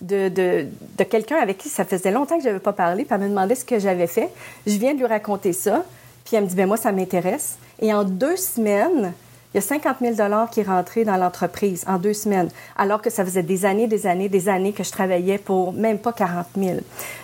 de 0.00 1.04
quelqu'un 1.08 1.36
avec 1.36 1.58
qui 1.58 1.68
ça 1.68 1.84
faisait 1.84 2.10
longtemps 2.10 2.36
que 2.36 2.42
je 2.42 2.48
n'avais 2.48 2.60
pas 2.60 2.72
parlé, 2.72 3.04
puis 3.04 3.14
elle 3.14 3.20
me 3.20 3.28
demandait 3.28 3.54
ce 3.54 3.66
que 3.66 3.78
j'avais 3.78 4.06
fait. 4.06 4.30
Je 4.66 4.76
viens 4.78 4.94
de 4.94 4.98
lui 4.98 5.06
raconter 5.06 5.52
ça, 5.52 5.84
puis 6.24 6.36
elle 6.36 6.44
me 6.44 6.48
dit, 6.48 6.56
ben 6.56 6.66
moi, 6.66 6.78
ça 6.78 6.90
m'intéresse. 6.90 7.58
Et 7.80 7.92
en 7.92 8.04
deux 8.04 8.36
semaines, 8.36 9.12
il 9.52 9.58
y 9.58 9.58
a 9.58 9.60
50 9.60 9.96
000 10.00 10.14
qui 10.50 10.60
est 10.60 10.66
rentré 10.66 11.04
dans 11.04 11.18
l'entreprise 11.18 11.84
en 11.86 11.98
deux 11.98 12.14
semaines, 12.14 12.48
alors 12.76 13.02
que 13.02 13.10
ça 13.10 13.22
faisait 13.22 13.42
des 13.42 13.66
années, 13.66 13.86
des 13.86 14.06
années, 14.06 14.30
des 14.30 14.48
années 14.48 14.72
que 14.72 14.82
je 14.82 14.90
travaillais 14.90 15.36
pour 15.36 15.74
même 15.74 15.98
pas 15.98 16.12
40 16.12 16.46
000. 16.56 16.76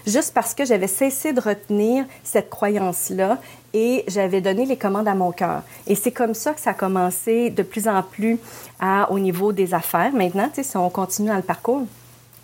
Juste 0.06 0.34
parce 0.34 0.52
que 0.52 0.66
j'avais 0.66 0.88
cessé 0.88 1.32
de 1.32 1.40
retenir 1.40 2.04
cette 2.24 2.50
croyance-là 2.50 3.38
et 3.74 4.04
j'avais 4.08 4.40
donné 4.40 4.64
les 4.64 4.76
commandes 4.76 5.08
à 5.08 5.14
mon 5.14 5.32
cœur. 5.32 5.62
Et 5.86 5.94
c'est 5.94 6.12
comme 6.12 6.34
ça 6.34 6.54
que 6.54 6.60
ça 6.60 6.70
a 6.70 6.74
commencé 6.74 7.50
de 7.50 7.62
plus 7.62 7.88
en 7.88 8.02
plus 8.02 8.38
à, 8.80 9.10
au 9.10 9.18
niveau 9.18 9.52
des 9.52 9.74
affaires. 9.74 10.12
Maintenant, 10.12 10.48
si 10.52 10.76
on 10.76 10.90
continue 10.90 11.28
dans 11.28 11.36
le 11.36 11.42
parcours, 11.42 11.86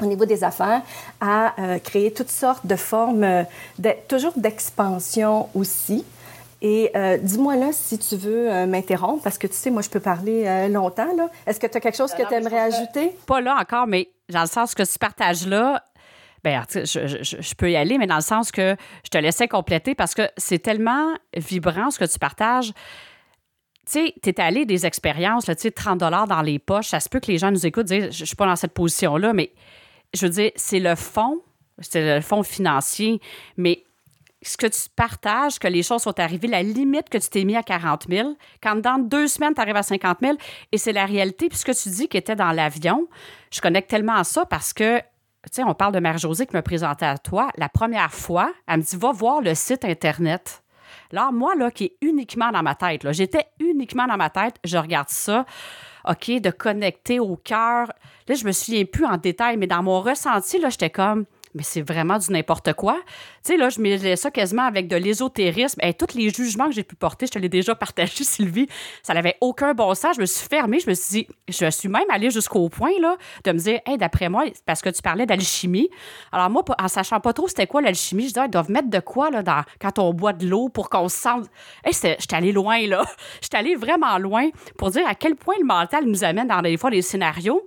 au 0.02 0.06
niveau 0.06 0.24
des 0.24 0.44
affaires, 0.44 0.82
à 1.20 1.54
euh, 1.60 1.78
créer 1.78 2.12
toutes 2.12 2.30
sortes 2.30 2.66
de 2.66 2.76
formes, 2.76 3.24
euh, 3.24 3.42
de, 3.78 3.90
toujours 4.08 4.32
d'expansion 4.36 5.48
aussi. 5.54 6.04
Et 6.62 6.90
euh, 6.96 7.18
dis-moi 7.18 7.56
là 7.56 7.70
si 7.72 7.98
tu 7.98 8.16
veux 8.16 8.66
m'interrompre, 8.66 9.22
parce 9.22 9.36
que 9.36 9.46
tu 9.46 9.54
sais, 9.54 9.70
moi, 9.70 9.82
je 9.82 9.90
peux 9.90 10.00
parler 10.00 10.68
longtemps. 10.70 11.06
Est-ce 11.46 11.60
que 11.60 11.66
tu 11.66 11.76
as 11.76 11.80
quelque 11.80 11.96
chose 11.96 12.12
que 12.14 12.26
tu 12.26 12.32
aimerais 12.32 12.60
ajouter? 12.60 13.14
Pas 13.26 13.42
là 13.42 13.56
encore, 13.60 13.86
mais 13.86 14.08
dans 14.30 14.40
le 14.40 14.46
sens 14.46 14.74
que 14.74 14.86
ce 14.86 14.98
partage-là, 14.98 15.82
ben, 16.44 16.62
je, 16.70 17.54
peux 17.54 17.70
y 17.70 17.76
aller, 17.76 17.96
mais 17.96 18.06
dans 18.06 18.16
le 18.16 18.20
sens 18.20 18.52
que 18.52 18.76
je 19.02 19.08
te 19.08 19.16
laissais 19.16 19.48
compléter 19.48 19.94
parce 19.94 20.14
que 20.14 20.28
c'est 20.36 20.58
tellement 20.58 21.14
vibrant 21.34 21.90
ce 21.90 21.98
que 21.98 22.04
tu 22.04 22.18
partages. 22.18 22.72
sais, 23.86 24.14
tu 24.22 24.28
es 24.28 24.40
allé 24.40 24.66
des 24.66 24.84
expériences, 24.84 25.46
tu 25.46 25.54
sais, 25.56 25.70
30 25.70 25.98
dans 25.98 26.42
les 26.42 26.58
poches. 26.58 26.88
Ça 26.88 27.00
se 27.00 27.08
peut 27.08 27.18
que 27.18 27.32
les 27.32 27.38
gens 27.38 27.50
nous 27.50 27.66
écoutent 27.66 27.86
dire 27.86 28.12
Je 28.12 28.26
suis 28.26 28.36
pas 28.36 28.46
dans 28.46 28.56
cette 28.56 28.74
position-là, 28.74 29.32
mais 29.32 29.52
je 30.12 30.26
veux 30.26 30.32
dire, 30.32 30.50
c'est 30.54 30.80
le 30.80 30.94
fond, 30.94 31.40
c'est 31.80 32.16
le 32.16 32.20
fond 32.20 32.42
financier, 32.42 33.20
mais 33.56 33.82
ce 34.42 34.58
que 34.58 34.66
tu 34.66 34.90
partages, 34.94 35.58
que 35.58 35.68
les 35.68 35.82
choses 35.82 36.02
sont 36.02 36.20
arrivées, 36.20 36.48
la 36.48 36.62
limite 36.62 37.08
que 37.08 37.16
tu 37.16 37.28
t'es 37.30 37.44
mis 37.44 37.56
à 37.56 37.62
40 37.62 38.04
000, 38.08 38.36
quand 38.62 38.76
dans 38.76 38.98
deux 38.98 39.26
semaines, 39.26 39.54
tu 39.54 39.60
arrives 39.62 39.76
à 39.76 39.82
50 39.82 40.18
000, 40.20 40.34
et 40.70 40.76
c'est 40.78 40.92
la 40.92 41.06
réalité. 41.06 41.48
Puis 41.48 41.58
ce 41.58 41.64
que 41.64 41.72
tu 41.72 41.88
dis 41.88 42.08
qui 42.08 42.18
était 42.18 42.36
dans 42.36 42.52
l'avion, 42.52 43.08
je 43.50 43.62
connecte 43.62 43.88
tellement 43.88 44.16
à 44.16 44.24
ça 44.24 44.44
parce 44.44 44.74
que, 44.74 45.00
tu 45.52 45.62
on 45.62 45.74
parle 45.74 45.92
de 45.92 46.00
Mère-Josée 46.00 46.46
qui 46.46 46.56
me 46.56 46.62
présentait 46.62 47.06
à 47.06 47.18
toi. 47.18 47.50
La 47.56 47.68
première 47.68 48.12
fois, 48.12 48.52
elle 48.66 48.78
me 48.78 48.82
dit, 48.82 48.96
va 48.96 49.12
voir 49.12 49.40
le 49.40 49.54
site 49.54 49.84
Internet. 49.84 50.62
Là, 51.12 51.30
moi, 51.32 51.54
là, 51.54 51.70
qui 51.70 51.84
est 51.84 51.96
uniquement 52.00 52.50
dans 52.50 52.62
ma 52.62 52.74
tête, 52.74 53.10
j'étais 53.12 53.46
uniquement 53.60 54.06
dans 54.06 54.16
ma 54.16 54.30
tête, 54.30 54.56
je 54.64 54.76
regarde 54.76 55.08
ça. 55.08 55.44
OK, 56.08 56.30
de 56.30 56.50
connecter 56.50 57.18
au 57.18 57.36
cœur. 57.36 57.92
Là, 58.28 58.34
je 58.34 58.44
me 58.44 58.52
souviens 58.52 58.84
plus 58.84 59.06
en 59.06 59.16
détail, 59.16 59.56
mais 59.56 59.66
dans 59.66 59.82
mon 59.82 60.00
ressenti, 60.00 60.58
là, 60.58 60.68
j'étais 60.68 60.90
comme, 60.90 61.24
mais 61.54 61.62
c'est 61.62 61.82
vraiment 61.82 62.18
du 62.18 62.32
n'importe 62.32 62.72
quoi. 62.72 62.96
Tu 63.44 63.52
sais, 63.52 63.56
là, 63.56 63.68
je 63.68 63.80
mets 63.80 64.16
ça 64.16 64.30
quasiment 64.30 64.64
avec 64.64 64.88
de 64.88 64.96
l'ésotérisme. 64.96 65.80
Et 65.82 65.94
tous 65.94 66.16
les 66.16 66.30
jugements 66.30 66.66
que 66.66 66.72
j'ai 66.72 66.82
pu 66.82 66.96
porter, 66.96 67.26
je 67.26 67.32
te 67.32 67.38
l'ai 67.38 67.48
déjà 67.48 67.74
partagé, 67.74 68.24
Sylvie, 68.24 68.68
ça 69.02 69.14
n'avait 69.14 69.36
aucun 69.40 69.72
bon 69.72 69.94
sens. 69.94 70.16
Je 70.16 70.20
me 70.20 70.26
suis 70.26 70.48
fermée. 70.48 70.80
Je 70.80 70.90
me 70.90 70.94
suis 70.94 71.24
dit, 71.24 71.28
je 71.48 71.70
suis 71.70 71.88
même 71.88 72.10
allée 72.10 72.30
jusqu'au 72.30 72.68
point, 72.68 72.92
là, 73.00 73.16
de 73.44 73.52
me 73.52 73.58
dire, 73.58 73.80
hey, 73.86 73.96
d'après 73.96 74.28
moi, 74.28 74.44
parce 74.66 74.82
que 74.82 74.90
tu 74.90 75.00
parlais 75.00 75.26
d'alchimie. 75.26 75.88
Alors, 76.32 76.50
moi, 76.50 76.64
en 76.78 76.88
sachant 76.88 77.20
pas 77.20 77.32
trop 77.32 77.46
c'était 77.46 77.66
quoi 77.66 77.80
l'alchimie, 77.80 78.24
je 78.24 78.28
disais, 78.28 78.46
ils 78.46 78.50
doivent 78.50 78.70
mettre 78.70 78.90
de 78.90 79.00
quoi, 79.00 79.30
là, 79.30 79.42
dans, 79.42 79.62
quand 79.80 79.98
on 79.98 80.12
boit 80.12 80.32
de 80.32 80.46
l'eau 80.46 80.68
pour 80.68 80.90
qu'on 80.90 81.08
se 81.08 81.16
sente. 81.16 81.46
Hey, 81.84 81.92
j'étais 81.92 82.34
allée 82.34 82.52
loin, 82.52 82.84
là. 82.86 83.04
J'étais 83.40 83.56
allée 83.56 83.76
vraiment 83.76 84.18
loin 84.18 84.48
pour 84.76 84.90
dire 84.90 85.06
à 85.06 85.14
quel 85.14 85.36
point 85.36 85.54
le 85.58 85.64
mental 85.64 86.04
nous 86.06 86.24
amène 86.24 86.48
dans 86.48 86.62
des 86.62 86.76
fois 86.76 86.90
des 86.90 87.02
scénarios 87.02 87.62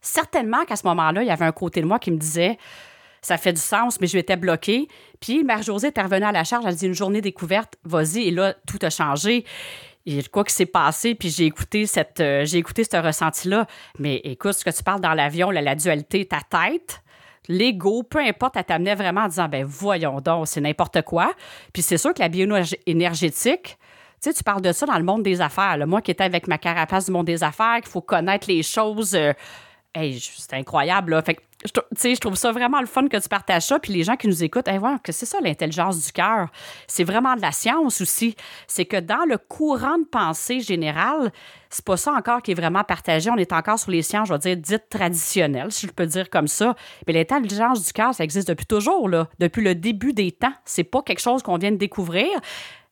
certainement 0.00 0.64
qu'à 0.64 0.76
ce 0.76 0.86
moment-là, 0.86 1.22
il 1.22 1.28
y 1.28 1.30
avait 1.30 1.44
un 1.44 1.52
côté 1.52 1.80
de 1.80 1.86
moi 1.86 1.98
qui 1.98 2.10
me 2.10 2.16
disait 2.16 2.58
ça 3.22 3.36
fait 3.36 3.52
du 3.52 3.60
sens, 3.60 4.00
mais 4.00 4.06
je 4.06 4.16
m'étais 4.16 4.36
bloquée. 4.36 4.88
Puis 5.20 5.44
Marie-Josée 5.44 5.92
est 5.94 6.02
revenue 6.02 6.24
à 6.24 6.32
la 6.32 6.44
charge, 6.44 6.64
elle 6.66 6.74
dit 6.74 6.86
une 6.86 6.94
journée 6.94 7.20
découverte, 7.20 7.74
vas-y, 7.84 8.28
et 8.28 8.30
là, 8.30 8.54
tout 8.66 8.78
a 8.82 8.90
changé. 8.90 9.44
Et 10.06 10.22
quoi 10.24 10.44
qui 10.44 10.54
s'est 10.54 10.66
passé, 10.66 11.14
puis 11.14 11.28
j'ai 11.28 11.44
écouté 11.44 11.86
cette, 11.86 12.20
euh, 12.20 12.44
j'ai 12.46 12.58
écouté 12.58 12.84
ce 12.84 12.96
ressenti-là. 12.96 13.66
Mais 13.98 14.16
écoute, 14.24 14.54
ce 14.54 14.64
que 14.64 14.70
tu 14.70 14.82
parles 14.82 15.00
dans 15.00 15.12
l'avion, 15.12 15.50
la 15.50 15.74
dualité, 15.74 16.26
ta 16.26 16.40
tête, 16.40 17.02
l'ego, 17.48 18.02
peu 18.02 18.18
importe, 18.18 18.56
elle 18.56 18.64
t'amenait 18.64 18.94
vraiment 18.94 19.22
en 19.22 19.28
disant, 19.28 19.48
ben 19.48 19.64
voyons 19.64 20.20
donc, 20.20 20.48
c'est 20.48 20.60
n'importe 20.60 21.02
quoi. 21.02 21.32
Puis 21.72 21.82
c'est 21.82 21.98
sûr 21.98 22.14
que 22.14 22.20
la 22.20 22.28
bioénergétique, 22.28 23.76
tu 24.22 24.28
sais, 24.28 24.34
tu 24.34 24.42
parles 24.42 24.62
de 24.62 24.72
ça 24.72 24.86
dans 24.86 24.98
le 24.98 25.04
monde 25.04 25.22
des 25.22 25.40
affaires. 25.40 25.78
Moi 25.86 26.00
qui 26.00 26.10
étais 26.10 26.24
avec 26.24 26.46
ma 26.46 26.58
carapace 26.58 27.06
du 27.06 27.12
monde 27.12 27.26
des 27.26 27.42
affaires, 27.42 27.76
qu'il 27.76 27.90
faut 27.90 28.02
connaître 28.02 28.48
les 28.48 28.62
choses. 28.62 29.14
Euh, 29.14 29.32
c'est 29.94 30.54
incroyable. 30.54 31.22
Je, 31.64 32.14
je 32.14 32.18
trouve 32.18 32.36
ça 32.36 32.52
vraiment 32.52 32.80
le 32.80 32.86
fun 32.86 33.06
que 33.08 33.16
tu 33.16 33.28
partages 33.28 33.66
ça. 33.66 33.78
Puis 33.78 33.92
les 33.92 34.02
gens 34.02 34.16
qui 34.16 34.28
nous 34.28 34.42
écoutent, 34.42 34.68
hey, 34.68 34.78
voir 34.78 35.02
que 35.02 35.12
c'est 35.12 35.26
ça 35.26 35.38
l'intelligence 35.42 36.04
du 36.04 36.12
cœur. 36.12 36.48
C'est 36.86 37.04
vraiment 37.04 37.36
de 37.36 37.42
la 37.42 37.52
science 37.52 38.00
aussi. 38.00 38.34
C'est 38.66 38.86
que 38.86 38.98
dans 38.98 39.24
le 39.28 39.36
courant 39.36 39.98
de 39.98 40.04
pensée 40.04 40.60
général, 40.60 41.32
c'est 41.68 41.84
pas 41.84 41.96
ça 41.96 42.12
encore 42.12 42.42
qui 42.42 42.52
est 42.52 42.54
vraiment 42.54 42.84
partagé. 42.84 43.30
On 43.30 43.36
est 43.36 43.52
encore 43.52 43.78
sur 43.78 43.90
les 43.90 44.02
sciences, 44.02 44.28
je 44.28 44.32
vais 44.32 44.38
dire, 44.38 44.56
dites 44.56 44.88
traditionnelles, 44.88 45.70
si 45.70 45.86
je 45.86 45.92
peux 45.92 46.06
dire 46.06 46.30
comme 46.30 46.48
ça. 46.48 46.74
Mais 47.06 47.12
l'intelligence 47.12 47.84
du 47.84 47.92
cœur, 47.92 48.14
ça 48.14 48.24
existe 48.24 48.48
depuis 48.48 48.66
toujours, 48.66 49.08
là, 49.08 49.28
depuis 49.38 49.62
le 49.62 49.74
début 49.74 50.12
des 50.12 50.32
temps. 50.32 50.52
C'est 50.64 50.84
pas 50.84 51.02
quelque 51.02 51.20
chose 51.20 51.42
qu'on 51.42 51.58
vient 51.58 51.72
de 51.72 51.76
découvrir. 51.76 52.28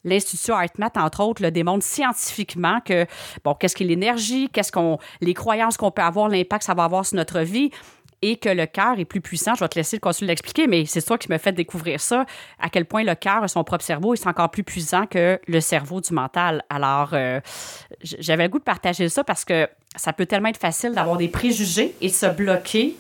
L'Institut 0.05 0.53
HeartMath, 0.53 0.97
entre 0.97 1.25
autres, 1.25 1.43
le 1.43 1.51
démontre 1.51 1.85
scientifiquement 1.85 2.81
que, 2.81 3.05
bon, 3.45 3.55
qu'est-ce 3.55 3.75
qu'est 3.75 3.85
l'énergie, 3.85 4.49
qu'est-ce 4.49 4.71
qu'on, 4.71 4.99
les 5.21 5.35
croyances 5.35 5.77
qu'on 5.77 5.91
peut 5.91 6.03
avoir, 6.03 6.29
l'impact 6.29 6.61
que 6.61 6.67
ça 6.67 6.75
va 6.75 6.85
avoir 6.85 7.05
sur 7.05 7.17
notre 7.17 7.41
vie 7.41 7.73
et 8.23 8.37
que 8.37 8.49
le 8.49 8.67
cœur 8.67 8.99
est 8.99 9.05
plus 9.05 9.21
puissant. 9.21 9.55
Je 9.55 9.61
vais 9.61 9.69
te 9.69 9.79
laisser 9.79 9.97
le 9.97 10.01
consul 10.01 10.27
l'expliquer, 10.27 10.67
mais 10.67 10.85
c'est 10.87 11.03
toi 11.03 11.19
qui 11.19 11.31
me 11.31 11.39
fait 11.39 11.53
découvrir 11.53 12.01
ça, 12.01 12.27
à 12.59 12.69
quel 12.69 12.85
point 12.85 13.05
le 13.05 13.15
cœur, 13.15 13.49
son 13.49 13.65
propre 13.65 13.85
cerveau, 13.85 14.15
est 14.15 14.27
encore 14.27 14.51
plus 14.51 14.65
puissant 14.65 15.07
que 15.07 15.41
le 15.47 15.61
cerveau 15.61 16.01
du 16.01 16.13
mental. 16.13 16.65
Alors, 16.69 17.11
euh, 17.13 17.41
j'avais 18.03 18.45
le 18.45 18.49
goût 18.49 18.59
de 18.59 18.65
partager 18.65 19.09
ça 19.09 19.25
parce 19.25 19.45
que 19.45 19.69
ça 19.97 20.13
peut 20.13 20.27
tellement 20.27 20.49
être 20.49 20.61
facile 20.61 20.93
d'avoir 20.93 21.17
des 21.17 21.29
préjugés 21.29 21.95
et 22.01 22.09
de 22.09 22.13
se 22.13 22.27
bloquer 22.27 22.97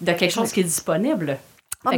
de 0.00 0.12
quelque 0.12 0.32
chose 0.32 0.52
qui 0.52 0.60
est 0.60 0.64
disponible. 0.64 1.38
Ah, 1.84 1.90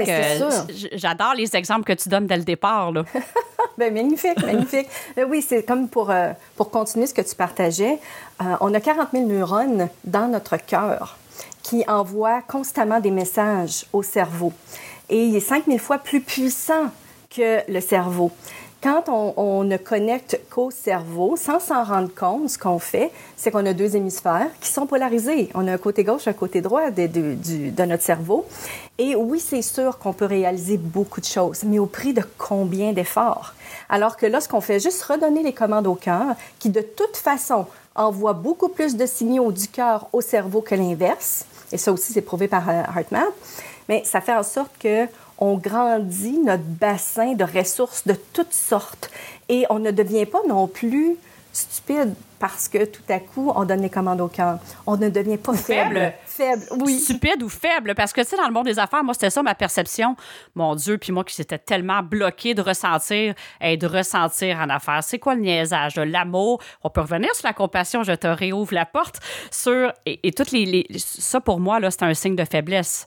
j'adore 0.95 1.35
les 1.35 1.55
exemples 1.55 1.85
que 1.85 1.93
tu 1.93 2.09
donnes 2.09 2.27
dès 2.27 2.37
le 2.37 2.43
départ. 2.43 2.91
Là. 2.91 3.05
ben, 3.79 3.95
magnifique, 3.95 4.45
magnifique. 4.45 4.89
Ben 5.15 5.27
oui, 5.31 5.45
c'est 5.47 5.63
comme 5.63 5.89
pour, 5.89 6.11
euh, 6.11 6.33
pour 6.57 6.71
continuer 6.71 7.07
ce 7.07 7.15
que 7.15 7.23
tu 7.23 7.37
partageais. 7.37 7.99
Euh, 8.41 8.57
on 8.61 8.75
a 8.75 8.81
40 8.81 9.11
000 9.13 9.27
neurones 9.27 9.89
dans 10.05 10.29
notre 10.29 10.57
cœur 10.57 11.17
qui 11.67 11.83
envoie 11.89 12.43
constamment 12.43 13.01
des 13.01 13.11
messages 13.11 13.87
au 13.93 14.05
cerveau. 14.05 14.53
Et 15.09 15.25
il 15.25 15.35
est 15.35 15.41
5000 15.41 15.81
fois 15.81 15.99
plus 15.99 16.21
puissant 16.21 16.91
que 17.29 17.69
le 17.69 17.81
cerveau. 17.81 18.31
Quand 18.81 19.09
on, 19.09 19.65
ne 19.65 19.77
connecte 19.77 20.39
qu'au 20.49 20.71
cerveau, 20.71 21.35
sans 21.37 21.59
s'en 21.59 21.83
rendre 21.83 22.15
compte, 22.15 22.51
ce 22.51 22.59
qu'on 22.59 22.79
fait, 22.79 23.11
c'est 23.37 23.51
qu'on 23.51 23.67
a 23.67 23.73
deux 23.73 23.97
hémisphères 23.97 24.47
qui 24.61 24.71
sont 24.71 24.87
polarisés. 24.87 25.49
On 25.55 25.67
a 25.67 25.73
un 25.73 25.79
côté 25.79 26.05
gauche, 26.05 26.29
un 26.29 26.35
côté 26.35 26.61
droit 26.61 26.93
de, 26.93 27.09
de 27.09 27.85
notre 27.85 28.05
cerveau. 28.05 28.47
Et 28.99 29.17
oui, 29.17 29.41
c'est 29.41 29.63
sûr 29.63 29.99
qu'on 29.99 30.13
peut 30.13 30.27
réaliser 30.27 30.77
beaucoup 30.77 31.21
de 31.21 31.27
choses, 31.27 31.65
mais 31.65 31.81
au 31.81 31.87
prix 31.87 32.13
de 32.13 32.23
combien 32.39 32.93
d'efforts? 32.93 33.55
Alors 33.89 34.17
que 34.17 34.27
lorsqu'on 34.27 34.61
fait 34.61 34.79
juste 34.79 35.03
redonner 35.03 35.43
les 35.43 35.53
commandes 35.53 35.89
au 35.89 35.97
cœur, 35.97 36.37
qui 36.61 36.71
de 36.71 36.83
toute 36.83 37.17
façon 37.17 37.67
envoie 37.97 38.35
beaucoup 38.35 38.69
plus 38.69 38.95
de 38.95 39.07
signaux 39.07 39.51
du 39.51 39.67
cœur 39.67 40.07
au 40.13 40.21
cerveau 40.21 40.61
que 40.61 40.77
l'inverse, 40.77 41.45
et 41.73 41.79
ça 41.79 41.93
aussi 41.93 42.13
c'est 42.13 42.23
prouvé 42.23 42.49
par 42.49 42.69
euh, 42.69 42.83
HeartMath, 42.97 43.25
mais 43.89 44.03
ça 44.05 44.21
fait 44.21 44.35
en 44.35 44.43
sorte 44.43 44.73
que 44.79 45.07
on 45.39 45.57
grandit 45.57 46.39
notre 46.39 46.63
bassin 46.63 47.35
de 47.35 47.45
ressources 47.45 48.07
de 48.07 48.15
toutes 48.33 48.55
sortes 48.55 49.11
et 49.49 49.67
on 49.69 49.79
ne 49.79 49.91
devient 49.91 50.27
pas 50.27 50.41
non 50.49 50.67
plus 50.67 51.17
stupide 51.53 52.15
parce 52.39 52.69
que 52.69 52.85
tout 52.85 53.03
à 53.09 53.19
coup, 53.19 53.53
on 53.55 53.65
donne 53.65 53.81
les 53.81 53.91
commandes 53.91 54.21
au 54.21 54.29
cœur. 54.29 54.59
On 54.87 54.97
ne 54.97 55.09
devient 55.09 55.39
pas 55.39 55.55
faible. 55.55 55.95
Faible, 55.95 56.13
oui. 56.81 56.99
Stupide 57.01 57.43
ou 57.43 57.49
faible. 57.49 57.95
Parce 57.95 58.13
que, 58.13 58.21
tu 58.21 58.29
sais, 58.29 58.37
dans 58.37 58.47
le 58.47 58.53
monde 58.53 58.67
des 58.67 58.79
affaires, 58.79 59.05
moi, 59.05 59.15
c'était 59.15 59.31
ça 59.31 59.43
ma 59.43 59.55
perception. 59.55 60.17
Mon 60.55 60.75
Dieu, 60.75 60.99
puis 60.99 61.13
moi 61.13 61.25
qui 61.25 61.35
s'étais 61.35 61.59
tellement 61.59 62.03
bloqué 62.03 62.55
de 62.55 62.63
ressentir 62.63 63.35
et 63.61 63.77
de 63.77 63.87
ressentir 63.87 64.59
en 64.59 64.69
affaires. 64.69 65.03
C'est 65.03 65.19
quoi 65.19 65.35
le 65.35 65.43
niaisage? 65.43 65.97
L'amour? 65.97 66.63
On 66.83 66.91
peut 66.91 67.01
revenir 67.01 67.35
sur 67.35 67.47
la 67.47 67.53
compassion. 67.53 68.03
Je 68.03 68.13
te 68.13 68.27
réouvre 68.27 68.75
la 68.75 68.87
porte. 68.87 69.21
Sur. 69.51 69.93
Et, 70.05 70.21
et 70.23 70.33
toutes 70.33 70.51
les, 70.53 70.87
Ça, 70.97 71.41
pour 71.41 71.61
moi, 71.61 71.81
là, 71.81 71.91
c'est 71.91 72.03
un 72.03 72.15
signe 72.15 72.37
de 72.37 72.45
faiblesse. 72.45 73.07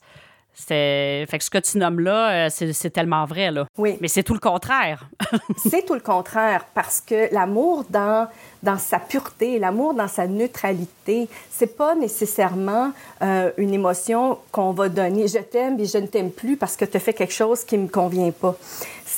Fait 0.68 1.26
que 1.38 1.44
ce 1.44 1.50
que 1.50 1.58
tu 1.58 1.78
nommes 1.78 2.00
là, 2.00 2.48
euh, 2.48 2.50
c'est 2.50 2.90
tellement 2.90 3.26
vrai, 3.26 3.52
là. 3.52 3.66
Oui. 3.78 3.98
Mais 4.02 4.08
c'est 4.08 4.24
tout 4.24 4.34
le 4.34 4.40
contraire. 4.40 5.10
c'est 5.70 5.86
tout 5.86 5.94
le 5.94 6.00
contraire 6.00 6.66
parce 6.74 7.02
que 7.02 7.34
l'amour 7.34 7.86
dans 7.90 8.28
dans 8.64 8.78
sa 8.78 9.00
pureté, 9.00 9.60
l'amour 9.60 9.94
dans 9.94 10.08
sa 10.08 10.28
neutralité. 10.28 11.30
C'est 11.50 11.78
pas 11.78 11.96
nécessairement 11.96 12.92
euh, 13.22 13.52
une 13.58 13.74
émotion 13.74 14.38
qu'on 14.52 14.72
va 14.72 14.90
donner. 14.90 15.28
Je 15.28 15.40
t'aime 15.40 15.80
et 15.80 15.86
je 15.86 15.98
ne 15.98 16.08
t'aime 16.08 16.32
plus 16.32 16.58
parce 16.58 16.76
que 16.76 16.86
tu 16.86 16.98
as 16.98 17.00
fait 17.00 17.14
quelque 17.14 17.34
chose 17.34 17.64
qui 17.64 17.78
me 17.78 17.88
convient 17.88 18.32
pas. 18.32 18.56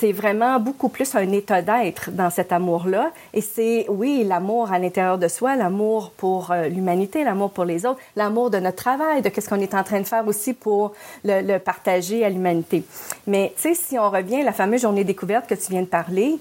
C'est 0.02 0.14
vraiment 0.14 0.60
beaucoup 0.60 0.90
plus 0.90 1.14
un 1.14 1.32
état 1.32 1.62
d'être 1.62 2.10
dans 2.10 2.32
cet 2.32 2.52
amour-là. 2.52 3.12
Et 3.36 3.42
c'est, 3.42 3.86
oui, 3.88 4.24
l'amour 4.28 4.72
à 4.72 4.80
l'intérieur 4.80 5.20
de 5.20 5.28
soi, 5.28 5.56
l'amour 5.56 6.10
pour 6.18 6.50
euh, 6.50 6.70
l'humanité, 6.70 7.24
l'amour 7.24 7.52
pour 7.52 7.66
les 7.66 7.86
autres, 7.86 8.00
l'amour 8.16 8.50
de 8.50 8.58
notre 8.58 8.78
travail, 8.78 9.22
de 9.22 9.30
qu'est-ce 9.30 9.48
qu'on 9.48 9.62
est 9.62 9.76
en 9.76 9.84
train 9.84 10.00
de 10.00 10.08
faire 10.08 10.28
aussi 10.28 10.54
pour 10.56 10.94
le, 11.24 11.60
partager 11.60 12.26
à 12.26 12.32
l'humanité. 12.32 12.84
Mais, 13.28 13.54
tu 13.56 13.62
sais, 13.62 13.74
si 13.76 14.00
on 14.00 14.10
revient 14.10 14.42
à 14.42 14.44
la 14.44 14.54
fameuse 14.54 14.82
journée 14.82 15.04
découverte 15.04 15.46
que 15.46 15.54
tu 15.54 15.70
viens 15.70 15.84
de 15.84 15.86
parler, 15.86 16.40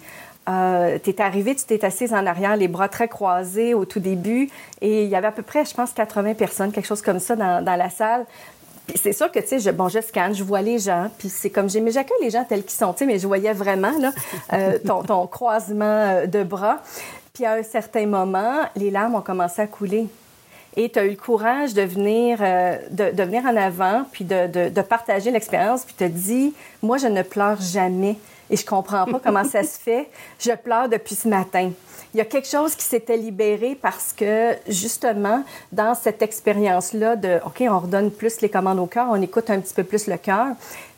euh, 0.49 0.99
tu 1.05 1.14
arrivé, 1.18 1.55
tu 1.55 1.64
t'es 1.64 1.85
assise 1.85 2.14
en 2.14 2.25
arrière, 2.25 2.57
les 2.57 2.66
bras 2.66 2.88
très 2.88 3.09
croisés 3.09 3.75
au 3.75 3.85
tout 3.85 4.01
début, 4.01 4.49
et 4.81 5.05
il 5.05 5.11
y 5.11 5.16
avait 5.16 5.27
à 5.27 5.33
peu 5.33 5.42
près, 5.42 5.66
je 5.66 5.75
pense, 5.75 5.92
80 5.92 6.33
personnes, 6.33 6.73
quelque 6.73 6.87
chose 6.87 7.03
comme 7.03 7.18
ça 7.18 7.37
dans, 7.37 7.62
dans 7.62 7.77
la 7.77 7.90
salle. 7.90 8.25
C'est 8.96 9.12
sûr 9.12 9.31
que, 9.31 9.38
tu 9.38 9.46
sais, 9.46 9.59
je, 9.59 9.70
bon, 9.70 9.88
je 9.88 10.00
scanne, 10.00 10.35
je 10.35 10.44
vois 10.44 10.62
les 10.62 10.79
gens, 10.79 11.11
puis 11.18 11.29
c'est 11.29 11.50
comme, 11.50 11.68
mais 11.83 11.90
j'accueille 11.90 12.18
les 12.22 12.31
gens 12.31 12.44
tels 12.44 12.62
qu'ils 12.62 12.79
sont, 12.79 12.92
tu 12.92 13.00
sais, 13.00 13.07
mais 13.07 13.18
je 13.18 13.26
voyais 13.26 13.53
vraiment, 13.53 13.92
euh, 14.53 14.79
ton, 14.87 15.26
croisement 15.26 15.85
euh, 15.85 16.26
de 16.26 16.42
bras. 16.42 16.79
Puis 17.33 17.44
à 17.44 17.55
un 17.55 17.62
certain 17.62 18.07
moment, 18.07 18.62
les 18.76 18.90
larmes 18.90 19.14
ont 19.14 19.20
commencé 19.22 19.62
à 19.62 19.66
couler. 19.66 20.07
Et 20.76 20.88
tu 20.88 20.98
as 20.98 21.05
eu 21.05 21.11
le 21.11 21.16
courage 21.16 21.74
de 21.74 21.83
venir, 21.83 22.38
euh, 22.40 22.76
de, 22.90 23.22
venir 23.22 23.44
en 23.44 23.57
avant, 23.57 24.05
puis 24.12 24.24
de 24.24 24.81
partager 24.83 25.31
l'expérience, 25.31 25.85
puis 25.85 25.94
te 25.94 26.05
dit, 26.05 26.55
moi, 26.83 26.96
je 26.96 27.07
ne 27.07 27.22
pleure 27.22 27.61
jamais 27.61 28.16
et 28.50 28.57
je 28.57 28.66
comprends 28.66 29.05
pas 29.07 29.20
comment 29.22 29.44
ça 29.44 29.62
se 29.62 29.79
fait. 29.79 30.09
Je 30.38 30.53
pleure 30.53 30.88
depuis 30.88 31.14
ce 31.14 31.29
matin. 31.29 31.70
Il 32.14 32.18
y 32.18 32.20
a 32.20 32.25
quelque 32.25 32.49
chose 32.49 32.75
qui 32.75 32.85
s'était 32.85 33.16
libéré 33.16 33.79
parce 33.81 34.12
que, 34.12 34.57
justement, 34.66 35.44
dans 35.70 35.94
cette 35.94 36.23
expérience-là 36.23 37.16
de, 37.16 37.38
OK, 37.46 37.62
on 37.68 37.79
redonne 37.79 38.11
plus 38.11 38.40
les 38.40 38.49
commandes 38.49 38.81
au 38.81 38.87
cœur, 38.87 39.07
on 39.11 39.23
écoute 39.23 39.49
un 39.51 39.61
petit 39.61 39.75
peu 39.75 39.85
plus 39.85 40.07
le 40.09 40.16
cœur, 40.16 40.49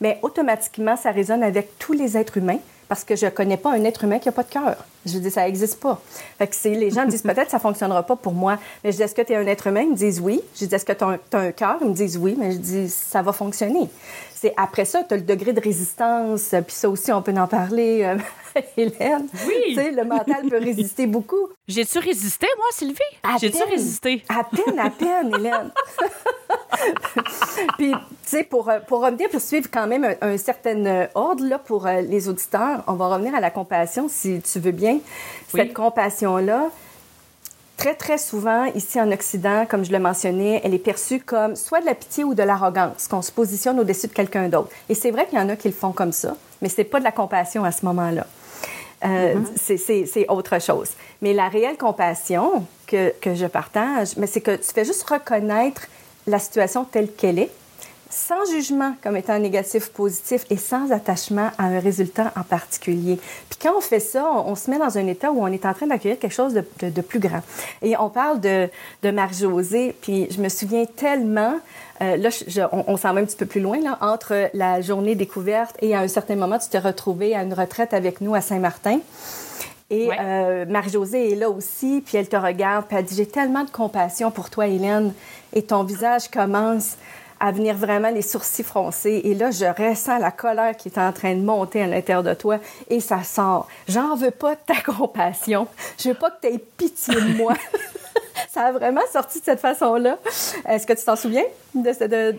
mais 0.00 0.18
automatiquement, 0.22 0.96
ça 0.96 1.10
résonne 1.10 1.42
avec 1.42 1.78
tous 1.78 1.92
les 1.92 2.16
êtres 2.16 2.38
humains 2.38 2.58
parce 2.92 3.04
que 3.04 3.16
je 3.16 3.26
connais 3.26 3.56
pas 3.56 3.72
un 3.72 3.84
être 3.84 4.04
humain 4.04 4.18
qui 4.18 4.28
a 4.28 4.32
pas 4.32 4.42
de 4.42 4.50
cœur. 4.50 4.76
Je 5.06 5.16
dis 5.16 5.30
ça 5.30 5.44
n'existe 5.44 5.80
pas. 5.80 5.98
Fait 6.36 6.46
que 6.46 6.54
c'est, 6.54 6.74
les 6.74 6.90
gens 6.90 7.06
me 7.06 7.10
disent 7.10 7.22
peut-être 7.32 7.50
ça 7.50 7.58
fonctionnera 7.58 8.02
pas 8.02 8.16
pour 8.16 8.34
moi. 8.34 8.58
Mais 8.84 8.92
je 8.92 8.98
dis 8.98 9.02
est-ce 9.02 9.14
que 9.14 9.22
tu 9.22 9.32
es 9.32 9.36
un 9.36 9.46
être 9.46 9.66
humain? 9.66 9.80
Ils 9.80 9.92
me 9.92 9.96
disent 9.96 10.20
oui. 10.20 10.42
Je 10.54 10.66
dis 10.66 10.74
est-ce 10.74 10.84
que 10.84 10.92
tu 10.92 11.02
as 11.02 11.38
un, 11.38 11.52
cœur? 11.52 11.78
Ils 11.80 11.88
me 11.88 11.94
disent 11.94 12.18
oui. 12.18 12.36
Mais 12.38 12.52
je 12.52 12.58
dis 12.58 12.90
ça 12.90 13.22
va 13.22 13.32
fonctionner. 13.32 13.88
C'est 14.34 14.52
après 14.58 14.84
ça, 14.84 15.04
tu 15.04 15.14
as 15.14 15.16
le 15.16 15.22
degré 15.22 15.54
de 15.54 15.60
résistance. 15.60 16.54
Puis 16.66 16.76
ça 16.76 16.90
aussi, 16.90 17.10
on 17.12 17.22
peut 17.22 17.32
en 17.32 17.46
parler, 17.46 18.02
euh, 18.02 18.18
Hélène. 18.76 19.28
Oui. 19.46 19.54
Tu 19.68 19.74
sais, 19.74 19.90
le 19.90 20.04
mental 20.04 20.48
peut 20.48 20.58
résister 20.58 21.06
beaucoup. 21.06 21.48
J'ai-tu 21.68 21.98
résisté, 21.98 22.46
moi, 22.56 22.66
Sylvie? 22.72 22.98
J'ai-tu 23.40 23.62
résisté? 23.62 24.22
À 24.28 24.44
peine, 24.44 24.78
à 24.78 24.90
peine, 24.90 25.34
Hélène. 25.34 25.70
Puis, 27.78 27.92
tu 27.92 27.98
sais, 28.24 28.44
pour, 28.44 28.68
euh, 28.68 28.80
pour 28.86 29.02
revenir, 29.02 29.28
pour 29.30 29.40
suivre 29.40 29.68
quand 29.72 29.86
même 29.86 30.16
un, 30.20 30.36
certain 30.36 30.84
euh, 30.86 31.06
ordre 31.14 31.44
là, 31.44 31.58
pour 31.58 31.86
les 31.86 32.28
auditeurs, 32.28 32.82
on 32.86 32.94
va 32.94 33.08
revenir 33.08 33.34
à 33.34 33.40
la 33.40 33.50
compassion, 33.50 34.08
si 34.08 34.40
tu 34.40 34.58
veux 34.58 34.72
bien. 34.72 34.98
Cette 35.48 35.74
compassion-là, 35.74 36.70
très, 37.76 37.94
très 37.94 38.18
souvent, 38.18 38.64
ici 38.74 39.00
en 39.00 39.10
Occident, 39.10 39.66
comme 39.68 39.84
je 39.84 39.92
le 39.92 39.98
mentionnais, 39.98 40.60
elle 40.64 40.74
est 40.74 40.78
perçue 40.78 41.20
comme 41.20 41.56
soit 41.56 41.80
de 41.80 41.86
la 41.86 41.94
pitié 41.94 42.24
ou 42.24 42.34
de 42.34 42.42
l'arrogance, 42.42 43.08
qu'on 43.08 43.22
se 43.22 43.32
positionne 43.32 43.78
au-dessus 43.80 44.06
de 44.06 44.12
quelqu'un 44.12 44.48
d'autre. 44.48 44.70
Et 44.88 44.94
c'est 44.94 45.10
vrai 45.10 45.26
qu'il 45.26 45.38
y 45.38 45.42
en 45.42 45.48
a 45.48 45.56
qui 45.56 45.68
le 45.68 45.74
font 45.74 45.92
comme 45.92 46.12
ça, 46.12 46.36
mais 46.60 46.68
c'est 46.68 46.84
pas 46.84 47.00
de 47.00 47.04
la 47.04 47.12
compassion 47.12 47.64
à 47.64 47.72
ce 47.72 47.84
moment-là. 47.86 48.26
Euh, 49.04 49.34
mm-hmm. 49.34 50.06
C'est 50.06 50.28
autre 50.28 50.60
chose. 50.60 50.90
Mais 51.20 51.32
la 51.32 51.48
réelle 51.48 51.76
compassion 51.76 52.64
que, 52.86 53.12
que 53.20 53.34
je 53.34 53.46
partage, 53.46 54.08
c'est 54.26 54.40
que 54.40 54.56
tu 54.56 54.72
fais 54.72 54.84
juste 54.84 55.02
reconnaître 55.08 55.88
la 56.26 56.38
situation 56.38 56.84
telle 56.84 57.10
qu'elle 57.10 57.38
est, 57.38 57.50
sans 58.12 58.44
jugement 58.44 58.94
comme 59.02 59.16
étant 59.16 59.38
négatif 59.38 59.88
ou 59.88 59.92
positif 59.92 60.44
et 60.50 60.58
sans 60.58 60.92
attachement 60.92 61.50
à 61.56 61.64
un 61.64 61.80
résultat 61.80 62.30
en 62.36 62.42
particulier. 62.42 63.18
Puis 63.48 63.58
quand 63.60 63.74
on 63.76 63.80
fait 63.80 64.00
ça, 64.00 64.30
on, 64.30 64.54
se 64.54 64.70
met 64.70 64.78
dans 64.78 64.98
un 64.98 65.06
état 65.06 65.32
où 65.32 65.42
on 65.42 65.46
est 65.46 65.64
en 65.64 65.72
train 65.72 65.86
d'accueillir 65.86 66.18
quelque 66.18 66.34
chose 66.34 66.52
de, 66.52 66.90
de, 66.90 67.00
plus 67.00 67.20
grand. 67.20 67.40
Et 67.80 67.96
on 67.96 68.10
parle 68.10 68.38
de, 68.40 68.68
de 69.02 69.10
Marie-Josée, 69.10 69.96
puis 70.02 70.28
je 70.30 70.42
me 70.42 70.50
souviens 70.50 70.84
tellement, 70.84 71.58
euh, 72.02 72.16
là, 72.18 72.68
on, 72.72 72.96
s'en 72.98 73.14
va 73.14 73.20
un 73.20 73.24
petit 73.24 73.36
peu 73.36 73.46
plus 73.46 73.62
loin, 73.62 73.80
là, 73.80 73.96
entre 74.02 74.50
la 74.52 74.82
journée 74.82 75.14
découverte 75.14 75.76
et 75.80 75.94
à 75.94 76.00
un 76.00 76.08
certain 76.08 76.36
moment, 76.36 76.58
tu 76.58 76.68
t'es 76.68 76.78
retrouvée 76.78 77.34
à 77.34 77.42
une 77.42 77.54
retraite 77.54 77.94
avec 77.94 78.20
nous 78.20 78.34
à 78.34 78.42
Saint-Martin. 78.42 78.98
Et 79.88 80.10
euh, 80.18 80.64
Marie-Josée 80.66 81.32
est 81.32 81.36
là 81.36 81.50
aussi, 81.50 82.02
puis 82.04 82.18
elle 82.18 82.28
te 82.28 82.36
regarde, 82.36 82.86
puis 82.86 82.96
elle 82.96 83.04
dit, 83.04 83.14
j'ai 83.14 83.26
tellement 83.26 83.64
de 83.64 83.70
compassion 83.70 84.30
pour 84.30 84.50
toi, 84.50 84.66
Hélène, 84.66 85.12
et 85.54 85.62
ton 85.62 85.82
visage 85.82 86.28
commence 86.28 86.96
à 87.42 87.50
venir 87.50 87.74
vraiment 87.76 88.10
les 88.10 88.22
sourcils 88.22 88.62
froncés. 88.62 89.20
Et 89.24 89.34
là, 89.34 89.50
je 89.50 89.64
ressens 89.64 90.18
la 90.18 90.30
colère 90.30 90.76
qui 90.76 90.88
est 90.88 90.98
en 90.98 91.12
train 91.12 91.34
de 91.34 91.42
monter 91.42 91.82
à 91.82 91.88
l'intérieur 91.88 92.22
de 92.22 92.34
toi 92.34 92.58
et 92.88 93.00
ça 93.00 93.24
sort. 93.24 93.66
J'en 93.88 94.14
veux 94.14 94.30
pas 94.30 94.54
de 94.54 94.60
ta 94.64 94.80
compassion. 94.80 95.66
Je 95.98 96.10
veux 96.10 96.14
pas 96.14 96.30
que 96.30 96.46
tu 96.46 96.54
aies 96.54 96.58
pitié 96.58 97.14
de 97.16 97.36
moi. 97.36 97.54
ça 98.48 98.66
a 98.66 98.72
vraiment 98.72 99.02
sorti 99.12 99.40
de 99.40 99.44
cette 99.44 99.58
façon-là. 99.58 100.18
Est-ce 100.68 100.86
que 100.86 100.92
tu 100.92 101.04
t'en 101.04 101.16
souviens 101.16 101.44
de, 101.74 101.92
ce... 101.92 102.04
de, 102.04 102.36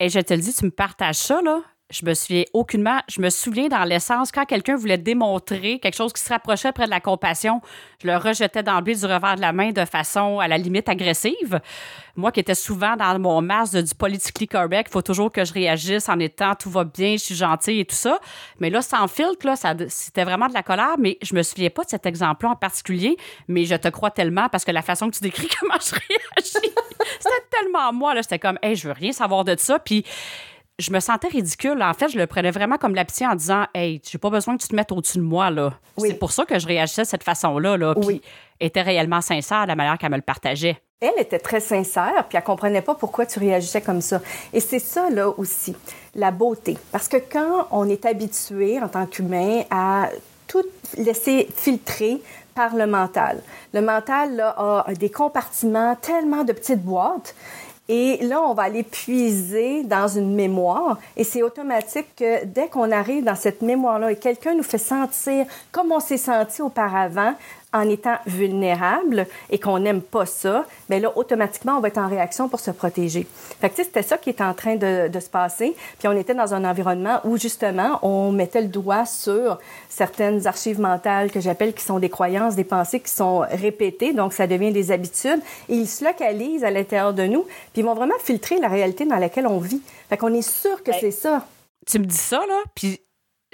je 0.00 0.20
te 0.20 0.34
le 0.34 0.40
dis, 0.40 0.54
tu 0.54 0.66
me 0.66 0.70
partages 0.70 1.16
ça, 1.16 1.42
là 1.42 1.60
je 1.94 2.04
me 2.04 2.14
souviens 2.14 2.42
aucunement. 2.52 3.00
Je 3.08 3.20
me 3.20 3.30
souviens 3.30 3.68
dans 3.68 3.84
l'essence, 3.84 4.32
quand 4.32 4.44
quelqu'un 4.44 4.76
voulait 4.76 4.98
démontrer 4.98 5.78
quelque 5.78 5.94
chose 5.94 6.12
qui 6.12 6.20
se 6.20 6.28
rapprochait 6.28 6.72
près 6.72 6.86
de 6.86 6.90
la 6.90 7.00
compassion, 7.00 7.60
je 8.02 8.08
le 8.08 8.16
rejetais 8.16 8.62
d'emblée 8.62 8.96
du 8.96 9.04
revers 9.06 9.36
de 9.36 9.40
la 9.40 9.52
main 9.52 9.70
de 9.70 9.84
façon 9.84 10.40
à 10.40 10.48
la 10.48 10.58
limite 10.58 10.88
agressive. 10.88 11.60
Moi 12.16 12.32
qui 12.32 12.40
étais 12.40 12.54
souvent 12.54 12.96
dans 12.96 13.18
mon 13.18 13.40
masque 13.42 13.76
du 13.76 13.94
politically 13.94 14.48
correct, 14.48 14.88
il 14.88 14.92
faut 14.92 15.02
toujours 15.02 15.30
que 15.30 15.44
je 15.44 15.52
réagisse 15.52 16.08
en 16.08 16.18
étant 16.18 16.54
tout 16.54 16.70
va 16.70 16.84
bien, 16.84 17.12
je 17.12 17.24
suis 17.24 17.34
gentille 17.34 17.80
et 17.80 17.84
tout 17.84 17.96
ça. 17.96 18.18
Mais 18.58 18.70
là, 18.70 18.82
sans 18.82 19.06
filtre, 19.06 19.54
c'était 19.88 20.24
vraiment 20.24 20.48
de 20.48 20.54
la 20.54 20.62
colère, 20.62 20.96
mais 20.98 21.18
je 21.22 21.34
me 21.34 21.42
souviens 21.42 21.70
pas 21.70 21.84
de 21.84 21.90
cet 21.90 22.06
exemple-là 22.06 22.52
en 22.52 22.56
particulier, 22.56 23.16
mais 23.46 23.64
je 23.64 23.76
te 23.76 23.88
crois 23.88 24.10
tellement 24.10 24.48
parce 24.48 24.64
que 24.64 24.72
la 24.72 24.82
façon 24.82 25.10
que 25.10 25.16
tu 25.16 25.22
décris 25.22 25.48
comment 25.60 25.78
je 25.80 25.92
réagis, 25.92 26.72
c'était 27.20 27.44
tellement 27.50 27.92
moi, 27.92 28.14
j'étais 28.16 28.38
comme, 28.38 28.58
hey, 28.62 28.74
je 28.74 28.88
veux 28.88 28.94
rien 28.94 29.12
savoir 29.12 29.44
de 29.44 29.54
ça. 29.58 29.78
Puis, 29.78 30.04
je 30.78 30.92
me 30.92 31.00
sentais 31.00 31.28
ridicule. 31.28 31.82
En 31.82 31.94
fait, 31.94 32.08
je 32.08 32.18
le 32.18 32.26
prenais 32.26 32.50
vraiment 32.50 32.76
comme 32.76 32.94
la 32.94 33.04
pitié 33.04 33.26
en 33.26 33.34
disant 33.34 33.66
Hey, 33.74 34.00
j'ai 34.08 34.18
pas 34.18 34.30
besoin 34.30 34.56
que 34.56 34.62
tu 34.62 34.68
te 34.68 34.74
mettes 34.74 34.92
au-dessus 34.92 35.18
de 35.18 35.22
moi. 35.22 35.50
là. 35.50 35.74
C'est 35.98 36.14
pour 36.14 36.32
ça 36.32 36.44
que 36.44 36.58
je 36.58 36.66
réagissais 36.66 37.02
de 37.02 37.06
cette 37.06 37.22
façon-là. 37.22 37.76
Là, 37.76 37.94
oui. 37.96 38.20
était 38.60 38.82
réellement 38.82 39.20
sincère 39.20 39.66
la 39.66 39.76
manière 39.76 39.98
qu'elle 39.98 40.10
me 40.10 40.16
le 40.16 40.22
partageait. 40.22 40.80
Elle 41.00 41.20
était 41.20 41.38
très 41.38 41.60
sincère, 41.60 42.24
puis 42.28 42.38
elle 42.38 42.44
comprenait 42.44 42.80
pas 42.80 42.94
pourquoi 42.94 43.26
tu 43.26 43.38
réagissais 43.38 43.82
comme 43.82 44.00
ça. 44.00 44.22
Et 44.52 44.60
c'est 44.60 44.78
ça, 44.78 45.10
là 45.10 45.28
aussi, 45.28 45.76
la 46.14 46.30
beauté. 46.30 46.78
Parce 46.92 47.08
que 47.08 47.18
quand 47.18 47.68
on 47.72 47.88
est 47.88 48.06
habitué, 48.06 48.80
en 48.80 48.88
tant 48.88 49.04
qu'humain, 49.06 49.64
à 49.70 50.08
tout 50.46 50.64
laisser 50.96 51.48
filtrer 51.54 52.22
par 52.54 52.74
le 52.74 52.86
mental. 52.86 53.42
Le 53.72 53.80
mental 53.80 54.36
là, 54.36 54.54
a 54.56 54.94
des 54.94 55.10
compartiments, 55.10 55.96
tellement 55.96 56.44
de 56.44 56.52
petites 56.52 56.82
boîtes 56.82 57.34
et 57.88 58.18
là, 58.22 58.40
on 58.40 58.54
va 58.54 58.62
aller 58.62 58.82
puiser 58.82 59.84
dans 59.84 60.08
une 60.08 60.34
mémoire. 60.34 60.98
Et 61.16 61.24
c'est 61.24 61.42
automatique 61.42 62.06
que 62.16 62.44
dès 62.46 62.68
qu'on 62.68 62.90
arrive 62.90 63.24
dans 63.24 63.34
cette 63.34 63.60
mémoire-là 63.60 64.12
et 64.12 64.16
quelqu'un 64.16 64.54
nous 64.54 64.62
fait 64.62 64.78
sentir 64.78 65.44
comme 65.70 65.92
on 65.92 66.00
s'est 66.00 66.16
senti 66.16 66.62
auparavant, 66.62 67.34
en 67.74 67.88
étant 67.90 68.16
vulnérable 68.26 69.26
et 69.50 69.58
qu'on 69.58 69.80
n'aime 69.80 70.00
pas 70.00 70.24
ça, 70.24 70.64
bien 70.88 71.00
là, 71.00 71.12
automatiquement, 71.16 71.76
on 71.76 71.80
va 71.80 71.88
être 71.88 71.98
en 71.98 72.08
réaction 72.08 72.48
pour 72.48 72.60
se 72.60 72.70
protéger. 72.70 73.26
Fait 73.60 73.68
que, 73.68 73.76
c'était 73.76 74.02
ça 74.02 74.16
qui 74.16 74.30
est 74.30 74.40
en 74.40 74.54
train 74.54 74.76
de, 74.76 75.08
de, 75.08 75.20
se 75.20 75.28
passer. 75.28 75.74
Puis 75.98 76.08
on 76.08 76.12
était 76.12 76.34
dans 76.34 76.54
un 76.54 76.64
environnement 76.64 77.20
où, 77.24 77.36
justement, 77.36 77.98
on 78.02 78.30
mettait 78.32 78.62
le 78.62 78.68
doigt 78.68 79.04
sur 79.06 79.58
certaines 79.88 80.46
archives 80.46 80.80
mentales 80.80 81.30
que 81.30 81.40
j'appelle 81.40 81.74
qui 81.74 81.82
sont 81.82 81.98
des 81.98 82.08
croyances, 82.08 82.54
des 82.54 82.64
pensées 82.64 83.00
qui 83.00 83.12
sont 83.12 83.40
répétées. 83.40 84.12
Donc, 84.12 84.32
ça 84.32 84.46
devient 84.46 84.72
des 84.72 84.92
habitudes. 84.92 85.40
Et 85.68 85.74
ils 85.74 85.88
se 85.88 86.04
localisent 86.04 86.64
à 86.64 86.70
l'intérieur 86.70 87.12
de 87.12 87.24
nous. 87.24 87.42
Puis 87.72 87.82
ils 87.82 87.84
vont 87.84 87.94
vraiment 87.94 88.14
filtrer 88.22 88.58
la 88.58 88.68
réalité 88.68 89.04
dans 89.04 89.18
laquelle 89.18 89.46
on 89.46 89.58
vit. 89.58 89.82
Fait 90.08 90.16
qu'on 90.16 90.32
est 90.32 90.48
sûr 90.48 90.82
que 90.82 90.92
c'est 91.00 91.10
ça. 91.10 91.44
Tu 91.86 91.98
me 91.98 92.04
dis 92.04 92.16
ça, 92.16 92.38
là, 92.38 92.62
puis 92.74 93.00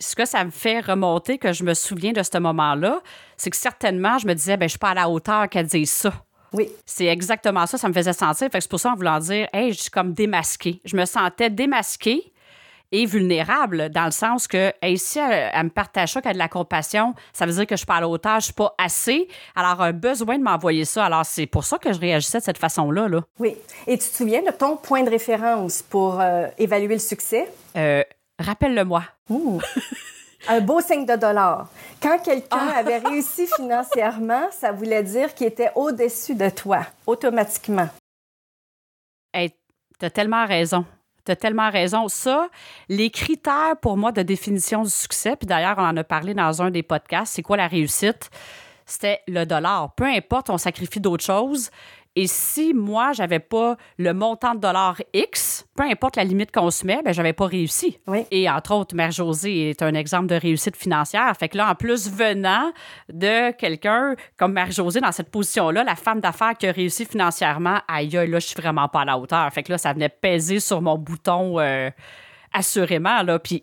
ce 0.00 0.16
que 0.16 0.24
ça 0.24 0.44
me 0.44 0.50
fait 0.50 0.80
remonter, 0.80 1.38
que 1.38 1.52
je 1.52 1.62
me 1.62 1.74
souviens 1.74 2.12
de 2.12 2.22
ce 2.22 2.38
moment-là, 2.38 3.00
c'est 3.36 3.50
que 3.50 3.56
certainement, 3.56 4.18
je 4.18 4.26
me 4.26 4.34
disais, 4.34 4.56
ben, 4.56 4.66
je 4.66 4.70
suis 4.70 4.78
pas 4.78 4.90
à 4.90 4.94
la 4.94 5.08
hauteur 5.08 5.48
qu'elle 5.48 5.66
dise 5.66 5.90
ça. 5.90 6.12
Oui. 6.52 6.68
C'est 6.84 7.06
exactement 7.06 7.66
ça, 7.66 7.78
ça 7.78 7.88
me 7.88 7.92
faisait 7.92 8.12
sentir. 8.12 8.48
Fait 8.50 8.58
que 8.58 8.60
c'est 8.60 8.70
pour 8.70 8.80
ça, 8.80 8.90
en 8.90 8.96
voulant 8.96 9.20
dire, 9.20 9.48
hey, 9.52 9.72
je 9.72 9.82
suis 9.82 9.90
comme 9.90 10.12
démasquée. 10.12 10.80
Je 10.84 10.96
me 10.96 11.04
sentais 11.04 11.50
démasquée 11.50 12.32
et 12.92 13.06
vulnérable 13.06 13.88
dans 13.90 14.06
le 14.06 14.10
sens 14.10 14.48
que 14.48 14.72
hey, 14.82 14.98
si 14.98 15.20
elle, 15.20 15.64
me 15.64 15.70
partage 15.70 16.12
ça, 16.12 16.20
qu'elle 16.20 16.30
a 16.30 16.34
de 16.34 16.38
la 16.38 16.48
compassion, 16.48 17.14
ça 17.32 17.46
veut 17.46 17.52
dire 17.52 17.66
que 17.66 17.74
je 17.74 17.78
suis 17.78 17.86
pas 17.86 17.96
à 17.96 18.00
la 18.00 18.08
hauteur, 18.08 18.40
je 18.40 18.46
suis 18.46 18.52
pas 18.52 18.74
assez. 18.78 19.28
Alors, 19.54 19.80
un 19.80 19.92
besoin 19.92 20.38
de 20.38 20.42
m'envoyer 20.42 20.84
ça. 20.84 21.04
Alors, 21.04 21.24
c'est 21.24 21.46
pour 21.46 21.64
ça 21.64 21.78
que 21.78 21.92
je 21.92 22.00
réagissais 22.00 22.38
de 22.38 22.44
cette 22.44 22.58
façon-là. 22.58 23.08
Là. 23.08 23.20
Oui. 23.38 23.54
Et 23.86 23.96
tu 23.96 24.08
te 24.08 24.16
souviens 24.16 24.42
de 24.42 24.50
ton 24.50 24.76
point 24.76 25.02
de 25.02 25.10
référence 25.10 25.82
pour 25.82 26.20
euh, 26.20 26.48
évaluer 26.58 26.94
le 26.94 27.00
succès? 27.00 27.48
Euh, 27.76 28.02
Rappelle-le-moi. 28.40 29.04
Un 30.48 30.60
beau 30.60 30.80
signe 30.80 31.04
de 31.04 31.14
dollar. 31.14 31.68
Quand 32.02 32.18
quelqu'un 32.18 32.68
ah. 32.72 32.78
avait 32.78 32.98
réussi 32.98 33.46
financièrement, 33.46 34.48
ça 34.50 34.72
voulait 34.72 35.02
dire 35.02 35.34
qu'il 35.34 35.46
était 35.46 35.70
au-dessus 35.74 36.34
de 36.34 36.48
toi, 36.48 36.86
automatiquement. 37.06 37.88
Hey, 39.34 39.50
tu 39.98 40.06
as 40.06 40.10
tellement 40.10 40.46
raison. 40.46 40.86
Tu 41.26 41.32
as 41.32 41.36
tellement 41.36 41.70
raison. 41.70 42.08
Ça, 42.08 42.48
les 42.88 43.10
critères 43.10 43.76
pour 43.82 43.98
moi 43.98 44.10
de 44.10 44.22
définition 44.22 44.82
du 44.82 44.90
succès, 44.90 45.36
puis 45.36 45.46
d'ailleurs, 45.46 45.76
on 45.76 45.82
en 45.82 45.96
a 45.98 46.04
parlé 46.04 46.32
dans 46.32 46.62
un 46.62 46.70
des 46.70 46.82
podcasts, 46.82 47.34
c'est 47.34 47.42
quoi 47.42 47.58
la 47.58 47.68
réussite? 47.68 48.30
C'était 48.86 49.20
le 49.28 49.44
dollar. 49.44 49.94
Peu 49.94 50.04
importe, 50.04 50.50
on 50.50 50.58
sacrifie 50.58 50.98
d'autres 50.98 51.24
choses. 51.24 51.70
Et 52.16 52.26
si 52.26 52.74
moi, 52.74 53.12
j'avais 53.12 53.38
pas 53.38 53.76
le 53.96 54.12
montant 54.12 54.54
de 54.54 54.60
dollars 54.60 55.00
X, 55.14 55.66
peu 55.76 55.84
importe 55.84 56.16
la 56.16 56.24
limite 56.24 56.50
qu'on 56.50 56.70
se 56.70 56.84
met, 56.84 57.00
ben, 57.04 57.14
j'avais 57.14 57.32
pas 57.32 57.46
réussi. 57.46 57.98
Et 58.30 58.50
entre 58.50 58.74
autres, 58.74 58.96
Mère 58.96 59.12
Josée 59.12 59.70
est 59.70 59.82
un 59.82 59.94
exemple 59.94 60.26
de 60.26 60.34
réussite 60.34 60.76
financière. 60.76 61.32
Fait 61.38 61.48
que 61.48 61.56
là, 61.56 61.70
en 61.70 61.74
plus, 61.76 62.10
venant 62.10 62.72
de 63.12 63.52
quelqu'un 63.52 64.16
comme 64.36 64.52
Mère 64.52 64.72
Josée 64.72 65.00
dans 65.00 65.12
cette 65.12 65.30
position-là, 65.30 65.84
la 65.84 65.94
femme 65.94 66.20
d'affaires 66.20 66.56
qui 66.58 66.66
a 66.66 66.72
réussi 66.72 67.04
financièrement, 67.04 67.78
aïe, 67.86 68.10
là, 68.10 68.26
je 68.26 68.46
suis 68.46 68.60
vraiment 68.60 68.88
pas 68.88 69.02
à 69.02 69.04
la 69.04 69.16
hauteur. 69.16 69.48
Fait 69.52 69.62
que 69.62 69.70
là, 69.70 69.78
ça 69.78 69.92
venait 69.92 70.08
peser 70.08 70.58
sur 70.58 70.82
mon 70.82 70.98
bouton 70.98 71.60
euh, 71.60 71.90
assurément, 72.52 73.22
là. 73.22 73.38
Puis 73.38 73.62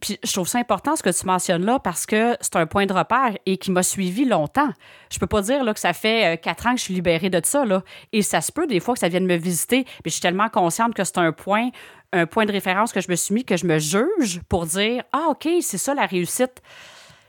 puis 0.00 0.18
je 0.22 0.32
trouve 0.32 0.48
ça 0.48 0.58
important 0.58 0.96
ce 0.96 1.02
que 1.02 1.10
tu 1.10 1.26
mentionnes 1.26 1.64
là 1.64 1.78
parce 1.78 2.06
que 2.06 2.36
c'est 2.40 2.56
un 2.56 2.66
point 2.66 2.86
de 2.86 2.92
repère 2.92 3.36
et 3.46 3.56
qui 3.56 3.70
m'a 3.70 3.82
suivi 3.82 4.24
longtemps. 4.24 4.70
Je 5.10 5.18
peux 5.18 5.26
pas 5.26 5.42
dire 5.42 5.64
là, 5.64 5.74
que 5.74 5.80
ça 5.80 5.92
fait 5.92 6.34
euh, 6.34 6.36
quatre 6.36 6.66
ans 6.66 6.72
que 6.72 6.78
je 6.78 6.84
suis 6.84 6.94
libérée 6.94 7.30
de 7.30 7.40
ça. 7.44 7.64
Là. 7.64 7.82
Et 8.12 8.22
ça 8.22 8.40
se 8.40 8.52
peut 8.52 8.66
des 8.66 8.80
fois 8.80 8.94
que 8.94 9.00
ça 9.00 9.08
vienne 9.08 9.26
me 9.26 9.36
visiter. 9.36 9.84
Mais 10.04 10.06
je 10.06 10.10
suis 10.10 10.20
tellement 10.20 10.48
consciente 10.48 10.94
que 10.94 11.04
c'est 11.04 11.18
un 11.18 11.32
point, 11.32 11.70
un 12.12 12.26
point 12.26 12.46
de 12.46 12.52
référence 12.52 12.92
que 12.92 13.00
je 13.00 13.10
me 13.10 13.16
suis 13.16 13.34
mis, 13.34 13.44
que 13.44 13.56
je 13.56 13.66
me 13.66 13.78
juge 13.78 14.40
pour 14.48 14.66
dire 14.66 15.02
Ah, 15.12 15.26
OK, 15.30 15.48
c'est 15.60 15.78
ça 15.78 15.94
la 15.94 16.06
réussite. 16.06 16.62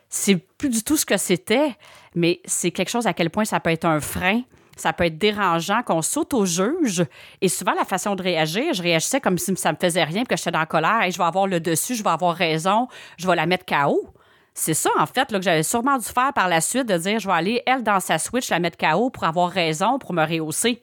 C'est 0.10 0.38
plus 0.58 0.70
du 0.70 0.84
tout 0.84 0.98
ce 0.98 1.06
que 1.06 1.18
c'était, 1.18 1.76
mais 2.16 2.40
c'est 2.46 2.72
quelque 2.72 2.90
chose 2.90 3.08
à 3.08 3.14
quel 3.14 3.30
point 3.30 3.46
ça 3.46 3.60
peut 3.60 3.72
être 3.72 3.86
un 3.86 4.00
frein 4.00 4.44
ça 4.78 4.94
peut 4.94 5.06
être 5.06 5.18
dérangeant 5.18 5.82
qu'on 5.84 6.02
s'auto-juge. 6.02 7.06
Et 7.42 7.50
souvent, 7.50 7.74
la 7.74 7.86
façon 7.86 8.16
de 8.16 8.24
réagir, 8.24 8.74
je 8.74 8.82
réagissais 8.82 9.20
comme 9.20 9.38
si 9.38 9.56
ça 9.56 9.72
me 9.72 9.78
faisait 9.80 10.04
rien, 10.04 10.24
que 10.24 10.36
j'étais 10.36 10.52
dans 10.52 10.60
la 10.60 10.66
colère 10.66 11.04
et 11.04 11.12
je 11.12 11.18
vais 11.18 11.24
avoir 11.24 11.48
le 11.48 11.60
dessus, 11.60 11.96
je 11.96 12.04
vais 12.04 12.10
avoir 12.10 12.36
raison, 12.36 12.88
je 13.18 13.28
vais 13.28 13.36
la 13.36 13.46
mettre 13.46 13.66
KO. 13.66 14.14
c'est 14.54 14.74
ça, 14.74 14.90
en 14.98 15.06
fait, 15.06 15.32
là, 15.32 15.40
que 15.40 15.46
j'avais 15.46 15.64
sûrement 15.64 15.98
dû 15.98 16.06
faire 16.06 16.34
par 16.34 16.48
la 16.48 16.62
suite, 16.62 16.88
de 16.88 16.98
dire, 16.98 17.20
je 17.20 17.28
vais 17.28 17.34
aller, 17.34 17.64
elle, 17.66 17.84
dans 17.84 18.00
sa 18.00 18.18
switch, 18.18 18.50
la 18.50 18.60
mettre 18.60 18.78
KO 18.78 19.10
pour 19.10 19.24
avoir 19.24 19.50
raison, 19.50 20.00
pour 20.00 20.14
me 20.14 20.26
rehausser. 20.26 20.82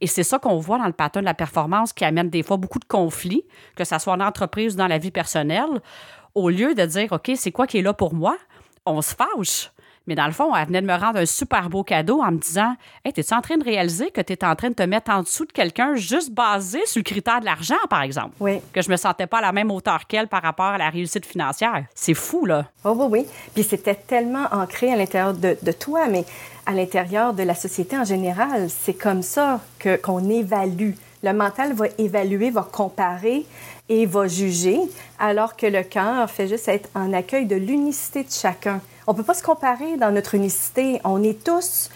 Et 0.00 0.08
c'est 0.08 0.24
ça 0.24 0.40
qu'on 0.40 0.58
voit 0.58 0.78
dans 0.78 0.86
le 0.86 0.92
pattern 0.92 1.22
de 1.22 1.28
la 1.28 1.34
performance 1.34 1.92
qui 1.92 2.04
amène 2.04 2.28
des 2.28 2.42
fois 2.42 2.56
beaucoup 2.56 2.80
de 2.80 2.84
conflits, 2.84 3.44
que 3.76 3.84
ce 3.84 3.96
soit 4.00 4.12
en 4.12 4.20
entreprise 4.20 4.74
ou 4.74 4.78
dans 4.78 4.88
la 4.88 4.98
vie 4.98 5.12
personnelle. 5.12 5.80
Au 6.34 6.50
lieu 6.50 6.74
de 6.74 6.84
dire, 6.84 7.12
OK, 7.12 7.30
c'est 7.36 7.52
quoi 7.52 7.68
qui 7.68 7.78
est 7.78 7.82
là 7.82 7.94
pour 7.94 8.12
moi? 8.12 8.36
On 8.84 9.00
se 9.00 9.14
fâche. 9.14 9.70
Mais 10.06 10.14
dans 10.14 10.26
le 10.26 10.32
fond, 10.32 10.54
elle 10.54 10.66
venait 10.66 10.82
de 10.82 10.86
me 10.86 10.94
rendre 10.94 11.18
un 11.18 11.26
super 11.26 11.68
beau 11.68 11.82
cadeau 11.82 12.22
en 12.22 12.32
me 12.32 12.38
disant 12.38 12.74
Hey, 13.04 13.12
es-tu 13.16 13.34
en 13.34 13.40
train 13.40 13.56
de 13.56 13.64
réaliser 13.64 14.10
que 14.10 14.20
tu 14.20 14.32
es 14.32 14.44
en 14.44 14.54
train 14.56 14.70
de 14.70 14.74
te 14.74 14.82
mettre 14.82 15.10
en 15.10 15.22
dessous 15.22 15.44
de 15.44 15.52
quelqu'un 15.52 15.94
juste 15.94 16.32
basé 16.32 16.84
sur 16.86 17.00
le 17.00 17.04
critère 17.04 17.40
de 17.40 17.44
l'argent, 17.44 17.76
par 17.88 18.02
exemple? 18.02 18.34
Oui. 18.40 18.60
Que 18.72 18.82
je 18.82 18.90
me 18.90 18.96
sentais 18.96 19.26
pas 19.26 19.38
à 19.38 19.42
la 19.42 19.52
même 19.52 19.70
hauteur 19.70 20.06
qu'elle 20.06 20.28
par 20.28 20.42
rapport 20.42 20.66
à 20.66 20.78
la 20.78 20.90
réussite 20.90 21.26
financière. 21.26 21.84
C'est 21.94 22.14
fou, 22.14 22.46
là. 22.46 22.66
Oh, 22.84 22.94
oui, 22.96 23.06
oui. 23.10 23.26
Puis 23.54 23.64
c'était 23.64 23.94
tellement 23.94 24.46
ancré 24.50 24.92
à 24.92 24.96
l'intérieur 24.96 25.34
de, 25.34 25.72
toi, 25.72 26.08
mais 26.08 26.24
à 26.66 26.72
l'intérieur 26.72 27.32
de 27.32 27.42
la 27.42 27.54
société 27.54 27.96
en 27.96 28.04
général. 28.04 28.68
C'est 28.68 28.94
comme 28.94 29.22
ça 29.22 29.60
que, 29.78 29.96
qu'on 29.96 30.28
évalue. 30.28 30.92
Le 31.22 31.32
mental 31.32 31.72
va 31.72 31.86
évaluer, 31.98 32.50
va 32.50 32.62
comparer 32.62 33.46
et 33.92 34.06
va 34.06 34.26
juger, 34.26 34.80
alors 35.18 35.54
que 35.54 35.66
le 35.66 35.82
cœur 35.82 36.30
fait 36.30 36.48
juste 36.48 36.66
être 36.66 36.88
en 36.94 37.12
accueil 37.12 37.44
de 37.44 37.56
l'unicité 37.56 38.24
de 38.24 38.30
chacun. 38.30 38.80
On 39.06 39.12
ne 39.12 39.18
peut 39.18 39.22
pas 39.22 39.34
se 39.34 39.42
comparer 39.42 39.98
dans 39.98 40.10
notre 40.10 40.34
unicité. 40.34 40.98
On 41.04 41.22
est 41.22 41.44
tous 41.44 41.90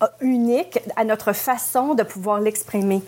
euh, 0.00 0.06
uniques 0.20 0.78
à 0.94 1.02
notre 1.02 1.32
façon 1.32 1.94
de 1.94 2.04
pouvoir 2.04 2.38
l'exprimer. 2.38 3.02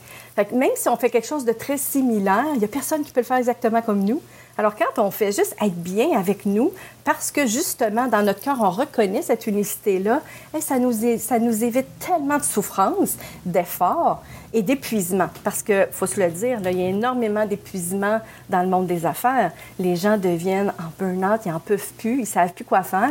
Même 0.52 0.70
si 0.74 0.88
on 0.88 0.96
fait 0.96 1.10
quelque 1.10 1.28
chose 1.28 1.44
de 1.44 1.52
très 1.52 1.78
similaire, 1.78 2.46
il 2.54 2.58
n'y 2.58 2.64
a 2.64 2.68
personne 2.68 3.04
qui 3.04 3.12
peut 3.12 3.20
le 3.20 3.26
faire 3.26 3.36
exactement 3.36 3.80
comme 3.80 4.02
nous. 4.02 4.20
Alors, 4.58 4.74
quand 4.74 5.00
on 5.00 5.10
fait 5.12 5.30
juste 5.30 5.54
être 5.62 5.76
bien 5.76 6.18
avec 6.18 6.44
nous, 6.44 6.72
parce 7.04 7.30
que 7.30 7.46
justement, 7.46 8.08
dans 8.08 8.22
notre 8.22 8.40
cœur, 8.40 8.56
on 8.60 8.70
reconnaît 8.70 9.22
cette 9.22 9.46
unicité-là, 9.46 10.20
eh, 10.56 10.60
ça 10.60 10.78
nous, 10.80 10.92
ça 11.18 11.38
nous 11.38 11.62
évite 11.64 11.86
tellement 12.00 12.38
de 12.38 12.42
souffrance, 12.42 13.16
d'efforts 13.46 14.20
et 14.52 14.62
d'épuisement. 14.62 15.28
Parce 15.44 15.62
que, 15.62 15.86
faut 15.90 16.06
se 16.06 16.20
le 16.20 16.30
dire, 16.30 16.60
il 16.64 16.78
y 16.78 16.84
a 16.84 16.88
énormément 16.88 17.46
d'épuisement 17.46 18.20
dans 18.48 18.62
le 18.62 18.68
monde 18.68 18.86
des 18.86 19.06
affaires. 19.06 19.52
Les 19.78 19.96
gens 19.96 20.18
deviennent 20.18 20.72
en 20.78 20.92
burn-out, 20.98 21.40
ils 21.46 21.52
n'en 21.52 21.60
peuvent 21.60 21.92
plus, 21.98 22.20
ils 22.20 22.26
savent 22.26 22.52
plus 22.52 22.64
quoi 22.64 22.82
faire. 22.82 23.10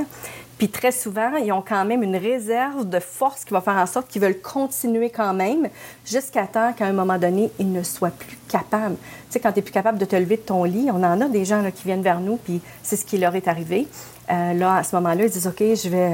Puis 0.61 0.69
très 0.69 0.91
souvent, 0.91 1.37
ils 1.37 1.51
ont 1.51 1.63
quand 1.67 1.85
même 1.85 2.03
une 2.03 2.15
réserve 2.15 2.87
de 2.87 2.99
force 2.99 3.43
qui 3.45 3.51
va 3.51 3.61
faire 3.61 3.77
en 3.77 3.87
sorte 3.87 4.07
qu'ils 4.07 4.21
veulent 4.21 4.39
continuer 4.39 5.09
quand 5.09 5.33
même 5.33 5.67
jusqu'à 6.05 6.45
temps 6.45 6.71
qu'à 6.73 6.85
un 6.85 6.93
moment 6.93 7.17
donné, 7.17 7.49
ils 7.57 7.71
ne 7.71 7.81
soient 7.81 8.11
plus 8.11 8.37
capables. 8.47 8.95
Tu 8.95 9.31
sais, 9.31 9.39
quand 9.39 9.51
tu 9.51 9.57
n'es 9.57 9.63
plus 9.63 9.71
capable 9.71 9.97
de 9.97 10.05
te 10.05 10.15
lever 10.15 10.37
de 10.37 10.41
ton 10.41 10.63
lit, 10.63 10.89
on 10.91 11.01
en 11.03 11.19
a 11.19 11.27
des 11.27 11.45
gens 11.45 11.63
qui 11.73 11.85
viennent 11.85 12.03
vers 12.03 12.19
nous, 12.19 12.37
puis 12.37 12.61
c'est 12.83 12.95
ce 12.95 13.05
qui 13.05 13.17
leur 13.17 13.35
est 13.35 13.47
arrivé. 13.47 13.87
Euh, 14.29 14.53
là, 14.53 14.75
à 14.75 14.83
ce 14.83 14.95
moment-là, 14.97 15.25
ils 15.25 15.31
disent, 15.31 15.47
OK, 15.47 15.57
je 15.61 15.89
vais, 15.89 16.11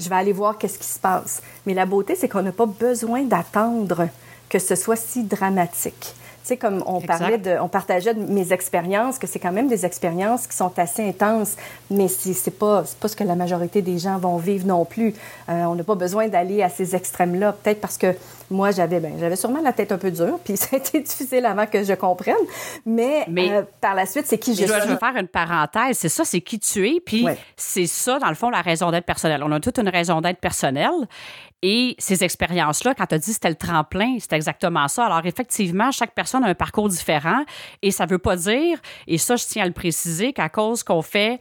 je 0.00 0.08
vais 0.08 0.16
aller 0.16 0.32
voir 0.32 0.56
qu'est-ce 0.56 0.78
qui 0.78 0.88
se 0.88 0.98
passe. 0.98 1.42
Mais 1.66 1.74
la 1.74 1.84
beauté, 1.84 2.14
c'est 2.14 2.26
qu'on 2.26 2.42
n'a 2.42 2.52
pas 2.52 2.64
besoin 2.64 3.24
d'attendre 3.24 4.08
que 4.54 4.60
ce 4.60 4.76
soit 4.76 4.94
si 4.94 5.24
dramatique. 5.24 6.14
Tu 6.44 6.48
sais, 6.48 6.56
comme 6.56 6.84
on 6.86 7.00
parlait 7.00 7.38
de, 7.38 7.56
on 7.60 7.66
partageait 7.66 8.14
de 8.14 8.20
mes 8.20 8.52
expériences, 8.52 9.18
que 9.18 9.26
c'est 9.26 9.40
quand 9.40 9.50
même 9.50 9.66
des 9.66 9.84
expériences 9.84 10.46
qui 10.46 10.56
sont 10.56 10.78
assez 10.78 11.02
intenses, 11.08 11.56
mais 11.90 12.06
c'est, 12.06 12.56
pas, 12.56 12.84
pas 13.00 13.08
ce 13.08 13.16
que 13.16 13.24
la 13.24 13.34
majorité 13.34 13.82
des 13.82 13.98
gens 13.98 14.16
vont 14.18 14.36
vivre 14.36 14.64
non 14.64 14.84
plus. 14.84 15.12
Euh, 15.48 15.64
on 15.64 15.74
n'a 15.74 15.82
pas 15.82 15.96
besoin 15.96 16.28
d'aller 16.28 16.62
à 16.62 16.68
ces 16.68 16.94
extrêmes-là, 16.94 17.52
peut-être 17.52 17.80
parce 17.80 17.98
que 17.98 18.14
moi, 18.48 18.70
j'avais, 18.70 19.00
ben, 19.00 19.14
j'avais 19.18 19.36
sûrement 19.36 19.60
la 19.60 19.72
tête 19.72 19.90
un 19.90 19.98
peu 19.98 20.12
dure, 20.12 20.38
puis 20.44 20.56
ça 20.58 20.68
a 20.72 20.76
été 20.76 21.00
difficile 21.00 21.46
avant 21.46 21.66
que 21.66 21.82
je 21.82 21.94
comprenne. 21.94 22.36
Mais, 22.86 23.26
euh, 23.28 23.62
par 23.80 23.96
la 23.96 24.06
suite, 24.06 24.26
c'est 24.26 24.38
qui 24.38 24.52
je, 24.52 24.58
suis. 24.58 24.66
Je 24.66 24.72
vais 24.72 24.98
faire 24.98 25.16
une 25.16 25.28
parenthèse. 25.28 25.98
C'est 25.98 26.08
ça, 26.08 26.24
c'est 26.24 26.42
qui 26.42 26.60
tu 26.60 26.88
es, 26.88 27.00
puis 27.00 27.26
c'est 27.56 27.86
ça, 27.86 28.20
dans 28.20 28.28
le 28.28 28.36
fond, 28.36 28.50
la 28.50 28.60
raison 28.60 28.92
d'être 28.92 29.06
personnelle. 29.06 29.42
On 29.42 29.50
a 29.50 29.58
toute 29.58 29.78
une 29.78 29.88
raison 29.88 30.20
d'être 30.20 30.38
personnelle. 30.38 31.08
Et 31.66 31.94
ces 31.98 32.22
expériences-là, 32.22 32.94
quand 32.94 33.06
tu 33.06 33.14
as 33.14 33.18
dit 33.18 33.32
c'était 33.32 33.48
le 33.48 33.54
tremplin, 33.54 34.18
c'est 34.20 34.34
exactement 34.34 34.86
ça. 34.86 35.06
Alors, 35.06 35.24
effectivement, 35.24 35.90
chaque 35.92 36.14
personne 36.14 36.44
a 36.44 36.48
un 36.48 36.54
parcours 36.54 36.90
différent 36.90 37.42
et 37.80 37.90
ça 37.90 38.04
ne 38.04 38.10
veut 38.10 38.18
pas 38.18 38.36
dire, 38.36 38.78
et 39.06 39.16
ça, 39.16 39.36
je 39.36 39.46
tiens 39.46 39.62
à 39.62 39.66
le 39.66 39.72
préciser, 39.72 40.34
qu'à 40.34 40.50
cause 40.50 40.82
qu'on 40.82 41.00
fait 41.00 41.38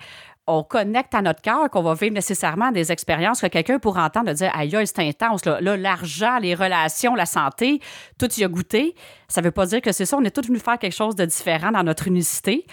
on 0.47 0.63
connecte 0.63 1.13
à 1.13 1.21
notre 1.21 1.41
cœur 1.41 1.69
qu'on 1.69 1.83
va 1.83 1.93
vivre 1.93 2.13
nécessairement 2.13 2.71
des 2.71 2.91
expériences 2.91 3.41
que 3.41 3.47
quelqu'un 3.47 3.79
pourrait 3.79 4.01
entendre 4.01 4.27
de 4.27 4.33
dire 4.33 4.51
aïe, 4.55 4.71
c'est 4.85 4.99
intense, 4.99 5.43
là, 5.45 5.59
l'argent, 5.61 6.37
les 6.37 6.55
relations, 6.55 7.15
la 7.15 7.25
santé, 7.25 7.79
tout 8.17 8.29
y 8.37 8.43
a 8.45 8.47
goûté. 8.47 8.95
Ça 9.27 9.41
ne 9.41 9.45
veut 9.45 9.51
pas 9.51 9.65
dire 9.65 9.81
que 9.81 9.91
c'est 9.91 10.05
ça. 10.05 10.17
On 10.17 10.23
est 10.23 10.31
tous 10.35 10.47
venus 10.47 10.61
faire 10.61 10.79
quelque 10.79 10.95
chose 10.95 11.15
de 11.15 11.25
différent 11.25 11.71
dans 11.71 11.83
notre 11.83 12.07
unicité 12.07 12.65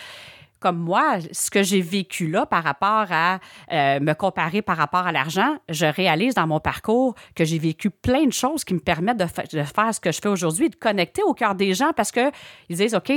comme 0.60 0.78
moi, 0.78 1.18
ce 1.32 1.50
que 1.50 1.62
j'ai 1.62 1.80
vécu 1.80 2.28
là 2.28 2.46
par 2.46 2.62
rapport 2.62 3.06
à 3.10 3.40
euh, 3.72 3.98
me 4.00 4.12
comparer 4.12 4.62
par 4.62 4.76
rapport 4.76 5.06
à 5.06 5.12
l'argent, 5.12 5.56
je 5.68 5.86
réalise 5.86 6.34
dans 6.34 6.46
mon 6.46 6.60
parcours 6.60 7.14
que 7.34 7.44
j'ai 7.44 7.58
vécu 7.58 7.90
plein 7.90 8.26
de 8.26 8.32
choses 8.32 8.62
qui 8.64 8.74
me 8.74 8.80
permettent 8.80 9.16
de, 9.16 9.26
faire 9.26 9.94
ce 9.94 10.00
que 10.00 10.12
je 10.12 10.20
fais 10.20 10.28
aujourd'hui, 10.28 10.68
de 10.68 10.76
connecter 10.76 11.22
au 11.22 11.34
cœur 11.34 11.54
des 11.54 11.74
gens 11.74 11.92
parce 11.96 12.12
qu'ils 12.12 12.30
disent, 12.70 12.94
OK, 12.94 13.10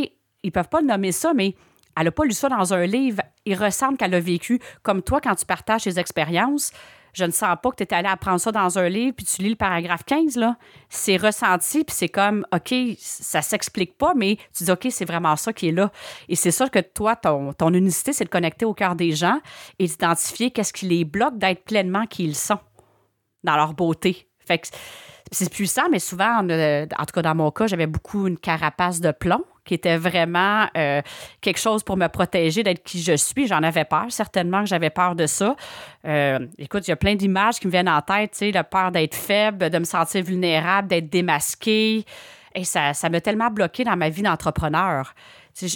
ils 0.44 0.52
peuvent 0.52 0.70
pas 0.70 0.82
le 0.82 0.88
nommer 0.88 1.12
ça, 1.12 1.34
mais 1.34 1.56
elle 1.98 2.06
n'a 2.06 2.12
pas 2.12 2.24
lu 2.24 2.32
ça 2.32 2.50
dans 2.50 2.74
un 2.74 2.86
livre. 2.86 3.22
Il 3.46 3.56
ressemble 3.56 3.98
qu'elle 3.98 4.16
a 4.16 4.20
vécu 4.20 4.60
comme 4.82 5.02
toi 5.02 5.20
quand 5.22 5.36
tu 5.36 5.46
partages 5.46 5.84
tes 5.84 6.00
expériences 6.00 6.72
je 7.14 7.24
ne 7.26 7.32
sens 7.32 7.56
pas 7.62 7.70
que 7.72 7.76
tu 7.76 7.84
es 7.84 7.94
allé 7.94 8.08
apprendre 8.08 8.40
ça 8.40 8.52
dans 8.52 8.78
un 8.80 8.90
livre, 8.90 9.16
puis 9.16 9.26
tu 9.26 9.42
lis 9.42 9.50
le 9.50 9.56
paragraphe 9.56 10.04
15, 10.06 10.36
là. 10.36 10.58
C'est 10.90 11.18
ressenti, 11.18 11.84
puis 11.84 11.96
c'est 11.96 12.10
comme, 12.10 12.46
OK, 12.54 12.74
ça 12.98 13.42
s'explique 13.42 13.98
pas, 13.98 14.14
mais 14.16 14.38
tu 14.56 14.64
dis, 14.64 14.72
OK, 14.72 14.88
c'est 14.90 15.06
vraiment 15.06 15.36
ça 15.36 15.54
qui 15.54 15.70
est 15.70 15.72
là. 15.72 15.92
Et 16.28 16.36
c'est 16.36 16.52
ça 16.52 16.68
que 16.70 16.80
toi, 16.80 17.16
ton, 17.16 17.54
ton 17.54 17.74
unicité, 17.74 18.14
c'est 18.14 18.26
de 18.26 18.30
connecter 18.30 18.66
au 18.66 18.74
cœur 18.74 18.96
des 18.96 19.12
gens 19.12 19.40
et 19.80 19.86
d'identifier 19.86 20.52
qu'est-ce 20.52 20.74
qui 20.74 20.88
les 20.88 21.06
bloque 21.06 21.38
d'être 21.38 21.64
pleinement 21.64 22.06
qui 22.06 22.24
ils 22.24 22.36
sont 22.36 22.60
dans 23.44 23.56
leur 23.56 23.74
beauté. 23.74 24.28
Fait 24.40 24.62
c'est 25.32 25.50
puissant, 25.50 25.90
mais 25.90 26.00
souvent, 26.00 26.40
en 26.40 27.06
tout 27.06 27.14
cas 27.14 27.22
dans 27.22 27.36
mon 27.36 27.50
cas, 27.52 27.68
j'avais 27.68 27.88
beaucoup 27.88 28.28
une 28.28 28.38
carapace 28.38 29.00
de 29.00 29.12
plomb 29.12 29.44
qui 29.66 29.74
était 29.74 29.98
vraiment 29.98 30.68
euh, 30.78 31.02
quelque 31.42 31.60
chose 31.60 31.84
pour 31.84 31.98
me 31.98 32.08
protéger 32.08 32.64
d'être 32.64 32.84
qui 32.84 33.02
je 33.02 33.16
suis. 33.16 33.48
J'en 33.48 33.64
avais 33.64 33.86
peur, 33.86 34.06
certainement 34.10 34.62
que 34.62 34.68
j'avais 34.68 34.90
peur 34.90 35.16
de 35.16 35.26
ça. 35.26 35.56
Euh, 36.06 36.40
écoute, 36.58 36.88
il 36.88 36.92
y 36.92 36.94
a 36.94 36.98
plein 36.98 37.16
d'images 37.16 37.60
qui 37.60 37.68
me 37.68 37.72
viennent 37.72 37.90
en 37.90 38.02
tête, 38.02 38.32
tu 38.32 38.38
sais, 38.40 38.52
la 38.52 38.64
peur 38.64 38.92
d'être 38.92 39.16
faible, 39.16 39.70
de 39.70 39.78
me 39.78 39.86
sentir 39.86 40.24
vulnérable, 40.24 40.88
d'être 40.88 41.10
démasqué. 41.10 42.06
Et 42.56 42.64
ça, 42.64 42.94
ça 42.94 43.10
m'a 43.10 43.22
tellement 43.22 43.50
bloqué 43.50 43.84
dans 43.84 43.96
ma 43.96 44.10
vie 44.10 44.22
d'entrepreneur. 44.22 45.14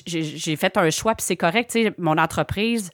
J'ai 0.06 0.56
fait 0.56 0.76
un 0.78 0.90
choix, 0.90 1.16
puis 1.16 1.24
c'est 1.24 1.38
correct, 1.38 1.72
tu 1.72 1.84
sais, 1.84 1.94
mon 1.98 2.18
entreprise, 2.18 2.92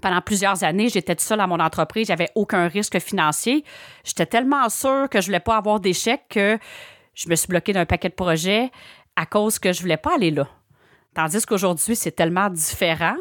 pendant 0.00 0.20
plusieurs 0.20 0.64
années, 0.64 0.88
j'étais 0.88 1.16
seule 1.18 1.40
à 1.40 1.46
mon 1.46 1.60
entreprise, 1.60 2.08
j'avais 2.08 2.30
aucun 2.34 2.68
risque 2.68 2.98
financier. 2.98 3.64
J'étais 4.04 4.26
tellement 4.26 4.68
sûre 4.68 5.08
que 5.10 5.20
je 5.20 5.26
voulais 5.26 5.40
pas 5.40 5.56
avoir 5.56 5.80
d'échec 5.80 6.22
que 6.28 6.58
je 7.14 7.28
me 7.28 7.34
suis 7.34 7.48
bloquée 7.48 7.72
d'un 7.72 7.84
paquet 7.84 8.08
de 8.08 8.14
projets 8.14 8.70
à 9.18 9.26
cause 9.26 9.58
que 9.58 9.72
je 9.72 9.80
voulais 9.80 9.96
pas 9.96 10.14
aller 10.14 10.30
là. 10.30 10.48
Tandis 11.12 11.44
qu'aujourd'hui, 11.44 11.96
c'est 11.96 12.12
tellement 12.12 12.48
différent 12.50 13.16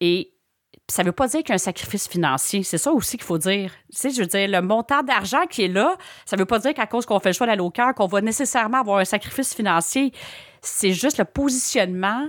et 0.00 0.34
ça 0.88 1.04
ne 1.04 1.08
veut 1.08 1.12
pas 1.12 1.28
dire 1.28 1.40
qu'il 1.40 1.50
y 1.50 1.52
a 1.52 1.54
un 1.54 1.58
sacrifice 1.58 2.08
financier. 2.08 2.64
C'est 2.64 2.78
ça 2.78 2.90
aussi 2.90 3.16
qu'il 3.16 3.24
faut 3.24 3.38
dire. 3.38 3.70
Tu 3.92 3.98
sais, 3.98 4.10
je 4.10 4.20
veux 4.20 4.26
dire, 4.26 4.48
le 4.48 4.60
montant 4.60 5.04
d'argent 5.04 5.46
qui 5.48 5.62
est 5.62 5.68
là, 5.68 5.96
ça 6.26 6.34
ne 6.34 6.42
veut 6.42 6.46
pas 6.46 6.58
dire 6.58 6.74
qu'à 6.74 6.88
cause 6.88 7.06
qu'on 7.06 7.20
fait 7.20 7.28
le 7.28 7.34
choix 7.34 7.46
d'aller 7.46 7.60
au 7.60 7.70
cœur, 7.70 7.94
qu'on 7.94 8.08
va 8.08 8.20
nécessairement 8.20 8.80
avoir 8.80 8.98
un 8.98 9.04
sacrifice 9.04 9.54
financier. 9.54 10.12
C'est 10.62 10.92
juste 10.92 11.18
le 11.18 11.24
positionnement. 11.24 12.28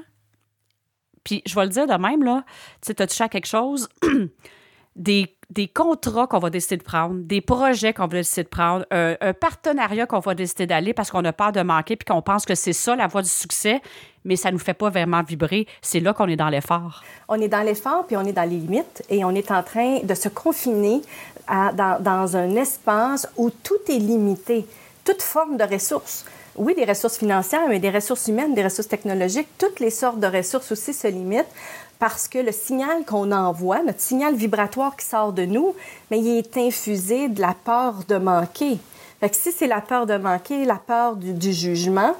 Puis, 1.23 1.41
je 1.47 1.55
vais 1.55 1.63
le 1.63 1.69
dire 1.69 1.87
de 1.87 1.95
même, 1.95 2.23
là, 2.23 2.43
tu 2.81 2.93
sais, 2.93 3.01
as 3.01 3.07
touché 3.07 3.23
à 3.23 3.29
quelque 3.29 3.47
chose? 3.47 3.89
des, 4.95 5.35
des 5.51 5.67
contrats 5.67 6.27
qu'on 6.27 6.39
va 6.39 6.49
décider 6.49 6.77
de 6.77 6.83
prendre, 6.83 7.15
des 7.15 7.41
projets 7.41 7.93
qu'on 7.93 8.07
va 8.07 8.17
décider 8.17 8.43
de 8.43 8.47
prendre, 8.47 8.85
un, 8.89 9.33
partenariat 9.33 10.05
qu'on 10.05 10.19
va 10.19 10.33
décider 10.33 10.65
d'aller 10.65 10.93
parce 10.93 11.11
qu'on 11.11 11.23
a 11.25 11.33
peur 11.33 11.51
de 11.51 11.61
manquer 11.61 11.97
puis 11.97 12.05
qu'on 12.05 12.21
pense 12.21 12.45
que 12.45 12.55
c'est 12.55 12.73
ça 12.73 12.95
la 12.95 13.07
voie 13.07 13.21
du 13.21 13.29
succès, 13.29 13.81
mais 14.23 14.37
ça 14.37 14.49
ne 14.49 14.53
nous 14.53 14.59
fait 14.59 14.73
pas 14.73 14.89
vraiment 14.89 15.21
vibrer. 15.23 15.67
C'est 15.81 15.99
là 15.99 16.13
qu'on 16.13 16.27
est 16.27 16.37
dans 16.37 16.49
l'effort. 16.49 17.03
On 17.27 17.35
est 17.35 17.49
dans 17.49 17.61
l'effort 17.61 18.05
puis 18.07 18.15
on 18.15 18.23
est 18.23 18.31
dans 18.31 18.49
les 18.49 18.55
limites 18.55 19.03
et 19.09 19.25
on 19.25 19.31
est 19.31 19.51
en 19.51 19.61
train 19.61 19.99
de 20.01 20.13
se 20.15 20.29
confiner 20.29 21.01
dans, 21.49 22.01
dans 22.01 22.37
un 22.37 22.55
espace 22.55 23.27
où 23.35 23.49
tout 23.49 23.79
est 23.89 23.99
limité, 23.99 24.65
toute 25.03 25.21
forme 25.21 25.57
de 25.57 25.65
ressources 25.65 26.25
oui, 26.57 26.75
des 26.75 26.85
ressources 26.85 27.17
financières, 27.17 27.67
mais 27.69 27.79
des 27.79 27.89
ressources 27.89 28.27
humaines, 28.27 28.53
des 28.53 28.63
ressources 28.63 28.87
technologiques, 28.87 29.47
toutes 29.57 29.79
les 29.79 29.89
sortes 29.89 30.19
de 30.19 30.27
ressources 30.27 30.71
aussi 30.71 30.93
se 30.93 31.07
limitent 31.07 31.45
parce 32.01 32.27
que 32.27 32.39
le 32.39 32.51
signal 32.51 33.05
qu'on 33.05 33.31
envoie, 33.31 33.83
notre 33.83 34.01
signal 34.01 34.33
vibratoire 34.33 34.97
qui 34.97 35.05
sort 35.05 35.33
de 35.33 35.45
nous, 35.45 35.75
mais 36.09 36.17
il 36.17 36.39
est 36.39 36.57
infusé 36.57 37.29
de 37.29 37.39
la 37.39 37.53
peur 37.53 37.93
de 38.07 38.17
manquer. 38.17 38.79
Fait 39.19 39.29
que 39.29 39.35
si 39.35 39.51
c'est 39.51 39.67
la 39.67 39.81
peur 39.81 40.07
de 40.07 40.17
manquer, 40.17 40.65
la 40.65 40.77
peur 40.77 41.15
du, 41.15 41.53
jugement, 41.53 42.15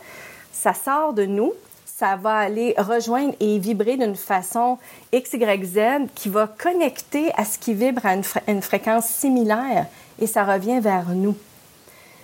ça 0.53 0.75
sort 0.75 1.13
de 1.13 1.25
nous, 1.25 1.53
ça 1.87 2.15
va 2.15 2.35
aller 2.35 2.75
rejoindre 2.77 3.33
et 3.39 3.57
vibrer 3.57 3.97
d'une 3.97 4.15
façon 4.15 4.77
X, 5.11 5.33
Y, 5.33 5.65
Z 5.65 5.79
qui 6.13 6.29
va 6.29 6.45
connecter 6.45 7.31
à 7.35 7.43
ce 7.43 7.57
qui 7.57 7.73
vibre 7.73 8.05
à 8.05 8.13
une 8.47 8.61
fréquence 8.61 9.07
similaire 9.07 9.87
et 10.19 10.27
ça 10.27 10.43
revient 10.43 10.79
vers 10.79 11.09
nous. 11.09 11.35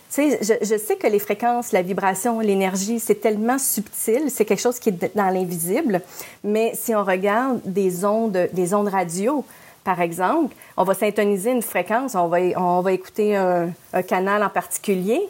Je, 0.09 0.77
sais 0.77 0.95
que 0.95 1.07
les 1.07 1.19
fréquences, 1.19 1.71
la 1.71 1.81
vibration, 1.81 2.39
l'énergie, 2.39 2.99
c'est 2.99 3.21
tellement 3.21 3.57
subtil, 3.57 4.29
c'est 4.29 4.45
quelque 4.45 4.61
chose 4.61 4.79
qui 4.79 4.89
est 4.89 5.15
dans 5.15 5.29
l'invisible. 5.29 6.01
Mais 6.43 6.71
si 6.75 6.95
on 6.95 7.03
regarde 7.03 7.59
des 7.65 8.05
ondes, 8.05 8.49
des 8.53 8.73
ondes 8.73 8.87
radio, 8.87 9.43
par 9.83 10.01
exemple, 10.01 10.55
on 10.75 10.83
va 10.83 10.93
syntoniser 10.93 11.51
une 11.51 11.61
fréquence, 11.61 12.15
on 12.15 12.27
va, 12.27 12.39
on 12.57 12.81
va 12.81 12.91
écouter 12.91 13.35
un 13.35 13.71
canal 14.07 14.43
en 14.43 14.49
particulier, 14.49 15.21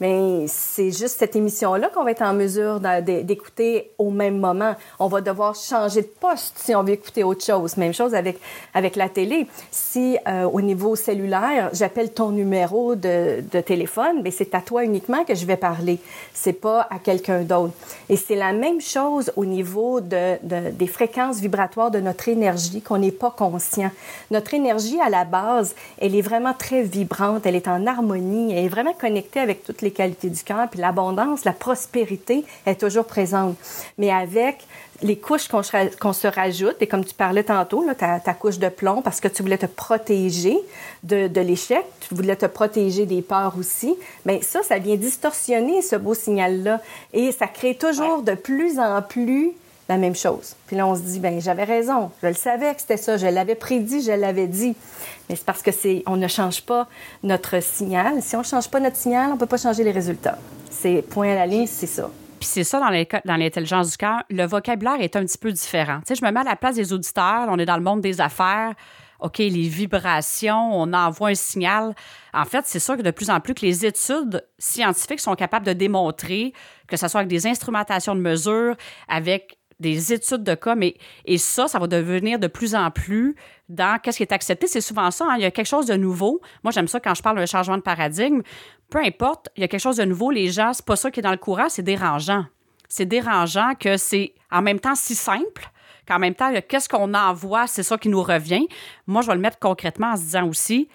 mais 0.00 0.46
c'est 0.48 0.90
juste 0.90 1.18
cette 1.20 1.36
émission-là 1.36 1.88
qu'on 1.88 2.02
va 2.02 2.10
être 2.10 2.22
en 2.22 2.34
mesure 2.34 2.80
d'écouter 2.80 3.92
au 3.96 4.10
même 4.10 4.38
moment. 4.38 4.74
On 4.98 5.06
va 5.06 5.20
devoir 5.20 5.54
changer 5.54 6.02
de 6.02 6.10
poste 6.20 6.54
si 6.58 6.74
on 6.74 6.82
veut 6.82 6.94
écouter 6.94 7.22
autre 7.22 7.44
chose. 7.44 7.76
Même 7.76 7.94
chose 7.94 8.12
avec, 8.14 8.40
avec 8.74 8.96
la 8.96 9.08
télé. 9.08 9.46
Si 9.70 10.18
euh, 10.26 10.44
au 10.44 10.60
niveau 10.60 10.96
cellulaire, 10.96 11.70
j'appelle 11.72 12.12
ton 12.12 12.30
numéro 12.30 12.96
de, 12.96 13.40
téléphone, 13.64 14.20
mais 14.24 14.32
c'est 14.32 14.54
à 14.54 14.60
toi 14.60 14.84
uniquement 14.84 15.24
que 15.24 15.34
je 15.36 15.46
vais 15.46 15.56
parler. 15.56 16.00
C'est 16.32 16.52
pas 16.52 16.88
à 16.90 16.98
quelqu'un 16.98 17.42
d'autre. 17.42 17.74
Et 18.08 18.16
c'est 18.16 18.34
la 18.34 18.52
même 18.52 18.80
chose 18.80 19.32
au 19.36 19.44
niveau 19.44 20.00
de, 20.00 20.36
de, 20.42 20.70
des 20.70 20.88
fréquences 20.88 21.38
vibratoires 21.38 21.92
de 21.92 22.00
notre 22.00 22.28
énergie 22.28 22.82
qu'on 22.82 22.98
n'est 22.98 23.12
pas 23.12 23.30
conscient. 23.30 23.92
Notre 24.32 24.54
énergie, 24.54 25.00
à 25.00 25.08
la 25.08 25.24
base, 25.24 25.76
elle 26.00 26.16
est 26.16 26.22
vraiment 26.22 26.52
très 26.52 26.82
vibrante, 26.82 27.46
elle 27.46 27.54
est 27.54 27.68
en 27.68 27.86
harmonie, 27.86 28.52
elle 28.52 28.64
est 28.64 28.68
vraiment 28.68 28.92
connectée 28.92 29.38
avec 29.38 29.62
toutes 29.62 29.83
les 29.84 29.92
qualités 29.92 30.30
du 30.30 30.42
cœur, 30.42 30.68
puis 30.70 30.80
l'abondance, 30.80 31.44
la 31.44 31.52
prospérité 31.52 32.44
est 32.66 32.80
toujours 32.80 33.04
présente. 33.04 33.56
Mais 33.98 34.10
avec 34.10 34.66
les 35.02 35.16
couches 35.16 35.48
qu'on 35.48 35.62
se 35.62 36.26
rajoute, 36.26 36.76
et 36.80 36.86
comme 36.86 37.04
tu 37.04 37.14
parlais 37.14 37.44
tantôt, 37.44 37.84
là, 37.84 37.94
ta, 37.94 38.20
ta, 38.20 38.32
couche 38.32 38.58
de 38.58 38.68
plomb, 38.68 39.02
parce 39.02 39.20
que 39.20 39.28
tu 39.28 39.42
voulais 39.42 39.58
te 39.58 39.66
protéger 39.66 40.56
de, 41.02 41.28
de 41.28 41.40
l'échec, 41.40 41.84
tu 42.00 42.14
voulais 42.14 42.36
te 42.36 42.46
protéger 42.46 43.04
des 43.06 43.22
peurs 43.22 43.54
aussi, 43.58 43.94
mais 44.24 44.40
ça, 44.42 44.62
ça 44.62 44.78
vient 44.78 44.96
distorsionner 44.96 45.82
ce 45.82 45.96
beau 45.96 46.14
signal-là. 46.14 46.80
Et 47.12 47.32
ça 47.32 47.46
crée 47.46 47.74
toujours 47.74 48.22
de 48.22 48.34
plus 48.34 48.78
en 48.78 49.02
plus 49.02 49.52
la 49.88 49.96
même 49.96 50.14
chose. 50.14 50.56
Puis 50.66 50.76
là, 50.76 50.86
on 50.86 50.94
se 50.94 51.02
dit, 51.02 51.20
ben 51.20 51.40
j'avais 51.40 51.64
raison, 51.64 52.10
je 52.22 52.28
le 52.28 52.34
savais 52.34 52.74
que 52.74 52.80
c'était 52.80 52.96
ça, 52.96 53.16
je 53.16 53.26
l'avais 53.26 53.54
prédit, 53.54 54.02
je 54.02 54.12
l'avais 54.12 54.46
dit. 54.46 54.74
Mais 55.28 55.36
c'est 55.36 55.44
parce 55.44 55.62
que 55.62 55.72
c'est, 55.72 56.02
on 56.06 56.16
ne 56.16 56.28
change 56.28 56.62
pas 56.62 56.88
notre 57.22 57.62
signal. 57.62 58.22
Si 58.22 58.36
on 58.36 58.40
ne 58.40 58.44
change 58.44 58.68
pas 58.68 58.80
notre 58.80 58.96
signal, 58.96 59.30
on 59.30 59.34
ne 59.34 59.38
peut 59.38 59.46
pas 59.46 59.58
changer 59.58 59.84
les 59.84 59.92
résultats. 59.92 60.38
C'est 60.70 61.02
point 61.02 61.32
à 61.32 61.34
la 61.34 61.46
ligne, 61.46 61.66
c'est 61.66 61.86
ça. 61.86 62.10
Puis 62.40 62.48
c'est 62.48 62.64
ça 62.64 62.78
dans 62.78 63.36
l'intelligence 63.36 63.92
du 63.92 63.96
cœur, 63.96 64.22
le 64.28 64.44
vocabulaire 64.44 65.00
est 65.00 65.16
un 65.16 65.24
petit 65.24 65.38
peu 65.38 65.50
différent. 65.50 66.00
Tu 66.00 66.08
sais, 66.08 66.14
je 66.14 66.24
me 66.24 66.30
mets 66.30 66.40
à 66.40 66.44
la 66.44 66.56
place 66.56 66.76
des 66.76 66.92
auditeurs, 66.92 67.46
on 67.48 67.58
est 67.58 67.64
dans 67.64 67.76
le 67.76 67.82
monde 67.82 68.00
des 68.00 68.20
affaires. 68.20 68.74
OK, 69.20 69.38
les 69.38 69.68
vibrations, 69.68 70.78
on 70.78 70.92
envoie 70.92 71.30
un 71.30 71.34
signal. 71.34 71.94
En 72.34 72.44
fait, 72.44 72.64
c'est 72.66 72.80
sûr 72.80 72.96
que 72.96 73.02
de 73.02 73.10
plus 73.10 73.30
en 73.30 73.40
plus 73.40 73.54
que 73.54 73.64
les 73.64 73.86
études 73.86 74.44
scientifiques 74.58 75.20
sont 75.20 75.34
capables 75.34 75.64
de 75.64 75.72
démontrer, 75.72 76.52
que 76.86 76.98
ce 76.98 77.08
soit 77.08 77.20
avec 77.20 77.30
des 77.30 77.46
instrumentations 77.46 78.14
de 78.14 78.20
mesure, 78.20 78.76
avec 79.08 79.56
des 79.80 80.12
études 80.12 80.42
de 80.42 80.54
cas, 80.54 80.74
mais 80.74 80.94
et 81.24 81.38
ça, 81.38 81.68
ça 81.68 81.78
va 81.78 81.86
devenir 81.86 82.38
de 82.38 82.46
plus 82.46 82.74
en 82.74 82.90
plus 82.90 83.36
dans 83.68 83.98
qu'est-ce 84.00 84.18
qui 84.18 84.22
est 84.22 84.32
accepté. 84.32 84.66
C'est 84.66 84.80
souvent 84.80 85.10
ça, 85.10 85.26
hein, 85.28 85.36
il 85.36 85.42
y 85.42 85.46
a 85.46 85.50
quelque 85.50 85.66
chose 85.66 85.86
de 85.86 85.94
nouveau. 85.94 86.40
Moi, 86.62 86.70
j'aime 86.72 86.88
ça 86.88 87.00
quand 87.00 87.14
je 87.14 87.22
parle 87.22 87.36
d'un 87.36 87.46
changement 87.46 87.76
de 87.76 87.82
paradigme. 87.82 88.42
Peu 88.90 88.98
importe, 88.98 89.48
il 89.56 89.60
y 89.60 89.64
a 89.64 89.68
quelque 89.68 89.80
chose 89.80 89.96
de 89.96 90.04
nouveau, 90.04 90.30
les 90.30 90.48
gens, 90.48 90.72
c'est 90.72 90.84
pas 90.84 90.96
ça 90.96 91.10
qui 91.10 91.20
est 91.20 91.22
dans 91.22 91.30
le 91.30 91.36
courant, 91.36 91.68
c'est 91.68 91.82
dérangeant. 91.82 92.44
C'est 92.88 93.06
dérangeant 93.06 93.74
que 93.78 93.96
c'est 93.96 94.34
en 94.50 94.62
même 94.62 94.80
temps 94.80 94.94
si 94.94 95.14
simple 95.14 95.70
qu'en 96.06 96.18
même 96.18 96.34
temps, 96.34 96.52
qu'est-ce 96.68 96.88
qu'on 96.88 97.14
envoie, 97.14 97.66
c'est 97.66 97.82
ça 97.82 97.96
qui 97.96 98.08
nous 98.08 98.22
revient. 98.22 98.66
Moi, 99.06 99.22
je 99.22 99.28
vais 99.28 99.34
le 99.34 99.40
mettre 99.40 99.58
concrètement 99.58 100.12
en 100.12 100.16
se 100.16 100.22
disant 100.22 100.48
aussi, 100.48 100.88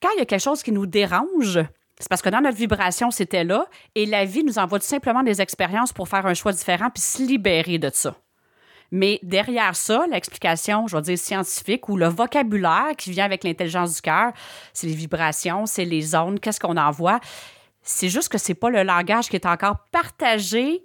quand 0.00 0.08
il 0.16 0.18
y 0.20 0.22
a 0.22 0.24
quelque 0.24 0.42
chose 0.42 0.62
qui 0.62 0.72
nous 0.72 0.86
dérange, 0.86 1.60
c'est 2.00 2.08
parce 2.08 2.22
que 2.22 2.30
dans 2.30 2.40
notre 2.40 2.56
vibration, 2.56 3.10
c'était 3.10 3.44
là, 3.44 3.66
et 3.94 4.06
la 4.06 4.24
vie 4.24 4.42
nous 4.42 4.58
envoie 4.58 4.78
tout 4.78 4.86
simplement 4.86 5.22
des 5.22 5.40
expériences 5.40 5.92
pour 5.92 6.08
faire 6.08 6.26
un 6.26 6.34
choix 6.34 6.52
différent 6.52 6.88
puis 6.90 7.02
se 7.02 7.22
libérer 7.22 7.78
de 7.78 7.90
ça. 7.92 8.16
Mais 8.90 9.20
derrière 9.22 9.76
ça, 9.76 10.06
l'explication, 10.10 10.88
je 10.88 10.96
vais 10.96 11.02
dire 11.02 11.18
scientifique, 11.18 11.88
ou 11.88 11.96
le 11.96 12.08
vocabulaire 12.08 12.92
qui 12.98 13.10
vient 13.10 13.26
avec 13.26 13.44
l'intelligence 13.44 13.94
du 13.94 14.00
cœur, 14.00 14.32
c'est 14.72 14.86
les 14.86 14.94
vibrations, 14.94 15.66
c'est 15.66 15.84
les 15.84 16.14
ondes, 16.14 16.40
qu'est-ce 16.40 16.58
qu'on 16.58 16.76
envoie. 16.76 17.20
C'est 17.82 18.08
juste 18.08 18.30
que 18.30 18.38
c'est 18.38 18.54
pas 18.54 18.70
le 18.70 18.82
langage 18.82 19.28
qui 19.28 19.36
est 19.36 19.46
encore 19.46 19.76
partagé 19.92 20.84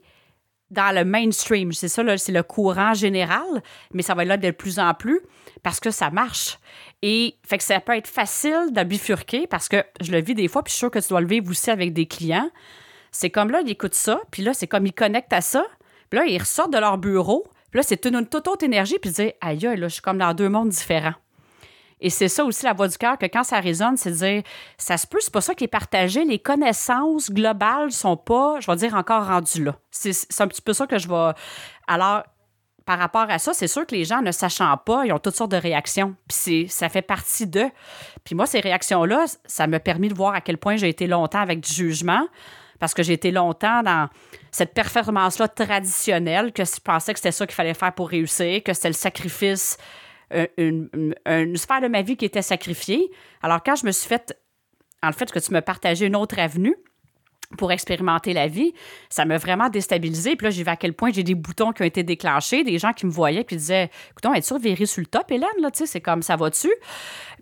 dans 0.70 0.94
le 0.94 1.06
mainstream. 1.06 1.72
C'est 1.72 1.88
ça, 1.88 2.04
c'est 2.18 2.32
le 2.32 2.44
courant 2.44 2.94
général, 2.94 3.64
mais 3.94 4.04
ça 4.04 4.14
va 4.14 4.24
être 4.24 4.30
là 4.30 4.38
de 4.38 4.52
plus 4.52 4.80
en 4.80 4.94
plus 4.94 5.22
parce 5.66 5.80
que 5.80 5.90
ça 5.90 6.12
marche. 6.12 6.60
Et 7.02 7.40
fait 7.44 7.58
que 7.58 7.64
ça 7.64 7.80
peut 7.80 7.98
être 7.98 8.08
facile 8.08 8.68
de 8.70 8.84
bifurquer 8.84 9.48
parce 9.48 9.68
que 9.68 9.84
je 10.00 10.12
le 10.12 10.22
vis 10.22 10.36
des 10.36 10.48
fois, 10.48 10.62
puis 10.62 10.70
je 10.70 10.76
suis 10.76 10.82
sûre 10.82 10.92
que 10.92 11.00
tu 11.00 11.10
dois 11.10 11.22
le 11.22 11.28
vivre 11.28 11.50
aussi 11.50 11.72
avec 11.72 11.92
des 11.92 12.06
clients. 12.06 12.52
C'est 13.12 13.32
comme 13.32 13.50
là, 13.50 13.62
ils 13.62 13.72
écoutent 13.72 13.96
ça, 13.96 14.22
puis 14.30 14.44
là, 14.44 14.54
c'est 14.54 14.68
comme 14.68 14.86
ils 14.86 14.94
connectent 14.94 15.34
à 15.34 15.42
ça, 15.42 15.66
puis 16.12 16.20
là, 16.20 16.26
ils 16.28 16.38
ressortent 16.38 16.72
de 16.72 16.78
leur 16.78 17.00
bureau, 17.00 17.48
puis 17.72 17.80
là, 17.80 17.84
c'est 17.84 18.06
une, 18.06 18.28
toute 18.28 18.48
autre 18.48 18.64
énergie, 18.64 19.00
puis 19.02 19.10
ils 19.10 19.14
disent 19.14 19.34
Aïe, 19.42 19.60
là, 19.60 19.88
je 19.88 19.94
suis 19.94 20.04
comme 20.04 20.20
dans 20.20 20.36
deux 20.36 20.50
mondes 20.50 20.70
différents. 20.70 21.16
Et 22.00 22.12
c'est 22.12 22.28
ça 22.28 22.46
aussi 22.46 22.64
la 22.64 22.74
voix 22.74 22.88
du 22.88 22.98
cœur, 23.00 23.18
que 23.18 23.26
quand 23.26 23.44
ça 23.44 23.60
résonne, 23.60 23.98
c'est 23.98 24.12
de 24.12 24.18
dire, 24.18 24.44
ça 24.78 24.98
se 24.98 25.08
peut, 25.08 25.18
c'est 25.20 25.34
pas 25.34 25.42
ça 25.42 25.56
qui 25.56 25.64
est 25.64 25.68
partagé. 25.68 26.26
Les 26.26 26.38
connaissances 26.38 27.32
globales 27.32 27.92
sont 27.92 28.18
pas, 28.18 28.60
je 28.60 28.70
vais 28.70 28.78
dire, 28.78 28.94
encore 28.94 29.26
rendues 29.26 29.64
là. 29.64 29.76
C'est 29.90 30.42
un 30.42 30.48
petit 30.48 30.62
peu 30.62 30.74
ça 30.74 30.86
que 30.86 31.00
je 31.00 31.08
vais. 31.08 31.32
Alors, 31.88 32.24
par 32.86 33.00
rapport 33.00 33.26
à 33.30 33.40
ça, 33.40 33.54
c'est 33.54 33.68
sûr 33.68 33.86
que 33.86 33.96
les 33.96 34.06
gens, 34.06 34.22
ne 34.22 34.32
sachant 34.32 34.78
pas, 34.78 35.06
ils 35.06 35.12
ont 35.12 35.18
toutes 35.18 35.36
sortes 35.36 35.52
de 35.52 35.58
réactions. 35.58 36.16
Puis 36.28 36.68
ça 36.70 36.88
fait 36.88 37.02
partie 37.02 37.48
d'eux. 37.48 37.70
Puis 38.24 38.36
moi, 38.36 38.46
ces 38.46 38.60
réactions-là, 38.60 39.26
ça 39.46 39.66
m'a 39.66 39.80
permis 39.80 40.08
de 40.10 40.14
voir 40.14 40.36
à 40.36 40.42
quel 40.42 40.58
point 40.58 40.76
j'ai 40.76 40.90
été 40.90 41.08
longtemps 41.08 41.40
avec 41.40 41.62
du 41.62 41.74
jugement. 41.74 42.28
Parce 42.80 42.94
que 42.94 43.02
j'ai 43.02 43.14
été 43.14 43.32
longtemps 43.32 43.82
dans 43.82 44.10
cette 44.52 44.74
performance-là 44.74 45.48
traditionnelle, 45.48 46.52
que 46.52 46.64
je 46.64 46.80
pensais 46.84 47.14
que 47.14 47.20
c'était 47.20 47.32
ça 47.32 47.48
qu'il 47.48 47.56
fallait 47.56 47.74
faire 47.74 47.94
pour 47.94 48.10
réussir, 48.10 48.62
que 48.64 48.74
c'était 48.74 48.90
le 48.90 48.94
sacrifice, 48.94 49.78
euh, 50.34 50.46
une, 50.58 51.16
une, 51.26 51.58
sphère 51.58 51.82
de 51.82 51.88
ma 51.88 52.02
vie 52.02 52.18
qui 52.18 52.26
était 52.26 52.42
sacrifiée. 52.42 53.10
Alors, 53.42 53.64
quand 53.64 53.76
je 53.76 53.86
me 53.86 53.92
suis 53.92 54.08
fait, 54.08 54.38
en 55.02 55.12
fait, 55.14 55.32
que 55.32 55.40
tu 55.40 55.54
me 55.54 55.62
partageais 55.62 56.06
une 56.06 56.16
autre 56.16 56.38
avenue, 56.38 56.76
pour 57.58 57.72
expérimenter 57.72 58.34
la 58.34 58.48
vie, 58.48 58.74
ça 59.10 59.26
m'a 59.26 59.38
vraiment 59.38 59.70
déstabilisé. 59.70 60.36
Puis 60.36 60.46
là, 60.46 60.52
j'ai 60.52 60.64
vu 60.64 60.70
à 60.70 60.76
quel 60.76 60.94
point 60.94 61.12
j'ai 61.12 61.24
des 61.24 61.36
boutons 61.36 61.72
qui 61.72 61.82
ont 61.82 61.86
été 61.86 62.04
déclenchés, 62.04 62.64
des 62.64 62.78
gens 62.78 62.94
qui 62.94 63.06
me 63.06 63.12
voyaient 63.12 63.44
puis 63.44 63.56
disaient 63.56 63.90
Écoute, 64.12 64.36
est 64.36 64.42
sûr 64.42 64.58
viré 64.58 64.86
sur 64.86 65.02
le 65.02 65.08
top, 65.08 65.32
Hélène, 65.32 65.50
là, 65.62 65.72
tu 65.72 65.80
sais, 65.80 65.86
c'est 65.86 66.02
comme 66.02 66.22
ça 66.22 66.36
va-tu? 66.36 66.72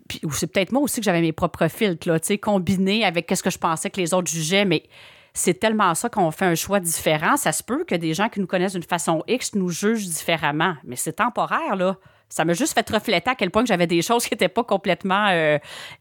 Puis 0.08 0.20
c'est 0.32 0.52
peut-être 0.52 0.72
moi 0.72 0.82
aussi 0.82 1.00
que 1.00 1.04
j'avais 1.04 1.20
mes 1.20 1.32
propres 1.32 1.68
filtres, 1.68 2.08
là, 2.08 2.20
tu 2.20 2.28
sais, 2.28 2.38
combinés 2.38 3.04
avec 3.04 3.32
ce 3.34 3.42
que 3.42 3.50
je 3.50 3.58
pensais 3.58 3.90
que 3.90 4.00
les 4.00 4.12
autres 4.12 4.30
jugeaient, 4.30 4.64
mais 4.64 4.84
c'est 5.32 5.54
tellement 5.54 5.94
ça 5.94 6.08
qu'on 6.08 6.30
fait 6.30 6.44
un 6.44 6.54
choix 6.54 6.78
différent. 6.78 7.36
Ça 7.36 7.52
se 7.52 7.62
peut 7.62 7.84
que 7.84 7.94
des 7.94 8.14
gens 8.14 8.28
qui 8.28 8.40
nous 8.40 8.46
connaissent 8.46 8.74
d'une 8.74 8.82
façon 8.82 9.24
X 9.26 9.54
nous 9.54 9.70
jugent 9.70 10.06
différemment, 10.06 10.74
mais 10.84 10.96
c'est 10.96 11.14
temporaire, 11.14 11.76
là. 11.76 11.96
Ça 12.28 12.44
m'a 12.44 12.52
juste 12.52 12.72
fait 12.72 12.88
refléter 12.88 13.30
à 13.30 13.34
quel 13.34 13.50
point 13.50 13.62
que 13.62 13.68
j'avais 13.68 13.86
des 13.86 14.02
choses 14.08 14.24
qui 14.24 14.34
n'étaient 14.34 14.48
pas 14.48 14.64
complètement. 14.64 15.28
Euh, 15.30 15.58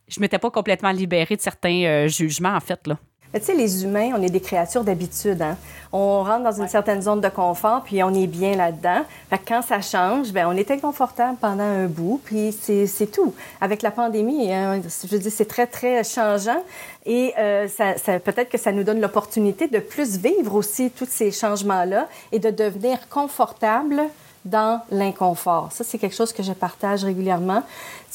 je 0.08 0.20
m'étais 0.20 0.40
pas 0.40 0.52
complètement 0.52 0.92
libérée 0.92 1.36
de 1.36 1.42
certains 1.42 1.84
euh, 1.84 2.08
jugements, 2.08 2.56
en 2.56 2.60
fait, 2.60 2.86
là 2.88 2.98
tu 3.40 3.46
sais, 3.46 3.56
les 3.56 3.84
humains, 3.84 4.12
on 4.16 4.22
est 4.22 4.30
des 4.30 4.40
créatures 4.40 4.84
d'habitude. 4.84 5.42
Hein? 5.42 5.58
On 5.92 6.24
rentre 6.24 6.44
dans 6.44 6.62
une 6.62 6.68
certaine 6.68 7.02
zone 7.02 7.22
de 7.22 7.30
confort, 7.30 7.82
puis 7.84 8.04
on 8.04 8.14
est 8.14 8.28
bien 8.28 8.56
là-dedans. 8.56 9.02
Fait 9.30 9.38
que 9.38 9.48
quand 9.48 9.62
ça 9.62 9.82
change, 9.82 10.32
ben 10.32 10.48
on 10.48 10.56
est 10.56 10.70
inconfortable 10.70 11.38
pendant 11.40 11.64
un 11.64 11.86
bout, 11.86 12.22
puis 12.24 12.52
c'est 12.52 13.12
tout. 13.12 13.34
Avec 13.60 13.82
la 13.82 13.92
pandémie, 13.92 14.52
hein, 14.54 14.82
je 14.84 15.08
veux 15.08 15.20
dire, 15.20 15.32
c'est 15.34 15.48
très, 15.48 15.68
très 15.68 16.04
changeant. 16.04 16.64
Et 17.06 17.34
euh, 17.38 17.68
ça, 17.68 17.98
ça 17.98 18.20
peut-être 18.20 18.50
que 18.50 18.58
ça 18.58 18.72
nous 18.72 18.84
donne 18.84 19.02
l'opportunité 19.02 19.68
de 19.68 19.80
plus 19.80 20.18
vivre 20.18 20.56
aussi 20.56 20.92
tous 20.92 21.08
ces 21.10 21.32
changements-là 21.32 22.08
et 22.32 22.40
de 22.40 22.50
devenir 22.50 23.10
confortable 23.10 24.04
dans 24.46 24.82
l'inconfort. 24.92 25.70
Ça, 25.72 25.84
c'est 25.84 25.98
quelque 25.98 26.16
chose 26.16 26.34
que 26.34 26.44
je 26.44 26.52
partage 26.52 27.04
régulièrement. 27.04 27.62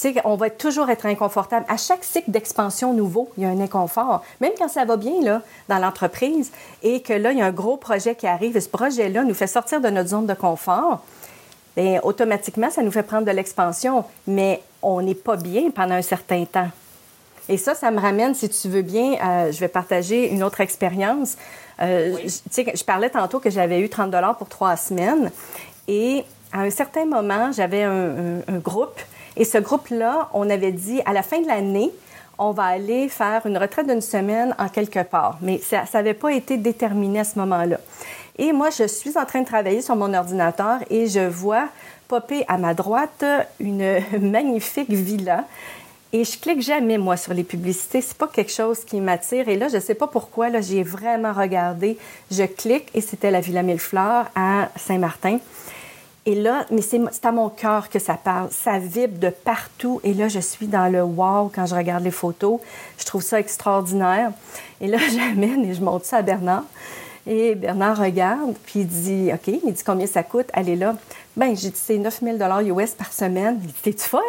Tu 0.01 0.13
sais, 0.13 0.15
on 0.25 0.37
va 0.37 0.51
toujours 0.51 0.91
être 0.91 1.07
inconfortable. 1.07 1.65
À 1.69 1.77
chaque 1.77 2.05
cycle 2.05 2.31
d'expansion 2.31 2.93
nouveau, 2.93 3.31
il 3.37 3.45
y 3.45 3.47
a 3.47 3.49
un 3.49 3.61
inconfort. 3.61 4.23
Même 4.41 4.53
quand 4.59 4.69
ça 4.69 4.85
va 4.85 4.97
bien, 4.97 5.23
là, 5.23 5.43
dans 5.69 5.79
l'entreprise, 5.79 6.53
et 6.83 7.01
que 7.01 7.13
là, 7.13 7.33
il 7.33 7.39
y 7.39 7.43
a 7.43 7.47
un 7.47 7.53
gros 7.53 7.77
projet 7.77 8.15
qui 8.15 8.27
arrive, 8.27 8.57
et 8.57 8.61
ce 8.61 8.69
projet-là 8.69 9.25
nous 9.25 9.35
fait 9.35 9.47
sortir 9.47 9.81
de 9.81 9.89
notre 9.89 10.11
zone 10.11 10.27
de 10.27 10.35
confort, 10.35 11.03
bien, 11.77 12.01
automatiquement, 12.03 12.71
ça 12.71 12.83
nous 12.83 12.93
fait 12.93 13.03
prendre 13.03 13.27
de 13.27 13.33
l'expansion. 13.33 14.05
Mais 14.27 14.63
on 14.83 15.01
n'est 15.03 15.15
pas 15.15 15.37
bien 15.37 15.71
pendant 15.71 15.95
un 15.95 16.03
certain 16.03 16.45
temps. 16.45 16.69
Et 17.49 17.57
ça, 17.57 17.75
ça 17.75 17.91
me 17.91 17.99
ramène, 17.99 18.35
si 18.35 18.49
tu 18.49 18.69
veux 18.69 18.83
bien, 18.83 19.15
euh, 19.15 19.53
je 19.53 19.59
vais 19.59 19.69
partager 19.69 20.29
une 20.31 20.43
autre 20.43 20.61
expérience. 20.61 21.37
Euh, 21.81 22.17
tu 22.25 22.31
sais, 22.51 22.73
je 22.75 22.85
parlais 22.85 23.09
tantôt 23.09 23.41
que 23.41 23.49
j'avais 23.49 23.81
eu 23.81 23.89
30 23.89 24.11
dollars 24.11 24.37
pour 24.37 24.49
trois 24.49 24.77
semaines. 24.77 25.31
Et 25.89 26.25
à 26.53 26.61
un 26.61 26.71
certain 26.71 27.07
moment, 27.07 27.51
j'avais 27.51 27.83
un, 27.83 28.41
groupe. 28.63 29.01
Et 29.37 29.45
ce 29.45 29.59
groupe-là, 29.59 30.29
on 30.35 30.49
avait 30.51 30.73
dit, 30.73 31.01
à 31.07 31.13
la 31.13 31.23
fin 31.23 31.41
de 31.41 31.47
l'année, 31.47 31.91
on 32.39 32.53
va 32.53 32.65
aller 32.65 33.09
faire 33.09 33.47
une 33.47 33.59
retraite 33.59 33.89
d'une 33.89 34.01
semaine 34.01 34.55
en 34.59 34.69
quelque 34.69 35.03
part. 35.03 35.39
Mais 35.41 35.59
ça 35.59 35.85
n'avait 35.95 36.15
pas 36.15 36.33
été 36.33 36.57
déterminé 36.57 37.21
à 37.21 37.25
ce 37.25 37.39
moment-là. 37.39 37.79
Et 38.37 38.53
moi, 38.53 38.69
je 38.71 38.87
suis 38.87 39.19
en 39.19 39.25
train 39.25 39.41
de 39.41 39.47
travailler 39.47 39.81
sur 39.81 39.97
mon 39.97 40.15
ordinateur 40.15 40.79
et 40.91 41.09
je 41.09 41.27
vois 41.27 41.69
popper 42.07 42.45
à 42.47 42.57
ma 42.57 42.75
droite 42.75 43.25
une 43.59 43.99
magnifique 44.21 44.91
villa. 44.91 45.45
Et 46.13 46.25
je 46.25 46.39
clique 46.39 46.63
jamais, 46.63 46.97
moi, 46.97 47.17
sur 47.17 47.35
les 47.35 47.45
publicités. 47.45 48.01
C'est 48.01 48.17
pas 48.17 48.29
quelque 48.29 48.53
chose 48.53 48.83
qui 48.85 49.01
m'attire. 49.01 49.49
Et 49.49 49.57
là, 49.57 49.69
je 49.69 49.79
sais 49.79 49.95
pas 49.95 50.07
pourquoi, 50.07 50.49
là, 50.49 50.63
j'ai 50.63 50.83
vraiment 50.83 51.33
regardé. 51.33 51.99
Je 52.31 52.45
clique 52.45 52.89
et 52.95 53.03
c'était 53.03 53.31
la 53.31 53.41
Villa 53.41 53.63
Millefleurs 53.63 54.27
à 54.35 54.71
Saint-Martin. 54.77 55.39
Et 56.29 56.35
là, 56.35 56.67
mais 56.71 56.83
c'est 56.83 57.25
à 57.25 57.33
mon 57.33 57.49
cœur 57.49 57.89
que 57.89 57.99
ça 57.99 58.13
parle. 58.13 58.51
Ça 58.51 58.79
vibre 58.79 59.19
de 59.19 59.31
partout. 59.31 59.99
Et 60.05 60.13
là, 60.13 60.29
je 60.29 60.41
suis 60.41 60.67
dans 60.67 60.93
le 60.93 61.03
wow 61.03 61.51
quand 61.55 61.65
je 61.65 61.75
regarde 61.75 62.05
les 62.05 62.11
photos. 62.11 62.61
Je 62.99 63.07
trouve 63.07 63.23
ça 63.23 63.41
extraordinaire. 63.41 64.33
Et 64.83 64.89
là, 64.89 64.99
j'amène 65.11 65.65
et 65.65 65.73
je 65.73 65.81
montre 65.81 66.05
ça 66.05 66.19
à 66.19 66.23
Bernard. 66.23 66.65
Et 67.27 67.55
Bernard 67.55 67.97
regarde, 67.97 68.55
puis 68.67 68.81
il 68.81 68.87
dit 68.87 69.31
OK, 69.33 69.47
il 69.47 69.73
dit 69.73 69.83
combien 69.83 70.07
ça 70.07 70.23
coûte, 70.23 70.49
elle 70.53 70.69
est 70.69 70.77
là. 70.77 70.97
Ben, 71.35 71.57
j'ai 71.57 71.71
dit 71.71 71.81
c'est 71.83 71.97
9 71.97 72.21
000 72.23 72.79
US 72.79 72.91
par 72.91 73.11
semaine. 73.11 73.59
Il 73.63 73.69
dit 73.69 73.81
T'es-tu 73.85 74.05
folle? 74.05 74.21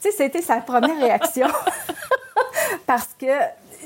Tu 0.00 0.10
sais, 0.10 0.16
c'était 0.16 0.40
sa 0.40 0.56
première 0.56 0.98
réaction. 0.98 1.48
Parce 2.86 3.10
que 3.18 3.26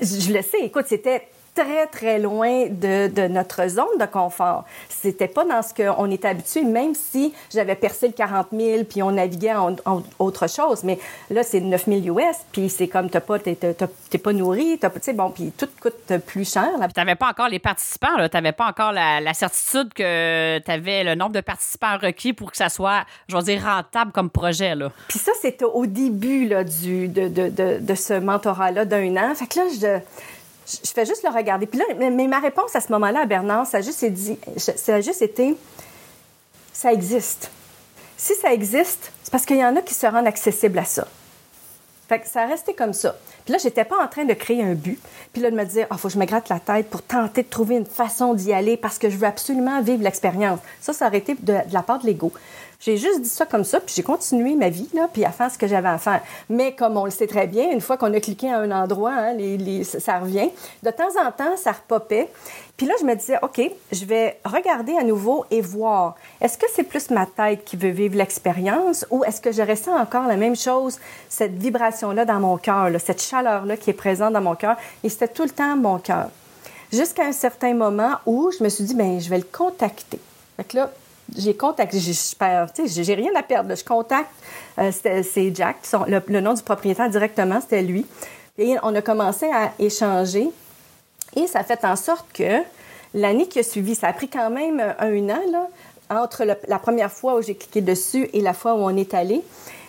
je 0.01 0.33
le 0.33 0.43
sais, 0.43 0.61
écoute, 0.63 0.85
c'était 0.89 1.27
très, 1.57 1.87
très 1.87 2.19
loin 2.19 2.67
de, 2.67 3.09
de, 3.09 3.29
notre 3.29 3.67
zone 3.69 3.99
de 3.99 4.05
confort. 4.05 4.65
C'était 4.89 5.27
pas 5.27 5.45
dans 5.45 5.63
ce 5.63 5.73
qu'on 5.75 6.11
était 6.11 6.29
habitué, 6.29 6.63
même 6.63 6.95
si 6.95 7.33
j'avais 7.53 7.75
percé 7.75 8.09
le 8.09 8.13
40 8.13 8.49
000 8.53 8.85
puis 8.85 9.03
on 9.03 9.13
naviguait 9.13 9.55
en, 9.55 9.77
autre 10.19 10.49
chose. 10.49 10.85
Mais 10.85 10.99
là, 11.31 11.43
c'est 11.43 11.61
9 11.61 11.87
000 11.87 12.19
US, 12.19 12.37
puis 12.53 12.69
c'est 12.69 12.89
comme 12.89 13.09
t'as 13.09 13.21
pas, 13.21 13.39
t'es, 13.39 13.57
pas 13.57 14.33
nourri, 14.33 14.79
tu 14.79 14.89
sais, 15.01 15.13
bon, 15.13 15.31
puis 15.31 15.53
tout 15.57 15.69
coûte 15.81 16.13
plus 16.27 16.51
cher. 16.53 16.69
Tu 16.75 17.01
n'avais 17.01 17.15
pas 17.15 17.31
encore 17.31 17.49
les 17.49 17.59
participants, 17.59 18.17
tu 18.17 18.37
n'avais 18.37 18.53
pas 18.53 18.67
encore 18.67 18.93
la, 18.93 19.35
certitude 19.35 19.93
que 19.95 20.59
tu 20.59 20.71
avais 20.71 21.05
le 21.05 21.15
nombre 21.15 21.33
de 21.33 21.41
participants 21.41 21.99
requis 22.01 22.33
pour 22.33 22.51
que 22.51 22.57
ça 22.57 22.69
soit, 22.69 23.05
je 23.29 23.37
veux 23.37 23.43
dire, 23.43 23.63
rentable 23.63 24.13
comme 24.13 24.31
projet. 24.31 24.75
Là. 24.75 24.91
Puis 25.09 25.19
ça, 25.19 25.33
c'était 25.41 25.65
au 25.65 25.87
début 25.87 26.49
là, 26.49 26.65
du, 26.65 27.09
de, 27.09 27.29
de, 27.29 27.49
de, 27.49 27.79
de 27.81 27.95
ce 27.95 28.15
mentorat-là 28.15 28.85
d'un 28.85 29.17
an. 29.17 29.35
Fait 29.35 29.47
que 29.47 29.59
là, 29.59 29.67
je 29.81 30.01
je 30.67 30.91
fais 30.91 31.07
juste 31.07 31.23
le 31.23 31.31
regarder. 31.31 31.67
Puis 31.67 31.79
là, 31.79 31.85
mais 32.11 32.27
ma 32.27 32.41
réponse 32.41 32.75
à 32.75 32.81
ce 32.81 32.91
moment-là 32.93 33.21
à 33.21 33.27
Bernard, 33.27 33.67
ça 33.67 33.79
a 33.79 33.81
juste, 33.81 34.05
dit, 34.05 34.39
ça 34.57 35.01
juste 35.01 35.23
été, 35.23 35.57
ça 36.73 36.93
existe. 36.93 37.51
Si 38.17 38.35
ça 38.35 38.53
existe, 38.53 39.13
c'est 39.23 39.31
parce 39.31 39.45
qu'il 39.45 39.59
y 39.59 39.65
en 39.65 39.77
a 39.77 39.83
qui 39.83 39.95
se 39.95 40.07
rendent 40.07 40.27
accessibles 40.27 40.79
à 40.79 40.85
ça. 40.85 41.07
Fait 42.09 42.23
ça 42.25 42.43
a 42.43 42.47
resté 42.47 42.73
comme 42.73 42.93
ça. 42.93 43.17
Puis 43.45 43.53
là, 43.53 43.59
j'étais 43.61 43.85
pas 43.85 44.03
en 44.03 44.09
train 44.09 44.25
de 44.25 44.35
créer 44.35 44.63
un 44.63 44.75
but. 44.75 44.99
Puis 45.33 45.43
là, 45.43 45.51
de 45.51 45.57
me 45.57 45.65
dire, 45.65 45.87
oh, 45.91 45.97
faut 45.97 46.09
que 46.09 46.15
je 46.15 46.19
me 46.19 46.25
gratte 46.25 46.49
la 46.49 46.61
tête 46.61 46.89
pour 46.89 47.03
tenter 47.03 47.43
de 47.43 47.49
trouver 47.49 47.77
une 47.77 47.87
façon 47.87 48.35
d'y 48.35 48.53
aller 48.53 48.77
parce 48.77 48.99
que 48.99 49.11
je 49.11 49.17
veux 49.17 49.27
absolument 49.27 49.83
vivre 49.83 50.03
l'expérience. 50.03 50.61
Ça, 50.81 50.93
ça 50.93 51.09
aurait 51.09 51.19
été 51.19 51.35
de 51.35 51.57
la 51.71 51.83
part 51.83 51.99
de 51.99 52.07
l'ego. 52.07 52.33
J'ai 52.79 52.97
juste 52.97 53.23
dit 53.23 53.29
ça 53.29 53.47
comme 53.47 53.65
ça, 53.65 53.81
puis 53.81 53.95
j'ai 53.97 54.03
continué 54.03 54.55
ma 54.55 54.69
vie, 54.69 54.89
là, 54.95 55.09
puis 55.13 55.25
à 55.25 55.31
faire 55.31 55.51
ce 55.51 55.59
que 55.59 55.67
j'avais 55.67 55.89
à 55.89 55.99
faire. 55.99 56.21
Mais 56.51 56.75
comme 56.75 56.97
on 56.97 57.05
le 57.05 57.11
sait 57.11 57.27
très 57.27 57.47
bien, 57.47 57.71
une 57.71 57.81
fois 57.81 57.97
qu'on 57.97 58.13
a 58.13 58.21
cliqué 58.21 58.53
à 58.53 58.59
un 58.59 58.71
endroit, 58.71 59.13
hein, 59.13 59.37
ça 59.85 60.19
revient. 60.19 60.51
De 60.83 60.91
temps 60.91 61.09
en 61.21 61.33
temps, 61.33 61.57
ça 61.57 61.73
repopait. 61.73 62.29
Puis 62.77 62.87
là, 62.87 62.95
je 63.01 63.07
me 63.07 63.15
disais, 63.15 63.39
OK, 63.41 63.61
je 63.91 64.05
vais 64.05 64.39
regarder 64.45 64.95
à 64.97 65.03
nouveau 65.03 65.47
et 65.51 65.63
voir. 65.63 66.17
Est-ce 66.41 66.59
que 66.59 66.67
c'est 66.75 66.83
plus 66.83 67.11
ma 67.11 67.25
tête 67.25 67.65
qui 67.65 67.77
veut 67.77 67.91
vivre 67.91 68.17
l'expérience 68.17 69.07
ou 69.11 69.25
est-ce 69.25 69.41
que 69.41 69.53
je 69.53 69.63
ressens 69.63 69.97
encore 69.97 70.27
la 70.27 70.37
même 70.37 70.57
chose, 70.57 70.99
cette 71.31 71.55
vibration-là 71.55 72.27
dans 72.27 72.41
mon 72.41 72.59
cœur, 72.59 72.91
cette 73.03 73.23
chaleur-là 73.23 73.79
qui 73.79 73.91
est 73.91 73.95
présente 73.95 74.35
dans 74.35 74.43
mon 74.43 74.55
cœur? 74.55 74.77
Et 75.03 75.09
c'était 75.09 75.29
tout 75.29 75.45
le 75.45 75.51
temps 75.51 75.77
mon 75.77 75.99
cœur. 75.99 76.29
Jusqu'à 76.93 77.25
un 77.25 77.33
certain 77.33 77.75
moment 77.75 78.17
où 78.27 78.51
je 78.57 78.63
me 78.63 78.69
suis 78.69 78.85
dit, 78.85 78.95
ben 78.95 79.19
je 79.21 79.31
vais 79.31 79.39
le 79.39 79.47
contacter. 79.51 80.21
Fait 80.57 80.65
que 80.65 80.77
là, 80.77 80.91
j'ai 81.35 81.55
contacté, 81.55 81.99
j'ai 81.99 83.15
rien 83.15 83.33
à 83.35 83.43
perdre. 83.43 83.75
Je 83.75 83.85
contacte, 83.85 84.31
euh, 84.79 84.91
c'est 84.93 85.55
Jack, 85.55 85.79
le, 86.07 86.41
nom 86.41 86.55
du 86.55 86.63
propriétaire 86.63 87.09
directement, 87.11 87.61
c'était 87.61 87.83
lui. 87.83 88.07
Et 88.59 88.77
on 88.83 88.95
a 88.95 89.03
commencé 89.03 89.47
à 89.47 89.73
échanger. 89.79 90.51
Et 91.35 91.47
ça 91.47 91.61
a 91.61 91.65
fait 91.65 91.85
en 91.85 91.97
sorte 91.97 92.27
que 92.33 92.63
l'année 93.13 93.47
qui 93.47 93.59
a 93.59 93.63
suivi, 93.63 93.95
ça 93.95 94.09
a 94.09 94.13
pris 94.13 94.29
quand 94.29 94.51
même 94.51 94.81
un 94.99 95.29
an, 95.29 95.41
là, 95.51 95.69
entre 96.09 96.45
la 96.45 96.79
première 96.79 97.11
fois 97.11 97.35
où 97.37 97.43
j'ai 97.43 97.57
cliqué 97.57 97.81
dessus 97.81 98.31
et 98.33 98.41
la 98.41 98.55
fois 98.55 98.75
où 98.75 98.79
on 98.79 98.97
est 98.97 99.13
allé. 99.13 99.43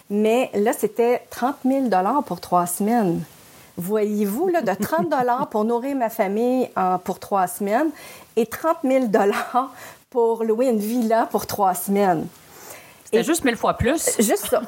Mais 0.10 0.50
là, 0.54 0.74
c'était 0.74 1.22
30 1.30 1.56
000 1.66 1.90
pour 2.26 2.40
trois 2.40 2.66
semaines. 2.66 3.22
Voyez-vous, 3.78 4.48
là, 4.48 4.62
de 4.62 4.74
30 4.74 5.14
pour 5.52 5.64
nourrir 5.64 5.96
ma 5.96 6.10
famille 6.10 6.70
pour 7.04 7.20
trois 7.20 7.48
semaines 7.48 7.90
et 8.36 8.46
30 8.46 8.78
000 8.84 9.06
pour 10.10 10.44
louer 10.44 10.68
une 10.68 10.80
villa 10.80 11.28
pour 11.30 11.46
trois 11.46 11.74
semaines. 11.74 12.28
C'était 13.04 13.24
juste 13.24 13.44
mille 13.44 13.58
fois 13.58 13.74
plus. 13.74 14.16
Juste 14.20 14.48
ça. 14.50 14.62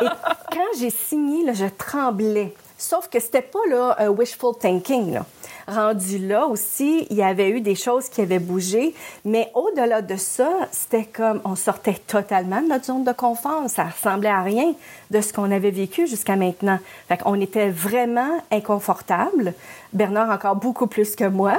Et 0.00 0.06
quand 0.52 0.78
j'ai 0.78 0.90
signé, 0.90 1.44
là, 1.44 1.52
je 1.52 1.66
tremblais. 1.66 2.54
Sauf 2.78 3.08
que 3.08 3.20
c'était 3.20 3.42
pas 3.42 3.60
là, 3.68 3.96
un 3.98 4.08
wishful 4.08 4.56
thinking. 4.58 5.14
Là. 5.14 5.26
Rendu 5.68 6.18
là 6.18 6.46
aussi, 6.46 7.06
il 7.10 7.16
y 7.16 7.22
avait 7.22 7.50
eu 7.50 7.60
des 7.60 7.74
choses 7.76 8.08
qui 8.08 8.20
avaient 8.20 8.40
bougé, 8.40 8.94
mais 9.24 9.50
au-delà 9.54 10.02
de 10.02 10.16
ça, 10.16 10.50
c'était 10.72 11.04
comme 11.04 11.40
on 11.44 11.54
sortait 11.54 12.00
totalement 12.06 12.60
de 12.60 12.68
notre 12.68 12.86
zone 12.86 13.04
de 13.04 13.12
confort. 13.12 13.68
Ça 13.68 13.84
ressemblait 13.84 14.30
à 14.30 14.42
rien 14.42 14.74
de 15.10 15.20
ce 15.20 15.32
qu'on 15.32 15.50
avait 15.50 15.70
vécu 15.70 16.08
jusqu'à 16.08 16.34
maintenant. 16.34 16.78
Fait 17.08 17.18
qu'on 17.18 17.40
était 17.40 17.70
vraiment 17.70 18.42
inconfortable. 18.50 19.54
Bernard 19.92 20.30
encore 20.30 20.56
beaucoup 20.56 20.88
plus 20.88 21.14
que 21.14 21.24
moi 21.24 21.58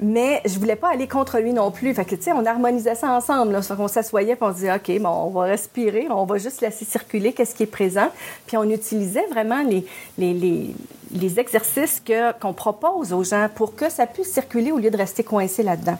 mais 0.00 0.40
je 0.44 0.58
voulais 0.58 0.76
pas 0.76 0.90
aller 0.90 1.08
contre 1.08 1.38
lui 1.38 1.52
non 1.52 1.70
plus. 1.70 1.92
Fait 1.94 2.04
que, 2.04 2.14
tu 2.14 2.22
sais, 2.22 2.32
on 2.32 2.44
harmonisait 2.46 2.94
ça 2.94 3.10
ensemble. 3.10 3.52
Là. 3.52 3.60
On 3.78 3.88
s'assoyait 3.88 4.34
et 4.34 4.38
on 4.40 4.50
disait, 4.50 4.72
OK, 4.72 5.00
bon, 5.00 5.08
on 5.08 5.30
va 5.30 5.42
respirer, 5.42 6.06
on 6.10 6.24
va 6.24 6.38
juste 6.38 6.60
laisser 6.60 6.84
circuler 6.84 7.32
qu'est-ce 7.32 7.54
qui 7.54 7.64
est 7.64 7.66
présent. 7.66 8.08
Puis 8.46 8.56
on 8.56 8.64
utilisait 8.64 9.26
vraiment 9.26 9.62
les, 9.62 9.84
les, 10.16 10.34
les, 10.34 10.74
les 11.12 11.40
exercices 11.40 12.00
que, 12.04 12.32
qu'on 12.38 12.52
propose 12.52 13.12
aux 13.12 13.24
gens 13.24 13.48
pour 13.52 13.74
que 13.74 13.90
ça 13.90 14.06
puisse 14.06 14.32
circuler 14.32 14.70
au 14.70 14.78
lieu 14.78 14.90
de 14.90 14.96
rester 14.96 15.24
coincé 15.24 15.62
là-dedans. 15.62 15.98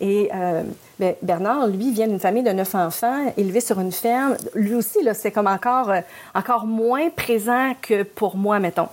Et 0.00 0.30
euh, 0.34 0.62
ben, 0.98 1.14
Bernard, 1.22 1.66
lui, 1.68 1.92
vient 1.92 2.08
d'une 2.08 2.20
famille 2.20 2.42
de 2.42 2.50
neuf 2.50 2.74
enfants, 2.74 3.32
élevé 3.36 3.60
sur 3.60 3.78
une 3.78 3.92
ferme. 3.92 4.36
Lui 4.54 4.74
aussi, 4.74 5.02
là, 5.02 5.14
c'est 5.14 5.30
comme 5.30 5.46
encore, 5.46 5.90
euh, 5.90 6.00
encore 6.34 6.66
moins 6.66 7.10
présent 7.10 7.72
que 7.80 8.02
pour 8.04 8.36
moi, 8.36 8.58
mettons. 8.58 8.88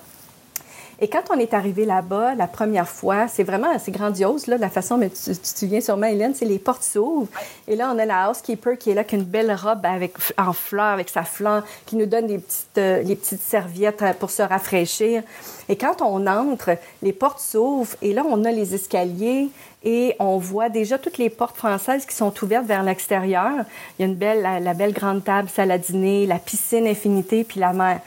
Et 1.04 1.08
quand 1.08 1.24
on 1.32 1.39
est 1.39 1.56
arrivé 1.56 1.84
là-bas 1.84 2.36
la 2.36 2.45
première 2.45 2.88
fois, 2.88 3.28
c'est 3.28 3.43
vraiment 3.43 3.72
assez 3.72 3.91
grandiose, 3.91 4.45
là, 4.45 4.58
la 4.58 4.70
façon, 4.70 4.97
mais 4.97 5.10
tu, 5.10 5.36
te 5.36 5.60
souviens 5.60 5.82
sûrement, 5.82 6.06
Hélène, 6.06 6.36
c'est 6.36 6.45
les 6.45 6.60
portes 6.60 6.84
s'ouvrent. 6.84 7.28
Et 7.68 7.76
là, 7.76 7.91
on 7.91 7.97
a 7.97 8.06
la 8.06 8.30
housekeeper 8.30 8.78
qui 8.78 8.91
est 8.91 8.93
là, 8.93 9.04
qui 9.04 9.16
a 9.16 9.18
une 9.18 9.24
belle 9.24 9.52
robe 9.52 9.84
avec, 9.84 10.14
en 10.38 10.54
fleurs, 10.54 10.93
avec 10.93 11.10
sa 11.10 11.24
flanc, 11.24 11.64
qui 11.88 11.95
nous 11.95 12.06
donne 12.06 12.28
des 12.28 12.38
petites, 12.38 12.78
euh, 12.78 13.02
les 13.02 13.16
petites 13.16 13.41
serviettes 13.41 14.04
euh, 14.04 14.14
pour 14.14 14.30
se 14.30 14.43
rafraîchir. 14.43 15.24
Et 15.70 15.76
quand 15.76 16.04
on 16.04 16.28
entre, 16.28 16.78
les 17.02 17.14
portes 17.14 17.39
s'ouvrent 17.39 17.95
et 18.04 18.14
là, 18.14 18.24
on 18.30 18.45
a 18.45 18.52
les 18.52 18.76
escaliers 18.76 19.49
et 19.84 20.16
on 20.20 20.38
voit 20.38 20.70
déjà 20.70 20.99
toutes 20.99 21.18
les 21.18 21.32
portes 21.32 21.58
françaises 21.58 22.06
qui 22.06 22.16
sont 22.16 22.32
ouvertes 22.43 22.68
vers 22.68 22.84
l'extérieur. 22.84 23.66
Il 23.97 24.04
y 24.04 24.06
a 24.06 24.08
une 24.08 24.16
belle, 24.16 24.43
la, 24.43 24.60
la 24.60 24.76
belle 24.76 24.93
grande 24.93 25.24
table, 25.24 25.49
salle 25.49 25.72
à 25.72 25.80
dîner, 25.80 26.28
la 26.28 26.38
piscine 26.38 26.86
infinité, 26.86 27.43
puis 27.43 27.60
la 27.60 27.74
mer. 27.74 28.02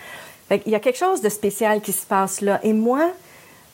Il 0.51 0.73
y 0.73 0.75
a 0.75 0.81
quelque 0.81 0.99
chose 0.99 1.21
de 1.21 1.29
spécial 1.29 1.81
qui 1.81 1.93
se 1.93 2.07
passe 2.07 2.41
là. 2.41 2.61
Et 2.63 2.73
moi, 2.73 3.11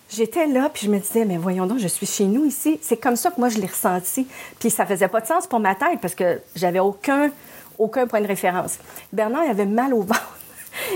j'étais 0.08 0.46
là, 0.46 0.70
puis 0.72 0.86
je 0.86 0.90
me 0.90 0.98
disais, 0.98 1.24
mais 1.24 1.36
voyons 1.36 1.66
donc, 1.66 1.78
je 1.78 1.88
suis 1.88 2.06
chez 2.06 2.24
nous 2.24 2.44
ici. 2.44 2.78
C'est 2.82 2.96
comme 2.96 3.16
ça 3.16 3.30
que 3.30 3.40
moi, 3.40 3.48
je 3.48 3.58
l'ai 3.58 3.66
ressenti. 3.66 4.26
Puis 4.58 4.70
ça 4.70 4.86
faisait 4.86 5.08
pas 5.08 5.20
de 5.20 5.26
sens 5.26 5.46
pour 5.46 5.60
ma 5.60 5.74
tête 5.74 6.00
parce 6.00 6.14
que 6.14 6.40
j'avais 6.54 6.78
aucun, 6.78 7.30
aucun 7.78 8.06
point 8.06 8.20
de 8.20 8.26
référence. 8.26 8.78
Bernard, 9.12 9.44
il 9.44 9.50
avait 9.50 9.66
mal 9.66 9.94
au 9.94 10.00
ventre. 10.02 10.38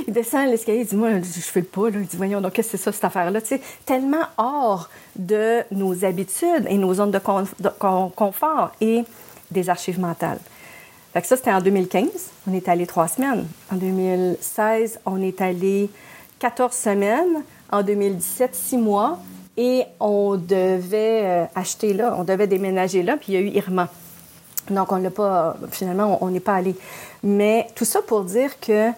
Il 0.07 0.15
descend 0.15 0.49
l'escalier, 0.49 0.81
il 0.81 0.87
dit, 0.87 0.97
moi, 0.97 1.11
je 1.21 1.41
fais 1.41 1.63
pas. 1.63 1.91
Là. 1.91 1.99
Il 1.99 2.07
dit, 2.07 2.17
voyons 2.17 2.41
donc, 2.41 2.53
qu'est-ce 2.53 2.73
que 2.73 2.77
c'est 2.79 2.85
ça, 2.85 2.93
cette 2.93 3.05
affaire-là? 3.05 3.41
Tellement 3.85 4.23
hors 4.39 4.89
de 5.17 5.63
nos 5.73 6.05
habitudes 6.05 6.67
et 6.69 6.79
nos 6.79 6.95
zones 6.95 7.11
de 7.11 7.19
confort 7.19 8.71
et 8.81 9.03
des 9.51 9.69
archives 9.69 9.99
mentales. 9.99 10.39
Fait 11.15 11.25
ça, 11.25 11.37
c'était 11.37 11.53
en 11.53 11.61
2015. 11.61 12.09
On 12.49 12.53
est 12.55 12.69
allé 12.69 12.89
trois 12.89 13.07
semaines. 13.07 13.47
En 13.73 13.77
2016, 13.77 14.99
on 15.07 15.23
est 15.23 15.41
allé 15.41 15.89
14 16.41 16.75
semaines. 16.75 17.45
En 17.71 17.85
2017, 17.85 18.53
six 18.53 18.77
mois. 18.77 19.21
Et 19.57 19.85
on 20.01 20.35
devait 20.35 21.23
euh, 21.23 21.45
acheter 21.55 21.93
là, 21.93 22.17
on 22.19 22.25
devait 22.25 22.49
déménager 22.49 23.05
là, 23.05 23.17
puis 23.17 23.33
il 23.33 23.35
y 23.35 23.37
a 23.37 23.41
eu 23.43 23.51
Irma. 23.51 23.89
Donc, 24.69 24.91
on 24.91 24.97
l'a 24.97 25.11
pas, 25.11 25.57
finalement, 25.71 26.19
on 26.21 26.31
n'est 26.31 26.41
pas 26.41 26.57
allé. 26.57 26.75
Mais 27.23 27.69
tout 27.77 27.85
ça 27.85 28.03
pour 28.03 28.25
dire 28.25 28.59
que 28.59 28.91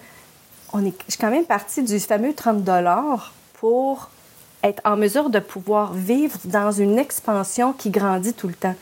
on 0.72 0.80
je 0.80 0.90
suis 1.08 1.18
quand 1.20 1.30
même 1.30 1.44
partie 1.44 1.82
du 1.82 2.00
fameux 2.00 2.32
30 2.32 2.64
dollars 2.64 3.34
pour 3.60 4.08
être 4.62 4.80
en 4.86 4.96
mesure 4.96 5.28
de 5.28 5.38
pouvoir 5.38 5.92
vivre 5.92 6.38
dans 6.44 6.72
une 6.72 6.98
expansion 6.98 7.74
qui 7.74 7.90
grandit 7.90 8.32
tout 8.32 8.48
le 8.48 8.54
temps. 8.54 8.74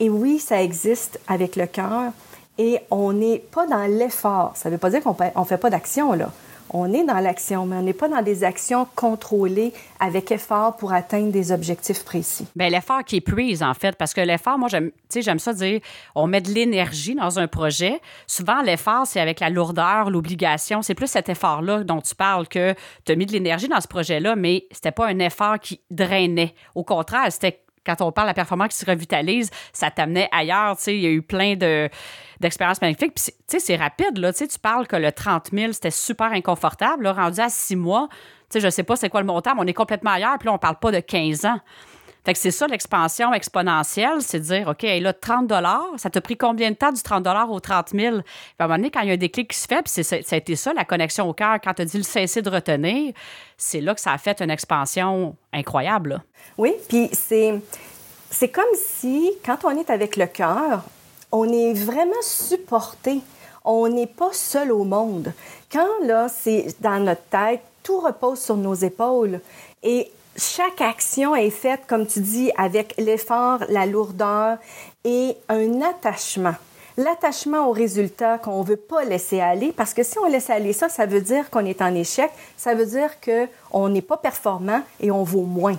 Et 0.00 0.08
oui, 0.08 0.38
ça 0.38 0.62
existe 0.62 1.20
avec 1.28 1.56
le 1.56 1.66
cœur, 1.66 2.12
et 2.58 2.78
on 2.90 3.12
n'est 3.12 3.38
pas 3.38 3.66
dans 3.66 3.86
l'effort. 3.86 4.52
Ça 4.56 4.68
ne 4.68 4.74
veut 4.74 4.78
pas 4.78 4.90
dire 4.90 5.02
qu'on 5.02 5.16
ne 5.40 5.44
fait 5.44 5.58
pas 5.58 5.70
d'action, 5.70 6.12
là. 6.12 6.30
On 6.74 6.90
est 6.94 7.04
dans 7.04 7.18
l'action, 7.18 7.66
mais 7.66 7.76
on 7.76 7.82
n'est 7.82 7.92
pas 7.92 8.08
dans 8.08 8.22
des 8.22 8.44
actions 8.44 8.86
contrôlées 8.96 9.74
avec 10.00 10.32
effort 10.32 10.76
pour 10.76 10.94
atteindre 10.94 11.30
des 11.30 11.52
objectifs 11.52 12.02
précis. 12.02 12.46
Bien, 12.56 12.70
l'effort 12.70 13.04
qui 13.04 13.16
est 13.16 13.20
prise, 13.20 13.62
en 13.62 13.74
fait, 13.74 13.94
parce 13.96 14.14
que 14.14 14.22
l'effort, 14.22 14.56
moi, 14.58 14.68
j'aime, 14.68 14.90
j'aime 15.14 15.38
ça 15.38 15.52
dire, 15.52 15.80
on 16.14 16.26
met 16.26 16.40
de 16.40 16.50
l'énergie 16.50 17.14
dans 17.14 17.38
un 17.38 17.46
projet. 17.46 18.00
Souvent, 18.26 18.62
l'effort, 18.62 19.06
c'est 19.06 19.20
avec 19.20 19.40
la 19.40 19.50
lourdeur, 19.50 20.08
l'obligation. 20.08 20.80
C'est 20.80 20.94
plus 20.94 21.08
cet 21.08 21.28
effort-là 21.28 21.84
dont 21.84 22.00
tu 22.00 22.14
parles 22.14 22.48
que 22.48 22.74
tu 23.04 23.12
as 23.12 23.16
mis 23.16 23.26
de 23.26 23.32
l'énergie 23.32 23.68
dans 23.68 23.80
ce 23.80 23.88
projet-là, 23.88 24.34
mais 24.34 24.64
c'était 24.70 24.92
pas 24.92 25.08
un 25.08 25.18
effort 25.18 25.58
qui 25.58 25.82
drainait. 25.90 26.54
Au 26.74 26.84
contraire, 26.84 27.30
c'était 27.30 27.60
quand 27.84 28.00
on 28.00 28.12
parle 28.12 28.26
de 28.26 28.30
la 28.30 28.34
performance 28.34 28.68
qui 28.68 28.78
se 28.78 28.86
revitalise, 28.86 29.50
ça 29.72 29.90
t'amenait 29.90 30.28
ailleurs. 30.32 30.76
Il 30.86 31.00
y 31.00 31.06
a 31.06 31.10
eu 31.10 31.22
plein 31.22 31.56
de, 31.56 31.88
d'expériences 32.40 32.80
magnifiques. 32.80 33.14
Puis, 33.14 33.60
c'est 33.60 33.76
rapide. 33.76 34.18
Là, 34.18 34.32
tu 34.32 34.46
parles 34.60 34.86
que 34.86 34.96
le 34.96 35.12
30 35.12 35.50
000, 35.52 35.72
c'était 35.72 35.90
super 35.90 36.32
inconfortable. 36.32 37.04
Là, 37.04 37.12
rendu 37.12 37.40
à 37.40 37.48
six 37.48 37.76
mois, 37.76 38.08
je 38.54 38.64
ne 38.64 38.70
sais 38.70 38.82
pas 38.82 38.96
c'est 38.96 39.08
quoi 39.08 39.20
le 39.20 39.26
montant, 39.26 39.54
mais 39.54 39.62
on 39.62 39.66
est 39.66 39.72
complètement 39.72 40.10
ailleurs. 40.10 40.38
Puis 40.38 40.46
là, 40.46 40.52
on 40.52 40.58
parle 40.58 40.78
pas 40.78 40.92
de 40.92 41.00
15 41.00 41.46
ans. 41.46 41.58
Fait 42.24 42.34
que 42.34 42.38
c'est 42.38 42.52
ça 42.52 42.68
l'expansion 42.68 43.34
exponentielle, 43.34 44.20
c'est 44.20 44.38
dire, 44.38 44.68
OK, 44.68 44.82
là, 44.82 45.12
30 45.12 45.52
ça 45.96 46.08
t'a 46.08 46.20
pris 46.20 46.36
combien 46.36 46.70
de 46.70 46.76
temps 46.76 46.92
du 46.92 47.02
30 47.02 47.26
au 47.48 47.58
30 47.58 47.88
000? 47.90 48.18
Puis 48.20 48.24
à 48.58 48.64
un 48.64 48.66
moment 48.68 48.76
donné, 48.76 48.90
quand 48.90 49.00
il 49.00 49.08
y 49.08 49.10
a 49.10 49.14
un 49.14 49.16
déclic 49.16 49.50
qui 49.50 49.58
se 49.58 49.66
fait, 49.66 49.82
puis 49.82 50.04
ça 50.04 50.16
a 50.16 50.56
ça, 50.56 50.72
la 50.72 50.84
connexion 50.84 51.28
au 51.28 51.32
cœur, 51.32 51.58
quand 51.62 51.74
tu 51.74 51.82
as 51.82 51.84
dit 51.84 51.96
le 51.96 52.04
cesser 52.04 52.40
de 52.40 52.48
retenir, 52.48 53.12
c'est 53.56 53.80
là 53.80 53.94
que 53.94 54.00
ça 54.00 54.12
a 54.12 54.18
fait 54.18 54.40
une 54.40 54.50
expansion 54.50 55.34
incroyable. 55.52 56.22
Oui, 56.58 56.74
puis 56.88 57.08
c'est, 57.12 57.60
c'est 58.30 58.50
comme 58.50 58.64
si, 58.76 59.32
quand 59.44 59.64
on 59.64 59.70
est 59.70 59.90
avec 59.90 60.16
le 60.16 60.26
cœur, 60.26 60.84
on 61.32 61.48
est 61.48 61.72
vraiment 61.72 62.22
supporté. 62.22 63.20
On 63.64 63.88
n'est 63.88 64.06
pas 64.06 64.32
seul 64.32 64.70
au 64.70 64.84
monde. 64.84 65.32
Quand, 65.72 66.04
là, 66.04 66.28
c'est 66.28 66.74
dans 66.80 66.98
notre 66.98 67.22
tête, 67.22 67.62
tout 67.82 67.98
repose 67.98 68.40
sur 68.40 68.56
nos 68.56 68.74
épaules. 68.74 69.40
Et 69.82 70.10
chaque 70.36 70.80
action 70.80 71.36
est 71.36 71.50
faite, 71.50 71.82
comme 71.86 72.06
tu 72.06 72.20
dis, 72.20 72.50
avec 72.56 72.94
l'effort, 72.98 73.60
la 73.68 73.86
lourdeur 73.86 74.58
et 75.04 75.36
un 75.48 75.80
attachement. 75.82 76.54
L'attachement 76.96 77.68
au 77.68 77.72
résultat 77.72 78.38
qu'on 78.38 78.60
ne 78.60 78.66
veut 78.66 78.76
pas 78.76 79.04
laisser 79.04 79.40
aller, 79.40 79.72
parce 79.72 79.94
que 79.94 80.02
si 80.02 80.18
on 80.18 80.26
laisse 80.26 80.50
aller 80.50 80.72
ça, 80.72 80.88
ça 80.88 81.06
veut 81.06 81.22
dire 81.22 81.48
qu'on 81.50 81.64
est 81.64 81.80
en 81.80 81.94
échec, 81.94 82.30
ça 82.56 82.74
veut 82.74 82.86
dire 82.86 83.10
qu'on 83.20 83.88
n'est 83.88 84.02
pas 84.02 84.18
performant 84.18 84.82
et 85.00 85.10
on 85.10 85.22
vaut 85.22 85.42
moins. 85.42 85.78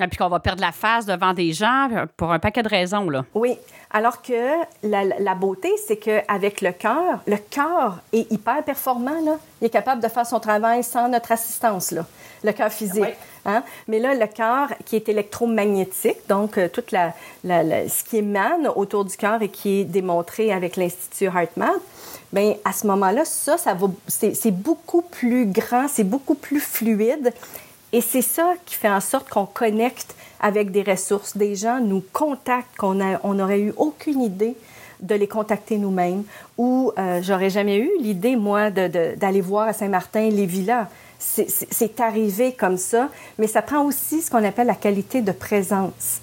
Et 0.00 0.06
puis 0.06 0.16
qu'on 0.16 0.28
va 0.28 0.40
perdre 0.40 0.60
la 0.60 0.72
face 0.72 1.06
devant 1.06 1.32
des 1.32 1.52
gens 1.52 1.88
pour 2.16 2.32
un 2.32 2.38
paquet 2.38 2.62
de 2.62 2.68
raisons. 2.68 3.10
Là. 3.10 3.24
Oui. 3.34 3.56
Alors 3.90 4.20
que 4.20 4.52
la, 4.82 5.34
beauté, 5.34 5.70
c'est 5.86 5.96
qu'avec 5.96 6.60
le 6.60 6.72
cœur, 6.72 7.20
le 7.26 7.36
cœur 7.36 8.00
est 8.12 8.30
hyper 8.30 8.62
performant. 8.62 9.20
Là. 9.24 9.38
Il 9.60 9.66
est 9.66 9.70
capable 9.70 10.02
de 10.02 10.08
faire 10.08 10.26
son 10.26 10.40
travail 10.40 10.84
sans 10.84 11.08
notre 11.08 11.32
assistance, 11.32 11.90
là. 11.90 12.04
le 12.44 12.52
cœur 12.52 12.70
physique. 12.70 13.16
Hein? 13.46 13.62
Mais 13.86 13.98
là, 13.98 14.14
le 14.14 14.26
cœur 14.26 14.68
qui 14.84 14.96
est 14.96 15.08
électromagnétique, 15.08 16.18
donc 16.28 16.58
euh, 16.58 16.68
toute 16.68 16.92
la, 16.92 17.14
ce 17.42 18.04
qui 18.04 18.18
émane 18.18 18.68
autour 18.76 19.06
du 19.06 19.16
cœur 19.16 19.40
et 19.40 19.48
qui 19.48 19.80
est 19.80 19.84
démontré 19.84 20.52
avec 20.52 20.76
l'Institut 20.76 21.26
HeartMath, 21.34 21.80
bien, 22.32 22.54
à 22.64 22.72
ce 22.72 22.86
moment-là, 22.86 23.24
ça, 23.24 23.56
ça 23.56 23.72
va, 23.72 23.86
c'est 24.06 24.50
beaucoup 24.50 25.02
plus 25.02 25.46
grand, 25.46 25.88
c'est 25.88 26.04
beaucoup 26.04 26.34
plus 26.34 26.60
fluide 26.60 27.32
et 27.92 28.00
c'est 28.00 28.22
ça 28.22 28.54
qui 28.66 28.74
fait 28.74 28.90
en 28.90 29.00
sorte 29.00 29.28
qu'on 29.28 29.46
connecte 29.46 30.14
avec 30.40 30.70
des 30.70 30.82
ressources. 30.82 31.36
Des 31.36 31.54
gens 31.54 31.80
nous 31.80 32.02
contactent 32.12 32.76
qu'on 32.76 32.94
n'aurait 32.94 33.60
eu 33.60 33.72
aucune 33.76 34.20
idée 34.20 34.54
de 35.00 35.14
les 35.14 35.28
contacter 35.28 35.78
nous-mêmes 35.78 36.24
ou 36.56 36.92
euh, 36.98 37.20
j'aurais 37.22 37.50
jamais 37.50 37.78
eu 37.78 37.90
l'idée, 38.00 38.36
moi, 38.36 38.70
d'aller 38.70 39.40
voir 39.40 39.68
à 39.68 39.72
Saint-Martin 39.72 40.28
les 40.28 40.46
villas. 40.46 40.88
C'est 41.18 42.00
arrivé 42.00 42.52
comme 42.52 42.76
ça, 42.76 43.08
mais 43.38 43.46
ça 43.48 43.62
prend 43.62 43.84
aussi 43.84 44.22
ce 44.22 44.30
qu'on 44.30 44.44
appelle 44.44 44.68
la 44.68 44.74
qualité 44.74 45.20
de 45.20 45.32
présence 45.32 46.20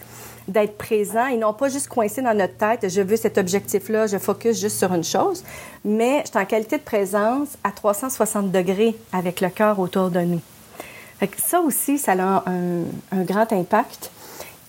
d'être 0.47 0.78
présent 0.78 1.26
et 1.26 1.38
non 1.38 1.53
pas 1.53 1.70
juste 1.70 1.88
coincé 1.88 2.22
dans 2.22 2.38
notre 2.38 2.55
tête, 2.55 2.88
je 2.88 3.01
veux 3.01 3.16
cet 3.16 3.39
objectif-là, 3.39 4.05
je 4.05 4.18
focus 4.18 4.61
juste 4.61 4.78
sur 4.78 4.93
une 4.93 5.03
chose, 5.03 5.43
mais 5.84 6.22
je 6.24 6.30
suis 6.30 6.38
en 6.38 6.45
qualité 6.45 6.78
de 6.78 6.84
présence 6.84 7.49
à 7.63 7.72
360 7.72 8.51
degrés 8.51 8.95
avec 9.11 9.41
le 9.41 9.49
cœur 9.49 9.80
autour 9.80 10.11
de 10.11 10.20
nous 10.20 10.41
ça 11.38 11.59
aussi, 11.61 11.97
ça 11.97 12.13
a 12.13 12.43
un, 12.47 13.24
grand 13.24 13.51
impact. 13.51 14.11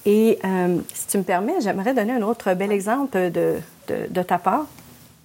Et 0.04 0.38
euh, 0.44 0.78
si 0.94 1.08
tu 1.08 1.18
me 1.18 1.24
permets, 1.24 1.60
j'aimerais 1.60 1.92
donner 1.92 2.12
un 2.12 2.22
autre 2.22 2.54
bel 2.54 2.70
exemple 2.70 3.30
de, 3.30 3.56
de, 3.88 4.22
ta 4.22 4.38
part. 4.38 4.66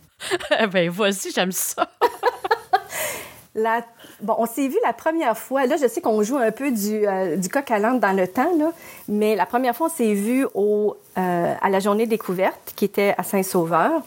ben, 0.72 0.90
voici, 0.90 1.32
j'aime 1.34 1.52
ça. 1.52 1.88
La, 3.54 3.82
bon, 4.22 4.36
on 4.38 4.46
s'est 4.46 4.70
vu 4.70 4.78
la 4.82 4.94
première 4.94 5.38
fois. 5.38 5.66
Là, 5.66 5.76
je 5.76 5.86
sais 5.86 6.00
qu'on 6.00 6.24
joue 6.24 6.38
un 6.38 6.52
peu 6.52 6.72
du, 6.72 7.06
euh, 7.06 7.36
du 7.36 7.50
coq 7.50 7.70
à 7.70 7.80
l'âne 7.80 8.00
dans 8.00 8.14
le 8.14 8.26
temps, 8.26 8.58
là, 8.58 8.72
mais 9.10 9.36
la 9.36 9.46
première 9.46 9.76
fois, 9.76 9.88
on 9.88 9.90
s'est 9.90 10.14
vu 10.14 10.48
au, 10.54 10.96
euh, 11.18 11.54
à 11.62 11.70
la 11.70 11.80
journée 11.82 12.06
découverte 12.06 12.72
qui 12.78 12.86
était 12.86 13.14
à 13.18 13.24
Saint-Sauveur. 13.24 14.04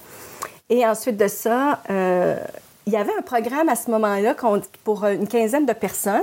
Et 0.70 0.86
ensuite 0.86 1.18
de 1.18 1.28
ça, 1.28 1.82
il 2.86 2.92
y 2.92 2.96
avait 2.96 3.12
un 3.18 3.22
programme 3.22 3.68
à 3.68 3.76
ce 3.76 3.90
moment-là 3.90 4.34
pour 4.82 5.04
une 5.04 5.28
quinzaine 5.28 5.66
de 5.66 5.74
personnes, 5.74 6.22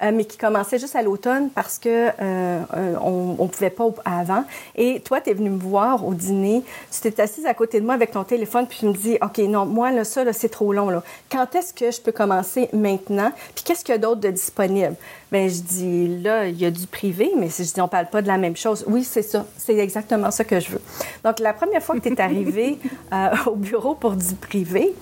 euh, 0.00 0.12
mais 0.14 0.24
qui 0.24 0.38
commençait 0.38 0.78
juste 0.78 0.94
à 0.94 1.02
l'automne 1.02 1.50
parce 1.50 1.78
que 1.78 1.88
euh, 1.88 2.12
euh, 2.20 2.94
on, 3.02 3.42
ne 3.42 3.48
pouvait 3.48 3.70
pas 3.70 3.88
avant. 4.04 4.44
Et 4.76 5.00
toi, 5.00 5.20
tu 5.20 5.30
es 5.30 5.34
venu 5.34 5.50
me 5.50 5.58
voir 5.58 6.06
au 6.06 6.14
dîner. 6.14 6.62
Tu 6.90 7.00
t'es 7.00 7.20
assise 7.20 7.46
à 7.46 7.54
côté 7.54 7.80
de 7.80 7.84
moi 7.84 7.94
avec 7.94 8.12
ton 8.12 8.22
téléphone, 8.22 8.66
puis 8.68 8.78
tu 8.80 8.86
me 8.86 8.92
dis, 8.92 9.18
OK, 9.20 9.38
non, 9.38 9.66
moi, 9.66 9.90
là, 9.90 10.04
ça, 10.04 10.22
là, 10.22 10.32
c'est 10.32 10.48
trop 10.48 10.72
long. 10.72 10.88
Là. 10.88 11.02
Quand 11.32 11.52
est-ce 11.56 11.74
que 11.74 11.90
je 11.90 12.00
peux 12.00 12.12
commencer 12.12 12.68
maintenant? 12.72 13.32
Puis 13.56 13.64
qu'est-ce 13.64 13.84
qu'il 13.84 13.92
y 13.92 13.96
a 13.96 13.98
d'autre 13.98 14.20
de 14.20 14.30
disponible? 14.30 14.94
Bien, 15.32 15.48
je 15.48 15.60
dis, 15.60 16.22
là, 16.22 16.46
il 16.46 16.58
y 16.60 16.64
a 16.64 16.70
du 16.70 16.86
privé, 16.86 17.32
mais 17.36 17.48
je 17.48 17.62
dis, 17.64 17.80
on 17.80 17.88
parle 17.88 18.06
pas 18.06 18.22
de 18.22 18.28
la 18.28 18.38
même 18.38 18.56
chose. 18.56 18.84
Oui, 18.86 19.02
c'est 19.02 19.22
ça. 19.22 19.46
C'est 19.56 19.76
exactement 19.76 20.30
ça 20.30 20.44
que 20.44 20.60
je 20.60 20.70
veux. 20.70 20.80
Donc, 21.24 21.40
la 21.40 21.52
première 21.52 21.82
fois 21.82 21.96
que 21.96 22.00
tu 22.00 22.12
es 22.12 22.20
arrivé 22.20 22.78
au 23.46 23.56
bureau 23.56 23.94
pour 23.94 24.12
du 24.12 24.34
privé, 24.36 24.94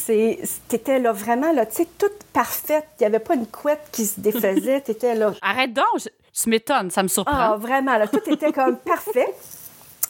c'était 0.00 0.98
là 0.98 1.12
vraiment, 1.12 1.52
là, 1.52 1.66
tu 1.66 1.76
sais, 1.76 1.88
toute 1.98 2.24
parfaite. 2.32 2.86
Il 2.98 3.02
n'y 3.02 3.06
avait 3.06 3.18
pas 3.18 3.34
une 3.34 3.46
couette 3.46 3.88
qui 3.92 4.04
se 4.06 4.20
défaisait. 4.20 4.80
Tu 4.84 4.92
étais 4.92 5.14
là. 5.14 5.32
Arrête 5.42 5.72
donc, 5.72 5.84
tu 6.32 6.48
m'étonnes, 6.48 6.90
ça 6.90 7.02
me 7.02 7.08
surprend. 7.08 7.36
Ah, 7.36 7.56
vraiment, 7.56 7.96
là, 7.96 8.06
tout 8.06 8.22
était 8.26 8.52
comme 8.52 8.76
parfait. 8.84 9.34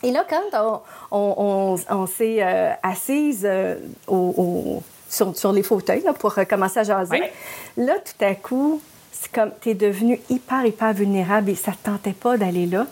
Et 0.03 0.12
là, 0.12 0.24
quand 0.28 0.82
on, 1.11 1.76
on, 1.88 2.07
s'est 2.07 2.43
euh, 2.43 2.72
assise 2.82 3.43
euh, 3.45 3.76
au, 4.07 4.82
sur, 5.09 5.36
sur, 5.36 5.53
les 5.53 5.62
fauteuils 5.62 6.03
là, 6.03 6.12
pour 6.12 6.34
commencer 6.49 6.80
à 6.80 6.82
jaser, 6.84 7.22
là, 7.76 7.95
tout 7.99 8.24
à 8.24 8.34
coup, 8.34 8.80
c'est 9.12 9.30
comme 9.30 9.51
tu 9.61 9.70
es 9.70 9.74
devenu 9.74 10.18
hyper, 10.30 10.64
hyper 10.64 10.95
vulnérable 10.95 11.51
et 11.51 11.55
ça 11.55 11.72
ne 11.72 11.76
te 11.76 11.84
tentait 11.84 12.12
pas 12.12 12.38
d'aller 12.38 12.66
là. 12.66 12.86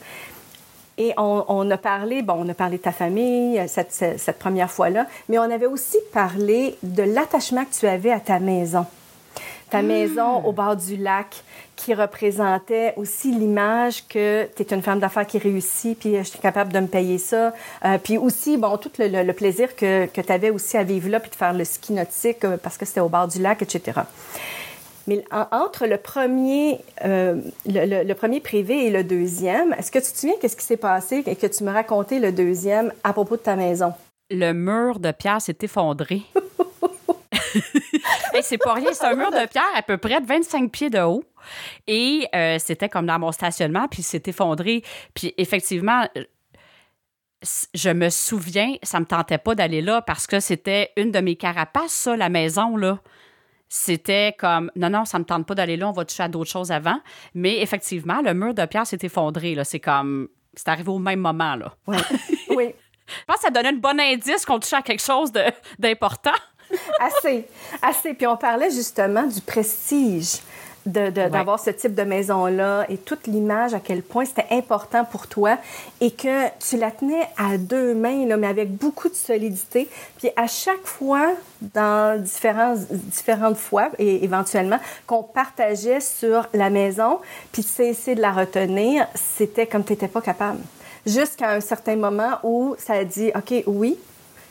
Et 0.98 1.14
on, 1.16 1.70
a 1.70 1.76
parlé, 1.76 2.22
bon, 2.22 2.44
on 2.44 2.48
a 2.48 2.54
parlé 2.54 2.76
de 2.76 2.82
ta 2.82 2.90
famille 2.90 3.58
euh, 3.58 3.66
cette, 3.68 3.92
cette, 3.92 4.38
première 4.38 4.70
fois-là, 4.70 5.06
mais 5.28 5.38
on 5.38 5.42
avait 5.42 5.66
aussi 5.66 5.96
parlé 6.12 6.76
de 6.82 7.04
l'attachement 7.04 7.64
que 7.64 7.72
tu 7.72 7.86
avais 7.86 8.10
à 8.10 8.18
ta 8.18 8.40
maison. 8.40 8.84
Ta 9.70 9.80
hmm. 9.80 9.86
maison 9.86 10.44
au 10.44 10.52
bord 10.52 10.74
du 10.74 10.96
lac 10.96 11.44
qui 11.76 11.94
représentait 11.94 12.94
aussi 12.96 13.30
l'image 13.30 14.08
que 14.08 14.48
tu 14.56 14.62
es 14.62 14.74
une 14.74 14.82
femme 14.82 14.98
d'affaires 14.98 15.26
qui 15.26 15.38
réussit, 15.38 15.96
puis 15.96 16.16
je 16.16 16.24
suis 16.24 16.40
capable 16.40 16.72
de 16.72 16.80
me 16.80 16.88
payer 16.88 17.18
ça. 17.18 17.54
Euh, 17.84 17.98
puis 18.02 18.18
aussi, 18.18 18.56
bon, 18.56 18.76
tout 18.76 18.90
le, 18.98 19.22
le 19.22 19.32
plaisir 19.32 19.76
que, 19.76 20.06
que 20.06 20.20
tu 20.20 20.32
avais 20.32 20.50
aussi 20.50 20.76
à 20.76 20.82
vivre 20.82 21.08
là, 21.08 21.20
puis 21.20 21.30
de 21.30 21.36
faire 21.36 21.52
le 21.52 21.64
ski 21.64 21.92
nautique 21.92 22.44
euh, 22.44 22.56
parce 22.56 22.76
que 22.76 22.84
c'était 22.84 23.00
au 23.00 23.08
bord 23.08 23.28
du 23.28 23.40
lac, 23.40 23.62
etc. 23.62 24.00
Mais 25.08 25.24
entre 25.30 25.86
le 25.86 25.96
premier, 25.96 26.80
euh, 27.02 27.40
le, 27.64 28.12
premier 28.12 28.40
privé 28.40 28.86
et 28.86 28.90
le 28.90 29.02
deuxième, 29.02 29.72
est-ce 29.72 29.90
que 29.90 29.98
tu 29.98 30.12
te 30.12 30.18
souviens 30.18 30.36
qu'est-ce 30.38 30.56
qui 30.56 30.66
s'est 30.66 30.76
passé 30.76 31.22
et 31.26 31.34
que 31.34 31.46
tu 31.46 31.64
me 31.64 31.72
racontais 31.72 32.18
le 32.18 32.30
deuxième 32.30 32.92
à 33.02 33.14
propos 33.14 33.38
de 33.38 33.40
ta 33.40 33.56
maison? 33.56 33.94
Le 34.30 34.52
mur 34.52 35.00
de 35.00 35.10
pierre 35.10 35.40
s'est 35.40 35.56
effondré. 35.62 36.20
C'est 38.42 38.58
pas 38.58 38.74
rien, 38.74 38.92
c'est 38.92 39.06
un 39.06 39.14
mur 39.14 39.30
de 39.30 39.48
pierre 39.48 39.64
à 39.74 39.82
peu 39.82 39.96
près 39.96 40.20
de 40.20 40.26
25 40.26 40.70
pieds 40.70 40.90
de 40.90 41.00
haut. 41.00 41.24
Et 41.86 42.28
euh, 42.34 42.58
c'était 42.58 42.88
comme 42.88 43.06
dans 43.06 43.18
mon 43.18 43.32
stationnement, 43.32 43.88
puis 43.88 44.02
s'est 44.02 44.22
effondré. 44.26 44.84
Puis 45.12 45.34
effectivement, 45.38 46.06
je 47.74 47.90
me 47.90 48.10
souviens, 48.10 48.74
ça 48.82 49.00
me 49.00 49.06
tentait 49.06 49.38
pas 49.38 49.54
d'aller 49.54 49.80
là 49.82 50.02
parce 50.02 50.26
que 50.26 50.38
c'était 50.38 50.92
une 50.96 51.10
de 51.10 51.18
mes 51.18 51.34
carapaces, 51.34 51.92
ça, 51.92 52.16
la 52.16 52.28
maison, 52.28 52.76
là 52.76 53.00
c'était 53.68 54.34
comme 54.38 54.70
non, 54.76 54.90
non, 54.90 55.04
ça 55.04 55.18
ne 55.18 55.22
me 55.22 55.26
tente 55.26 55.46
pas 55.46 55.54
d'aller 55.54 55.76
là, 55.76 55.88
on 55.88 55.92
va 55.92 56.04
toucher 56.04 56.22
à 56.22 56.28
d'autres 56.28 56.50
choses 56.50 56.70
avant. 56.70 56.98
Mais 57.34 57.60
effectivement, 57.60 58.20
le 58.22 58.34
mur 58.34 58.54
de 58.54 58.64
pierre 58.64 58.86
s'est 58.86 58.98
effondré. 59.02 59.54
Là. 59.54 59.64
C'est 59.64 59.80
comme. 59.80 60.28
C'est 60.54 60.68
arrivé 60.68 60.88
au 60.90 60.98
même 60.98 61.20
moment. 61.20 61.56
Là. 61.56 61.74
Oui. 61.86 61.96
oui. 62.56 62.74
Je 63.06 63.24
pense 63.26 63.36
que 63.36 63.42
ça 63.42 63.50
donnait 63.50 63.68
un 63.68 63.72
bon 63.72 63.98
indice 63.98 64.44
qu'on 64.44 64.58
touchait 64.58 64.76
à 64.76 64.82
quelque 64.82 65.02
chose 65.02 65.32
d'important. 65.78 66.30
assez. 67.00 67.46
Assez. 67.80 68.14
Puis 68.14 68.26
on 68.26 68.36
parlait 68.36 68.70
justement 68.70 69.24
du 69.24 69.40
prestige 69.40 70.40
d'avoir 70.88 71.60
ce 71.60 71.70
type 71.70 71.94
de 71.94 72.02
maison-là 72.02 72.86
et 72.88 72.96
toute 72.96 73.26
l'image, 73.26 73.74
à 73.74 73.80
quel 73.80 74.02
point 74.02 74.24
c'était 74.24 74.46
important 74.50 75.04
pour 75.04 75.26
toi 75.26 75.58
et 76.00 76.10
que 76.10 76.48
tu 76.58 76.76
la 76.76 76.90
tenais 76.90 77.28
à 77.36 77.58
deux 77.58 77.94
mains, 77.94 78.26
là, 78.26 78.36
mais 78.36 78.46
avec 78.46 78.74
beaucoup 78.74 79.08
de 79.08 79.14
solidité. 79.14 79.88
Puis 80.18 80.30
à 80.36 80.46
chaque 80.46 80.84
fois, 80.84 81.32
dans 81.60 82.20
différentes, 82.20 82.80
différentes 82.90 83.56
fois, 83.56 83.90
et 83.98 84.24
éventuellement, 84.24 84.78
qu'on 85.06 85.22
partageait 85.22 86.00
sur 86.00 86.48
la 86.54 86.70
maison, 86.70 87.20
puis 87.52 87.62
cesser 87.62 88.14
de 88.14 88.20
la 88.20 88.32
retenir, 88.32 89.06
c'était 89.14 89.66
comme 89.66 89.84
tu 89.84 89.92
n'étais 89.92 90.08
pas 90.08 90.20
capable. 90.20 90.60
Jusqu'à 91.06 91.52
un 91.52 91.60
certain 91.60 91.96
moment 91.96 92.38
où 92.42 92.74
ça 92.78 92.94
a 92.94 93.04
dit, 93.04 93.30
OK, 93.34 93.62
oui, 93.66 93.98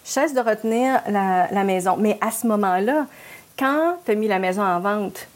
cesse 0.04 0.34
de 0.34 0.40
retenir 0.40 1.02
la, 1.08 1.48
la 1.52 1.64
maison. 1.64 1.98
Mais 1.98 2.18
à 2.22 2.32
ce 2.32 2.48
moment-là, 2.48 3.06
quand 3.58 3.98
tu 4.06 4.12
as 4.12 4.16
mis 4.16 4.28
la 4.28 4.40
maison 4.40 4.64
en 4.64 4.80
vente, 4.80 5.28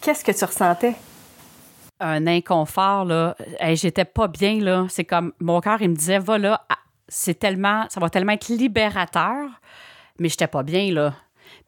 qu'est-ce 0.00 0.24
que 0.24 0.32
tu 0.32 0.44
ressentais? 0.44 0.94
un 2.00 2.26
inconfort, 2.26 3.04
là. 3.04 3.36
J'étais 3.74 4.04
pas 4.04 4.26
bien, 4.26 4.58
là. 4.58 4.86
C'est 4.88 5.04
comme, 5.04 5.32
mon 5.38 5.60
cœur, 5.60 5.80
il 5.82 5.90
me 5.90 5.94
disait, 5.94 6.18
va 6.18 6.38
là, 6.38 6.64
ah, 6.68 6.78
c'est 7.08 7.38
tellement, 7.38 7.86
ça 7.90 8.00
va 8.00 8.10
tellement 8.10 8.32
être 8.32 8.48
libérateur, 8.48 9.48
mais 10.18 10.28
j'étais 10.28 10.46
pas 10.46 10.62
bien, 10.62 10.92
là. 10.92 11.14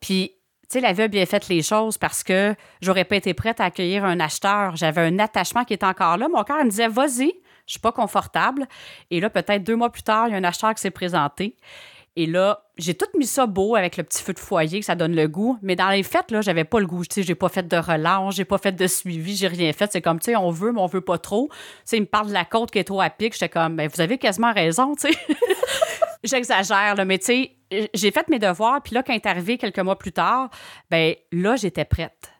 Puis, 0.00 0.32
tu 0.62 0.78
sais, 0.78 0.80
la 0.80 0.92
vie 0.92 1.02
a 1.02 1.08
bien 1.08 1.26
fait 1.26 1.48
les 1.48 1.62
choses 1.62 1.98
parce 1.98 2.24
que 2.24 2.54
j'aurais 2.80 3.04
pas 3.04 3.16
été 3.16 3.34
prête 3.34 3.60
à 3.60 3.64
accueillir 3.64 4.04
un 4.04 4.18
acheteur. 4.20 4.74
J'avais 4.76 5.02
un 5.02 5.18
attachement 5.18 5.64
qui 5.64 5.74
était 5.74 5.86
encore 5.86 6.16
là. 6.16 6.28
Mon 6.28 6.42
cœur, 6.44 6.56
il 6.60 6.64
me 6.64 6.70
disait, 6.70 6.88
vas-y, 6.88 7.34
je 7.66 7.72
suis 7.72 7.80
pas 7.80 7.92
confortable. 7.92 8.66
Et 9.10 9.20
là, 9.20 9.28
peut-être 9.28 9.62
deux 9.62 9.76
mois 9.76 9.90
plus 9.90 10.02
tard, 10.02 10.28
il 10.28 10.32
y 10.32 10.34
a 10.34 10.38
un 10.38 10.44
acheteur 10.44 10.74
qui 10.74 10.80
s'est 10.80 10.90
présenté. 10.90 11.56
Et 12.16 12.26
là, 12.26 12.64
j'ai 12.82 12.94
tout 12.94 13.06
mis 13.16 13.26
ça 13.26 13.46
beau 13.46 13.76
avec 13.76 13.96
le 13.96 14.02
petit 14.02 14.22
feu 14.22 14.32
de 14.32 14.38
foyer 14.38 14.80
que 14.80 14.86
ça 14.86 14.94
donne 14.94 15.14
le 15.14 15.28
goût. 15.28 15.56
Mais 15.62 15.76
dans 15.76 15.90
les 15.90 16.02
fêtes, 16.02 16.30
là, 16.30 16.40
j'avais 16.40 16.64
pas 16.64 16.80
le 16.80 16.86
goût. 16.86 17.04
Tu 17.04 17.14
sais, 17.14 17.22
j'ai 17.22 17.34
pas 17.34 17.48
fait 17.48 17.66
de 17.66 17.76
relance, 17.76 18.34
j'ai 18.34 18.44
pas 18.44 18.58
fait 18.58 18.72
de 18.72 18.86
suivi, 18.86 19.36
j'ai 19.36 19.46
rien 19.46 19.72
fait. 19.72 19.90
C'est 19.92 20.02
comme, 20.02 20.18
tu 20.18 20.26
sais, 20.26 20.36
on 20.36 20.50
veut, 20.50 20.72
mais 20.72 20.80
on 20.80 20.86
veut 20.86 21.00
pas 21.00 21.18
trop. 21.18 21.48
Tu 21.50 21.56
sais, 21.84 21.96
il 21.98 22.02
me 22.02 22.06
parle 22.06 22.28
de 22.28 22.32
la 22.32 22.44
côte 22.44 22.70
qui 22.70 22.78
est 22.78 22.84
trop 22.84 23.00
à 23.00 23.08
pic. 23.08 23.34
J'étais 23.34 23.48
comme, 23.48 23.76
ben, 23.76 23.88
vous 23.92 24.00
avez 24.00 24.18
quasiment 24.18 24.52
raison, 24.52 24.94
tu 24.94 25.12
sais. 25.12 25.18
J'exagère, 26.24 26.96
là, 26.96 27.04
mais 27.04 27.18
tu 27.18 27.26
sais, 27.26 27.88
j'ai 27.94 28.10
fait 28.10 28.28
mes 28.28 28.38
devoirs. 28.38 28.82
Puis 28.82 28.94
là, 28.94 29.02
quand 29.02 29.12
est 29.12 29.26
arrivé 29.26 29.58
quelques 29.58 29.78
mois 29.78 29.98
plus 29.98 30.12
tard, 30.12 30.50
ben 30.90 31.14
là, 31.30 31.56
j'étais 31.56 31.84
prête. 31.84 32.32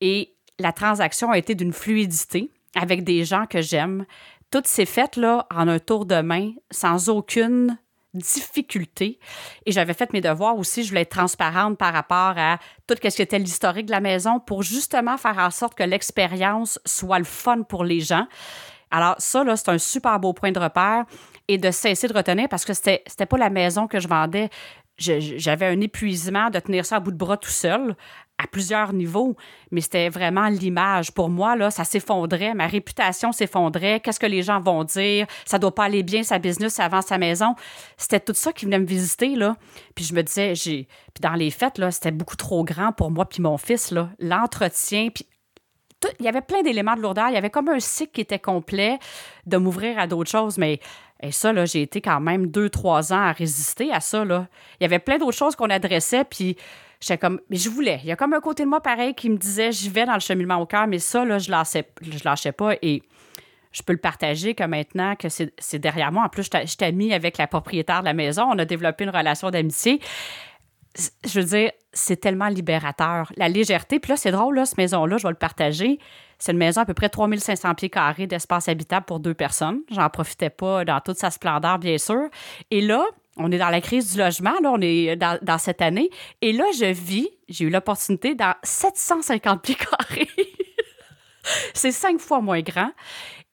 Et 0.00 0.34
la 0.58 0.72
transaction 0.72 1.30
a 1.30 1.38
été 1.38 1.54
d'une 1.54 1.72
fluidité 1.72 2.50
avec 2.74 3.02
des 3.04 3.24
gens 3.24 3.46
que 3.46 3.62
j'aime. 3.62 4.04
Toutes 4.50 4.66
ces 4.66 4.86
fêtes-là 4.86 5.46
en 5.54 5.68
un 5.68 5.78
tour 5.78 6.06
de 6.06 6.20
main, 6.20 6.52
sans 6.70 7.08
aucune 7.08 7.78
difficulté. 8.18 9.18
Et 9.64 9.72
j'avais 9.72 9.94
fait 9.94 10.12
mes 10.12 10.20
devoirs 10.20 10.58
aussi. 10.58 10.82
Je 10.82 10.88
voulais 10.88 11.02
être 11.02 11.10
transparente 11.10 11.78
par 11.78 11.92
rapport 11.92 12.34
à 12.36 12.58
tout 12.86 12.94
ce 13.02 13.08
qui 13.08 13.22
était 13.22 13.38
l'historique 13.38 13.86
de 13.86 13.92
la 13.92 14.00
maison 14.00 14.40
pour 14.40 14.62
justement 14.62 15.16
faire 15.16 15.38
en 15.38 15.50
sorte 15.50 15.74
que 15.74 15.82
l'expérience 15.82 16.78
soit 16.84 17.18
le 17.18 17.24
fun 17.24 17.62
pour 17.62 17.84
les 17.84 18.00
gens. 18.00 18.26
Alors, 18.90 19.16
ça, 19.18 19.44
là, 19.44 19.56
c'est 19.56 19.68
un 19.68 19.78
super 19.78 20.18
beau 20.20 20.32
point 20.32 20.52
de 20.52 20.58
repère 20.58 21.04
et 21.48 21.58
de 21.58 21.70
cesser 21.70 22.08
de 22.08 22.14
retenir 22.14 22.48
parce 22.48 22.64
que 22.64 22.72
c'était, 22.72 23.02
c'était 23.06 23.26
pas 23.26 23.38
la 23.38 23.50
maison 23.50 23.86
que 23.86 24.00
je 24.00 24.08
vendais. 24.08 24.48
j'avais 24.98 25.66
un 25.66 25.80
épuisement 25.80 26.50
de 26.50 26.58
tenir 26.58 26.86
ça 26.86 26.96
à 26.96 27.00
bout 27.00 27.12
de 27.12 27.16
bras 27.16 27.36
tout 27.36 27.50
seul 27.50 27.96
à 28.38 28.46
plusieurs 28.46 28.92
niveaux, 28.92 29.36
mais 29.70 29.80
c'était 29.80 30.08
vraiment 30.08 30.48
l'image. 30.48 31.10
Pour 31.12 31.30
moi, 31.30 31.56
là, 31.56 31.70
ça 31.70 31.84
s'effondrait, 31.84 32.54
ma 32.54 32.66
réputation 32.66 33.32
s'effondrait. 33.32 34.00
Qu'est-ce 34.00 34.20
que 34.20 34.26
les 34.26 34.42
gens 34.42 34.60
vont 34.60 34.84
dire? 34.84 35.26
Ça 35.46 35.58
doit 35.58 35.74
pas 35.74 35.84
aller 35.84 36.02
bien, 36.02 36.22
sa 36.22 36.38
business 36.38 36.78
avant 36.78 37.00
sa 37.00 37.16
maison. 37.16 37.54
C'était 37.96 38.20
tout 38.20 38.34
ça 38.34 38.52
qui 38.52 38.66
venait 38.66 38.78
me 38.78 38.86
visiter, 38.86 39.36
là. 39.36 39.56
Puis 39.94 40.04
je 40.04 40.14
me 40.14 40.22
disais, 40.22 40.54
j'ai... 40.54 40.86
Puis 41.14 41.22
dans 41.22 41.34
les 41.34 41.50
fêtes, 41.50 41.78
là, 41.78 41.90
c'était 41.90 42.10
beaucoup 42.10 42.36
trop 42.36 42.62
grand 42.62 42.92
pour 42.92 43.10
moi 43.10 43.24
puis 43.24 43.40
mon 43.40 43.56
fils, 43.56 43.90
là. 43.90 44.10
L'entretien, 44.18 45.08
puis 45.08 45.26
il 46.20 46.26
y 46.26 46.28
avait 46.28 46.42
plein 46.42 46.62
d'éléments 46.62 46.94
de 46.94 47.00
lourdeur. 47.00 47.28
Il 47.30 47.34
y 47.34 47.38
avait 47.38 47.50
comme 47.50 47.68
un 47.68 47.80
cycle 47.80 48.12
qui 48.12 48.20
était 48.20 48.38
complet 48.38 48.98
de 49.46 49.56
m'ouvrir 49.56 49.98
à 49.98 50.06
d'autres 50.06 50.30
choses, 50.30 50.58
mais 50.58 50.78
et 51.22 51.32
ça, 51.32 51.52
là, 51.52 51.64
j'ai 51.64 51.80
été 51.80 52.02
quand 52.02 52.20
même 52.20 52.48
deux, 52.48 52.68
trois 52.68 53.14
ans 53.14 53.22
à 53.22 53.32
résister 53.32 53.90
à 53.90 54.00
ça. 54.00 54.22
Il 54.22 54.82
y 54.82 54.84
avait 54.84 54.98
plein 54.98 55.16
d'autres 55.16 55.36
choses 55.36 55.56
qu'on 55.56 55.70
adressait, 55.70 56.24
puis 56.24 56.56
J'étais 57.00 57.18
comme, 57.18 57.40
mais 57.50 57.56
je 57.56 57.68
voulais. 57.68 58.00
Il 58.02 58.08
y 58.08 58.12
a 58.12 58.16
comme 58.16 58.32
un 58.32 58.40
côté 58.40 58.64
de 58.64 58.68
moi 58.68 58.80
pareil 58.80 59.14
qui 59.14 59.28
me 59.28 59.36
disait, 59.36 59.72
j'y 59.72 59.88
vais 59.88 60.06
dans 60.06 60.14
le 60.14 60.20
cheminement 60.20 60.56
au 60.56 60.66
cœur, 60.66 60.86
mais 60.86 60.98
ça, 60.98 61.24
là, 61.24 61.38
je 61.38 61.50
lâchais, 61.50 61.88
je 62.00 62.24
lâchais 62.24 62.52
pas. 62.52 62.74
Et 62.82 63.02
je 63.72 63.82
peux 63.82 63.92
le 63.92 63.98
partager 63.98 64.54
que 64.54 64.64
maintenant 64.64 65.16
que 65.16 65.28
c'est 65.28 65.78
derrière 65.78 66.10
moi. 66.10 66.24
En 66.24 66.28
plus, 66.30 66.44
je 66.44 66.76
t'ai 66.76 66.92
mis 66.92 67.12
avec 67.12 67.36
la 67.36 67.46
propriétaire 67.46 68.00
de 68.00 68.06
la 68.06 68.14
maison. 68.14 68.44
On 68.50 68.58
a 68.58 68.64
développé 68.64 69.04
une 69.04 69.10
relation 69.10 69.50
d'amitié. 69.50 70.00
Je 71.26 71.40
veux 71.40 71.46
dire, 71.46 71.72
c'est 71.92 72.16
tellement 72.16 72.48
libérateur. 72.48 73.30
La 73.36 73.50
légèreté. 73.50 74.00
Puis 74.00 74.12
là, 74.12 74.16
c'est 74.16 74.30
drôle, 74.30 74.54
là, 74.54 74.64
cette 74.64 74.78
maison-là, 74.78 75.18
je 75.18 75.24
vais 75.24 75.30
le 75.30 75.36
partager. 75.36 75.98
C'est 76.38 76.52
une 76.52 76.58
maison 76.58 76.80
à 76.80 76.86
peu 76.86 76.94
près 76.94 77.10
3500 77.10 77.74
pieds 77.74 77.90
carrés 77.90 78.26
d'espace 78.26 78.68
habitable 78.68 79.04
pour 79.04 79.20
deux 79.20 79.34
personnes. 79.34 79.80
J'en 79.90 80.08
profitais 80.08 80.48
pas 80.48 80.86
dans 80.86 81.00
toute 81.00 81.18
sa 81.18 81.30
splendeur, 81.30 81.78
bien 81.78 81.98
sûr. 81.98 82.28
Et 82.70 82.80
là, 82.80 83.04
on 83.36 83.52
est 83.52 83.58
dans 83.58 83.68
la 83.68 83.80
crise 83.80 84.12
du 84.12 84.18
logement, 84.18 84.54
là, 84.62 84.70
on 84.72 84.80
est 84.80 85.16
dans, 85.16 85.58
cette 85.58 85.82
année. 85.82 86.10
Et 86.40 86.52
là, 86.52 86.64
je 86.78 86.86
vis, 86.86 87.28
j'ai 87.48 87.66
eu 87.66 87.70
l'opportunité 87.70 88.34
dans 88.34 88.54
750 88.62 89.62
pieds 89.62 89.76
carrés. 89.76 90.28
c'est 91.74 91.92
cinq 91.92 92.18
fois 92.20 92.40
moins 92.40 92.60
grand. 92.60 92.90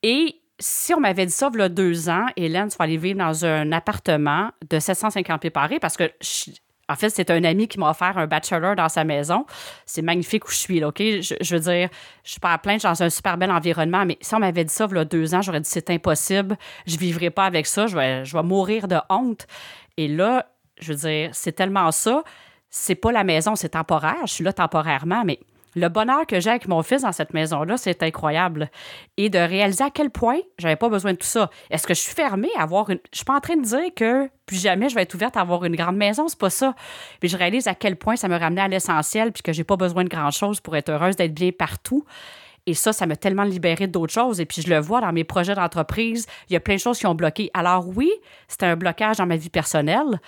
Et 0.02 0.40
si 0.58 0.94
on 0.94 1.00
m'avait 1.00 1.26
dit 1.26 1.32
ça 1.32 1.50
il 1.52 1.58
y 1.58 1.62
a 1.62 1.68
deux 1.68 2.08
ans, 2.08 2.26
Hélène, 2.36 2.68
tu 2.68 2.76
vas 2.76 2.84
aller 2.84 2.96
vivre 2.96 3.18
dans 3.18 3.44
un 3.44 3.72
appartement 3.72 4.50
de 4.68 4.78
750 4.78 5.40
pieds 5.40 5.50
carrés 5.50 5.80
parce 5.80 5.96
que 5.96 6.10
en 6.88 6.96
fait, 6.96 7.10
c'est 7.10 7.30
un 7.30 7.42
ami 7.44 7.68
qui 7.68 7.78
m'a 7.78 7.90
offert 7.90 8.18
un 8.18 8.26
bachelor 8.26 8.76
dans 8.76 8.88
sa 8.88 9.04
maison. 9.04 9.46
C'est 9.86 10.02
magnifique 10.02 10.46
où 10.46 10.50
je 10.50 10.56
suis, 10.56 10.80
là, 10.80 10.88
OK? 10.88 10.98
Je, 10.98 11.54
veux 11.54 11.60
dire, 11.60 11.88
je 12.24 12.30
suis 12.30 12.40
pas 12.40 12.52
à 12.52 12.58
plaindre, 12.58 12.82
dans 12.82 13.02
un 13.02 13.10
super 13.10 13.38
bel 13.38 13.50
environnement, 13.50 14.04
mais 14.04 14.18
si 14.20 14.34
on 14.34 14.38
m'avait 14.38 14.64
dit 14.64 14.72
ça 14.72 14.86
il 14.90 14.96
y 14.96 14.98
a 14.98 15.04
deux 15.04 15.34
ans, 15.34 15.42
j'aurais 15.42 15.60
dit 15.60 15.68
c'est 15.70 15.90
impossible, 15.90 16.56
je 16.86 16.96
vivrai 16.98 17.30
pas 17.30 17.46
avec 17.46 17.66
ça, 17.66 17.86
je 17.86 17.96
vais, 17.96 18.24
je 18.24 18.36
vais 18.36 18.42
mourir 18.42 18.88
de 18.88 18.98
honte. 19.08 19.46
Et 19.96 20.08
là, 20.08 20.46
je 20.78 20.92
veux 20.92 20.98
dire, 20.98 21.30
c'est 21.32 21.52
tellement 21.52 21.90
ça. 21.90 22.22
C'est 22.68 22.96
pas 22.96 23.12
la 23.12 23.24
maison, 23.24 23.54
c'est 23.54 23.70
temporaire. 23.70 24.26
Je 24.26 24.32
suis 24.32 24.44
là 24.44 24.52
temporairement, 24.52 25.24
mais 25.24 25.38
le 25.74 25.88
bonheur 25.88 26.26
que 26.26 26.40
j'ai 26.40 26.50
avec 26.50 26.68
mon 26.68 26.82
fils 26.82 27.02
dans 27.02 27.12
cette 27.12 27.34
maison-là, 27.34 27.76
c'est 27.76 28.02
incroyable. 28.02 28.70
Et 29.16 29.30
de 29.30 29.38
réaliser 29.38 29.84
à 29.84 29.90
quel 29.90 30.10
point 30.10 30.38
j'avais 30.58 30.76
pas 30.76 30.88
besoin 30.88 31.12
de 31.12 31.18
tout 31.18 31.26
ça. 31.26 31.50
Est-ce 31.70 31.86
que 31.86 31.94
je 31.94 32.00
suis 32.00 32.14
fermée 32.14 32.50
à 32.56 32.62
avoir 32.62 32.90
une. 32.90 32.98
Je 33.12 33.18
suis 33.18 33.24
pas 33.24 33.36
en 33.36 33.40
train 33.40 33.56
de 33.56 33.64
dire 33.64 33.94
que 33.94 34.28
plus 34.46 34.60
jamais 34.60 34.88
je 34.88 34.94
vais 34.94 35.02
être 35.02 35.14
ouverte 35.14 35.36
à 35.36 35.40
avoir 35.40 35.64
une 35.64 35.76
grande 35.76 35.96
maison, 35.96 36.28
c'est 36.28 36.38
pas 36.38 36.50
ça. 36.50 36.74
Mais 37.22 37.28
je 37.28 37.36
réalise 37.36 37.66
à 37.66 37.74
quel 37.74 37.96
point 37.96 38.16
ça 38.16 38.28
me 38.28 38.36
ramenait 38.36 38.62
à 38.62 38.68
l'essentiel 38.68 39.32
puis 39.32 39.42
que 39.42 39.52
j'ai 39.52 39.64
pas 39.64 39.76
besoin 39.76 40.04
de 40.04 40.08
grand-chose 40.08 40.60
pour 40.60 40.76
être 40.76 40.90
heureuse 40.90 41.16
d'être 41.16 41.34
bien 41.34 41.50
partout. 41.50 42.04
Et 42.66 42.74
ça, 42.74 42.92
ça 42.92 43.06
m'a 43.06 43.16
tellement 43.16 43.44
libéré 43.44 43.86
d'autres 43.86 44.12
choses. 44.12 44.40
Et 44.40 44.46
puis, 44.46 44.62
je 44.62 44.70
le 44.70 44.78
vois 44.78 45.00
dans 45.00 45.12
mes 45.12 45.24
projets 45.24 45.54
d'entreprise, 45.54 46.26
il 46.48 46.54
y 46.54 46.56
a 46.56 46.60
plein 46.60 46.76
de 46.76 46.80
choses 46.80 46.98
qui 46.98 47.06
ont 47.06 47.14
bloqué. 47.14 47.50
Alors 47.52 47.86
oui, 47.88 48.10
c'est 48.48 48.62
un 48.62 48.76
blocage 48.76 49.18
dans 49.18 49.26
ma 49.26 49.36
vie 49.36 49.50
personnelle, 49.50 50.20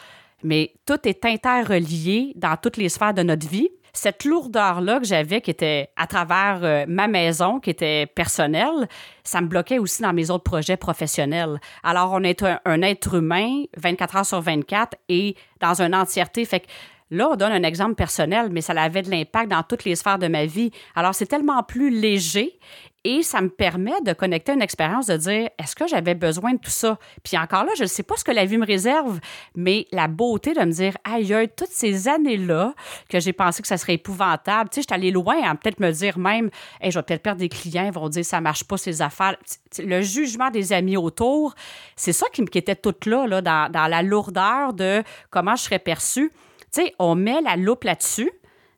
mais 0.42 0.74
tout 0.84 1.09
est 1.09 1.24
interrelié 1.24 2.32
dans 2.36 2.57
toutes 2.57 2.76
les 2.76 2.88
sphères 2.88 3.14
de 3.14 3.22
notre 3.22 3.49
vie 3.49 3.70
cette 3.97 4.24
lourdeur-là 4.24 4.99
que 5.01 5.07
j'avais, 5.07 5.40
qui 5.40 5.51
était 5.51 5.88
à 5.97 6.07
travers 6.07 6.61
euh, 6.62 6.84
ma 6.86 7.09
maison, 7.09 7.61
qui 7.61 7.70
était 7.70 8.07
personnelle, 8.07 8.88
ça 9.24 9.40
me 9.40 9.47
bloquait 9.47 9.78
aussi 9.78 10.03
dans 10.03 10.12
mes 10.12 10.30
autres 10.30 10.44
projets 10.44 10.76
professionnels. 10.76 11.61
Alors, 11.82 12.12
on 12.12 12.22
est 12.22 12.42
un, 12.42 12.82
être 12.82 13.14
humain 13.14 13.64
24 13.76 14.16
heures 14.16 14.26
sur 14.26 14.40
24 14.40 14.97
et 15.09 15.34
dans 15.61 15.80
une 15.80 15.94
entièreté. 15.94 16.44
Fait 16.44 16.61
que 16.61 16.66
Là, 17.12 17.28
on 17.30 17.36
donne 17.36 17.53
un 17.53 17.62
exemple 17.62 17.94
personnel, 17.94 18.49
mais 18.51 18.61
ça 18.61 18.72
avait 18.72 19.03
de 19.03 19.11
l'impact 19.12 19.49
dans 19.49 19.62
toutes 19.62 19.84
les 19.84 19.94
sphères 19.94 20.18
de 20.18 20.26
ma 20.26 20.44
vie. 20.44 20.72
Alors, 20.97 21.14
c'est 21.14 21.26
tellement 21.26 21.62
plus 21.62 21.88
léger 21.88 22.59
et 23.07 23.23
ça 23.23 23.41
me 23.41 23.49
permet 23.49 24.01
de 24.05 24.13
connecter 24.13 24.53
une 24.53 24.63
expérience 24.63 25.07
de 25.07 25.17
dire 25.17 25.49
est-ce 25.59 25.77
que 25.77 25.87
j'avais 25.87 26.17
besoin 26.17 26.55
de 26.55 26.59
tout 26.59 26.71
ça? 26.71 26.99
Puis 27.23 27.39
encore 27.39 27.65
là, 27.65 27.71
je 27.77 27.85
ne 27.85 27.89
sais 27.89 28.03
pas 28.03 28.17
ce 28.17 28.25
que 28.25 28.33
la 28.33 28.45
vie 28.45 28.59
me 28.59 28.67
réserve, 28.67 29.21
mais 29.55 29.87
la 29.93 30.09
beauté 30.09 30.55
de 30.55 30.61
me 30.61 30.73
dire 30.73 30.97
aïe, 31.05 31.49
toutes 31.57 31.71
ces 31.71 32.09
années-là 32.09 32.75
que 33.09 33.21
j'ai 33.21 33.33
pensé 33.33 33.63
que 33.63 33.69
ça 33.69 33.77
serait 33.77 33.95
épouvantable. 33.95 34.71
Tu 34.71 34.77
sais, 34.77 34.81
je 34.83 34.87
suis 34.93 35.01
allée 35.01 35.13
loin 35.13 35.41
à 35.45 35.55
peut-être 35.55 35.79
me 35.79 35.93
dire 35.93 36.19
même 36.19 36.51
hey, 36.81 36.91
je 36.91 36.99
vais 36.99 37.05
peut-être 37.05 37.23
perdre 37.23 37.39
des 37.39 37.49
clients, 37.49 37.87
ils 37.87 37.93
vont 37.93 38.09
dire 38.09 38.25
ça 38.25 38.41
marche 38.41 38.65
pas 38.65 38.77
ces 38.77 39.01
affaires. 39.01 39.37
Le 39.79 40.01
jugement 40.03 40.51
des 40.51 40.73
amis 40.73 40.97
autour, 40.97 41.55
c'est 41.95 42.13
ça 42.13 42.27
qui, 42.33 42.45
qui 42.47 42.59
était 42.59 42.75
tout 42.75 42.95
là, 43.07 43.29
là 43.29 43.41
dans, 43.41 43.71
dans 43.71 43.87
la 43.87 44.03
lourdeur 44.03 44.73
de 44.73 45.05
comment 45.31 45.55
je 45.55 45.63
serais 45.63 45.79
perçue. 45.79 46.33
Tu 46.73 46.83
sais, 46.83 46.95
on 46.99 47.15
met 47.15 47.41
la 47.41 47.55
loupe 47.55 47.85
là-dessus. 47.85 48.33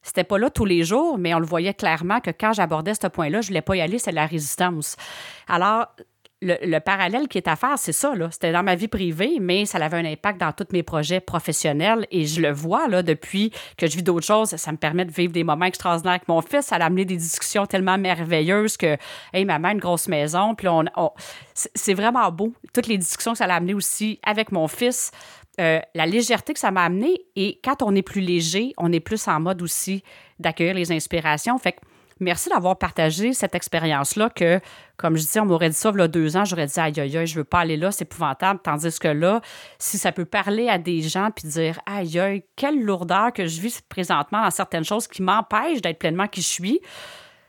C'était 0.09 0.25
pas 0.25 0.39
là 0.39 0.49
tous 0.49 0.65
les 0.65 0.85
jours, 0.85 1.19
mais 1.19 1.35
on 1.35 1.39
le 1.39 1.45
voyait 1.45 1.75
clairement 1.75 2.21
que 2.21 2.31
quand 2.31 2.55
j'abordais 2.55 2.95
ce 2.95 3.09
point-là, 3.09 3.43
je 3.43 3.49
voulais 3.49 3.61
pas 3.61 3.77
y 3.77 3.83
aller, 3.83 3.99
c'est 3.99 4.11
la 4.11 4.25
résistance. 4.25 4.97
Alors, 5.49 5.89
le, 6.41 6.79
parallèle 6.79 7.29
qui 7.29 7.37
est 7.37 7.47
à 7.47 7.57
faire, 7.57 7.79
c'est 7.79 7.93
ça. 7.93 8.15
C'était 8.31 8.53
dans 8.53 8.63
ma 8.63 8.75
vie 8.75 8.89
privée, 8.89 9.39
mais 9.39 9.67
ça 9.67 9.77
avait 9.79 9.99
un 9.99 10.05
impact 10.05 10.41
dans 10.41 10.53
tous 10.53 10.69
mes 10.73 10.83
projets 10.83 11.21
professionnels. 11.21 12.07
Et 12.11 12.25
je 12.25 12.41
le 12.41 12.53
vois 12.53 12.89
là, 12.89 13.03
depuis 13.03 13.53
que 13.77 13.87
je 13.87 13.97
vis 13.97 14.03
d'autres 14.03 14.27
choses. 14.27 14.51
Ça 14.57 14.73
me 14.73 14.79
permet 14.79 15.05
de 15.05 15.11
vivre 15.11 15.33
des 15.33 15.45
moments 15.45 15.67
extraordinaires 15.67 16.13
avec 16.13 16.29
mon 16.29 16.41
fils. 16.41 16.67
Ça 16.67 16.77
a 16.77 16.85
amené 16.85 17.05
des 17.05 17.17
discussions 17.17 17.67
tellement 17.67 17.99
merveilleuses 17.99 18.79
que, 18.79 18.97
hey, 19.35 19.45
maman, 19.45 19.71
une 19.71 19.79
grosse 19.79 20.09
maison. 20.09 20.55
Puis 20.55 20.69
on, 20.69 20.85
c'est 21.55 21.95
vraiment 21.95 22.31
beau. 22.31 22.55
Toutes 22.73 22.87
les 22.87 22.99
discussions 22.99 23.33
que 23.33 23.39
ça 23.39 23.45
a 23.45 23.55
amené 23.55 23.75
aussi 23.75 24.21
avec 24.23 24.53
mon 24.53 24.69
fils. 24.69 25.11
Euh, 25.61 25.81
la 25.95 26.07
légèreté 26.07 26.53
que 26.53 26.61
ça 26.61 26.71
m'a 26.71 26.85
amené. 26.85 27.21
Et 27.35 27.61
quand 27.65 27.83
on 27.83 27.95
est 27.95 28.03
plus 28.03 28.21
léger, 28.21 28.73
on 28.79 28.93
est 28.93 29.01
plus 29.01 29.27
en 29.27 29.41
mode 29.41 29.61
aussi 29.61 30.05
d'accueillir 30.39 30.75
les 30.75 30.93
inspirations. 30.93 31.59
Fait 31.59 31.73
que 31.73 31.79
merci 32.21 32.49
d'avoir 32.49 32.79
partagé 32.79 33.33
cette 33.33 33.57
expérience-là 33.57 34.31
que, 34.31 34.61
comme 34.97 35.17
je 35.17 35.25
dis, 35.25 35.41
on 35.41 35.47
m'aurait 35.47 35.71
dit 35.71 35.77
ça 35.77 35.91
il 35.93 35.99
y 35.99 36.03
a 36.03 36.07
deux 36.07 36.37
ans, 36.37 36.45
j'aurais 36.45 36.67
dit 36.67 36.79
aïe, 36.79 37.01
aïe, 37.01 37.17
aïe, 37.17 37.27
je 37.27 37.35
veux 37.35 37.45
pas 37.45 37.61
aller 37.61 37.77
là, 37.77 37.91
c'est 37.91 38.05
épouvantable. 38.05 38.61
Tandis 38.63 38.99
que 39.01 39.09
là, 39.09 39.41
si 39.81 39.99
ça 39.99 40.13
peut 40.13 40.25
parler 40.25 40.69
à 40.69 40.79
des 40.79 41.03
gens 41.03 41.31
puis 41.35 41.49
dire 41.49 41.81
aïe, 41.87 42.21
aïe, 42.21 42.45
quelle 42.55 42.81
lourdeur 42.81 43.33
que 43.33 43.47
je 43.47 43.61
vis 43.61 43.81
présentement 43.89 44.43
dans 44.43 44.51
certaines 44.51 44.85
choses 44.85 45.09
qui 45.09 45.23
m'empêchent 45.23 45.83
d'être 45.83 45.99
pleinement 45.99 46.29
qui 46.29 46.41
je 46.41 46.47
suis. 46.47 46.81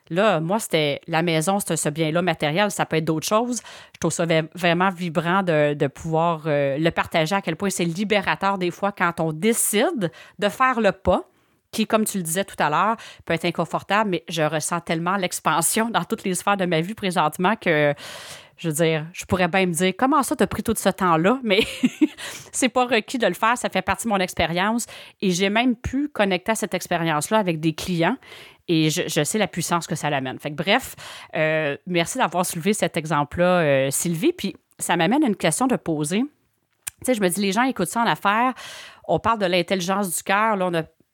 Là, 0.09 0.39
moi, 0.39 0.59
c'était 0.59 1.01
la 1.07 1.21
maison, 1.21 1.59
c'était 1.59 1.77
ce 1.77 1.89
bien-là 1.89 2.21
matériel, 2.21 2.71
ça 2.71 2.85
peut 2.85 2.97
être 2.97 3.05
d'autres 3.05 3.27
choses. 3.27 3.61
Je 3.93 3.99
trouve 3.99 4.11
ça 4.11 4.25
vraiment 4.55 4.89
vibrant 4.89 5.43
de, 5.43 5.87
pouvoir 5.87 6.43
euh, 6.45 6.77
le 6.77 6.91
partager 6.91 7.35
à 7.35 7.41
quel 7.41 7.55
point 7.55 7.69
c'est 7.69 7.85
libérateur 7.85 8.57
des 8.57 8.71
fois 8.71 8.91
quand 8.91 9.19
on 9.19 9.33
décide 9.33 10.11
de 10.39 10.49
faire 10.49 10.79
le 10.81 10.91
pas 10.91 11.25
qui, 11.71 11.85
comme 11.85 12.05
tu 12.05 12.17
le 12.17 12.23
disais 12.23 12.43
tout 12.43 12.55
à 12.59 12.69
l'heure, 12.69 12.95
peut 13.25 13.33
être 13.33 13.45
inconfortable, 13.45 14.09
mais 14.09 14.23
je 14.27 14.41
ressens 14.41 14.81
tellement 14.81 15.17
l'expansion 15.17 15.89
dans 15.91 16.03
toutes 16.03 16.23
les 16.23 16.33
sphères 16.33 16.57
de 16.57 16.65
ma 16.65 16.81
vie 16.81 16.95
présentement 16.95 17.55
que 17.55 17.93
je 18.59 18.67
veux 18.67 18.73
dire, 18.73 19.05
je 19.13 19.25
pourrais 19.25 19.47
bien 19.47 19.65
me 19.65 19.73
dire 19.73 19.93
comment 19.97 20.21
ça 20.21 20.35
t'as 20.35 20.45
pris 20.45 20.61
tout 20.61 20.75
ce 20.77 20.89
temps-là, 20.89 21.39
mais 21.43 21.61
c'est 22.51 22.69
pas 22.69 22.85
requis 22.85 23.17
de 23.17 23.25
le 23.25 23.33
faire, 23.33 23.57
ça 23.57 23.69
fait 23.69 23.81
partie 23.81 24.05
de 24.05 24.09
mon 24.09 24.19
expérience 24.19 24.85
et 25.21 25.31
j'ai 25.31 25.49
même 25.49 25.75
pu 25.75 26.09
connecter 26.09 26.51
à 26.51 26.55
cette 26.55 26.73
expérience-là 26.73 27.37
avec 27.37 27.59
des 27.59 27.73
clients 27.73 28.17
et 28.67 28.91
je, 28.91 29.23
sais 29.23 29.39
la 29.39 29.47
puissance 29.47 29.87
que 29.87 29.95
ça 29.95 30.11
l'amène. 30.11 30.37
Fait 30.37 30.51
que 30.51 30.55
bref, 30.55 30.95
euh, 31.35 31.75
merci 31.87 32.19
d'avoir 32.19 32.45
soulevé 32.45 32.73
cet 32.73 32.97
exemple-là, 32.97 33.61
euh, 33.61 33.87
Sylvie. 33.89 34.31
Puis 34.31 34.55
ça 34.77 34.95
m'amène 34.95 35.23
à 35.23 35.27
une 35.27 35.35
question 35.35 35.65
de 35.65 35.75
poser. 35.75 36.19
Tu 36.19 37.05
sais, 37.05 37.13
je 37.15 37.21
me 37.21 37.29
dis, 37.29 37.41
les 37.41 37.51
gens 37.51 37.63
écoutent 37.63 37.87
ça 37.87 38.03
en 38.03 38.05
affaires, 38.05 38.53
on 39.07 39.17
parle 39.17 39.39
de 39.39 39.47
l'intelligence 39.47 40.15
du 40.15 40.21
cœur, 40.21 40.55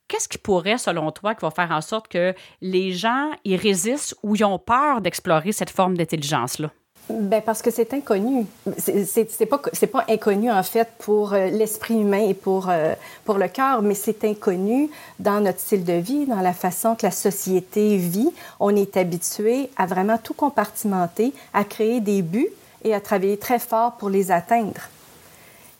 Qu'est-ce 0.07 0.27
qui 0.27 0.37
pourrait, 0.37 0.77
selon 0.77 1.11
toi, 1.11 1.33
qui 1.33 1.41
va 1.41 1.49
faire 1.49 1.71
en 1.71 1.81
sorte 1.81 2.07
que 2.09 2.35
les 2.61 2.91
gens 2.91 3.31
y 3.43 3.55
résistent 3.55 4.15
ou 4.21 4.35
ils 4.35 4.43
ont 4.43 4.59
peur 4.59 5.01
d'explorer 5.01 5.51
cette 5.51 5.71
forme 5.71 5.97
d'intelligence-là? 5.97 6.69
Ben 7.09 7.41
parce 7.41 7.61
que 7.61 7.69
c'est 7.69 7.93
inconnu. 7.93 8.47
C'est 8.77 9.45
pas 9.45 9.59
pas 9.59 10.05
inconnu 10.09 10.51
en 10.51 10.63
fait 10.63 10.87
pour 10.97 11.33
euh, 11.33 11.49
l'esprit 11.49 11.93
humain 11.93 12.27
et 12.27 12.33
pour 12.33 12.69
euh, 12.69 12.95
pour 13.25 13.37
le 13.37 13.47
cœur, 13.47 13.83
mais 13.83 13.93
c'est 13.93 14.23
inconnu 14.23 14.89
dans 15.19 15.39
notre 15.39 15.59
style 15.59 15.83
de 15.83 15.93
vie, 15.93 16.25
dans 16.25 16.41
la 16.41 16.53
façon 16.53 16.95
que 16.95 17.05
la 17.05 17.11
société 17.11 17.97
vit. 17.97 18.31
On 18.59 18.75
est 18.75 18.97
habitué 18.97 19.69
à 19.77 19.85
vraiment 19.85 20.17
tout 20.17 20.33
compartimenter, 20.33 21.31
à 21.53 21.63
créer 21.63 21.99
des 21.99 22.23
buts 22.23 22.49
et 22.83 22.95
à 22.95 22.99
travailler 22.99 23.37
très 23.37 23.59
fort 23.59 23.93
pour 23.93 24.09
les 24.09 24.31
atteindre. 24.31 24.81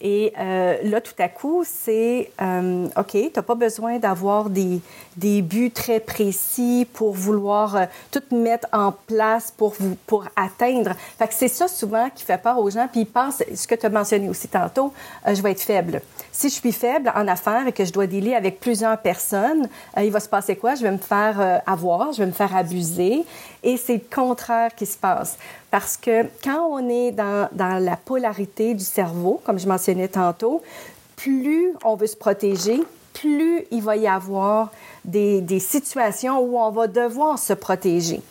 Et 0.08 0.34
euh, 0.40 0.78
là, 0.84 1.02
tout 1.02 1.16
à 1.18 1.28
coup, 1.28 1.64
c'est 1.66 2.30
euh, 2.40 2.88
OK, 2.96 3.10
tu 3.14 3.32
n'as 3.36 3.42
pas 3.42 3.56
besoin 3.56 3.98
d'avoir 3.98 4.52
des, 4.52 4.80
des, 5.18 5.42
buts 5.42 5.72
très 5.72 6.00
précis 6.00 6.88
pour 6.94 7.16
vouloir 7.16 7.76
euh, 7.76 7.86
tout 8.12 8.22
mettre 8.30 8.68
en 8.72 8.92
place 8.92 9.52
pour, 9.58 9.74
pour 10.06 10.26
atteindre. 10.36 10.92
Fait 11.18 11.30
c'est 11.32 11.48
ça 11.48 11.68
souvent 11.68 12.08
qui 12.14 12.24
fait 12.24 12.38
peur 12.38 12.60
aux 12.60 12.70
gens. 12.70 12.88
Puis 12.88 13.02
ils 13.02 13.08
pensent, 13.08 13.42
ce 13.56 13.66
que 13.66 13.74
tu 13.74 13.88
as 13.88 13.90
mentionné 13.90 14.30
aussi 14.30 14.48
tantôt, 14.48 14.94
je 15.26 15.42
vais 15.42 15.54
être 15.54 15.64
faible. 15.64 16.04
Si 16.32 16.50
je 16.50 16.54
suis 16.54 16.72
faible 16.72 17.12
en 17.16 17.28
affaires 17.28 17.66
et 17.66 17.72
que 17.72 17.84
je 17.84 17.92
dois 17.92 18.06
dealer 18.06 18.36
avec 18.36 18.60
plusieurs 18.60 19.00
personnes, 19.00 19.68
il 19.98 20.12
va 20.12 20.20
se 20.20 20.30
passer 20.30 20.56
quoi? 20.56 20.76
Je 20.76 20.84
vais 20.84 20.92
me 20.92 20.98
faire 21.00 21.62
avoir, 21.66 22.14
je 22.14 22.20
vais 22.20 22.28
me 22.28 22.32
faire 22.32 22.56
abuser. 22.56 23.26
Et 23.66 23.78
c'est 23.78 23.96
le 23.96 24.16
contraire 24.16 24.74
qui 24.76 24.86
se 24.86 24.96
passe. 24.96 25.38
Parce 25.72 25.98
que 25.98 26.24
quand 26.44 26.68
on 26.70 26.88
est 26.88 27.12
dans, 27.12 27.50
dans 27.52 27.84
la 27.84 27.98
polarité 27.98 28.76
du 28.76 28.84
cerveau, 28.84 29.42
comme 29.44 29.60
je 29.60 29.68
mentionnais 29.68 30.08
tantôt, 30.08 30.62
plus 31.16 31.74
on 31.84 31.96
veut 31.96 32.08
se 32.08 32.16
protéger, 32.16 32.82
plus 33.14 33.66
il 33.72 33.82
va 33.82 33.98
y 33.98 34.08
avoir 34.08 34.72
des, 35.04 35.42
des 35.42 35.60
situations 35.60 36.40
où 36.40 36.60
on 36.60 36.70
va 36.70 36.88
devoir 36.88 37.40
se 37.40 37.54
protéger. 37.54 38.22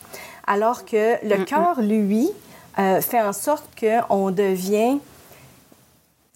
Alors 0.46 0.84
que 0.84 1.16
le 1.26 1.44
cœur, 1.44 1.80
lui, 1.80 2.30
euh, 2.78 3.00
fait 3.00 3.20
en 3.20 3.32
sorte 3.32 3.68
qu'on 3.78 4.30
devient 4.30 4.98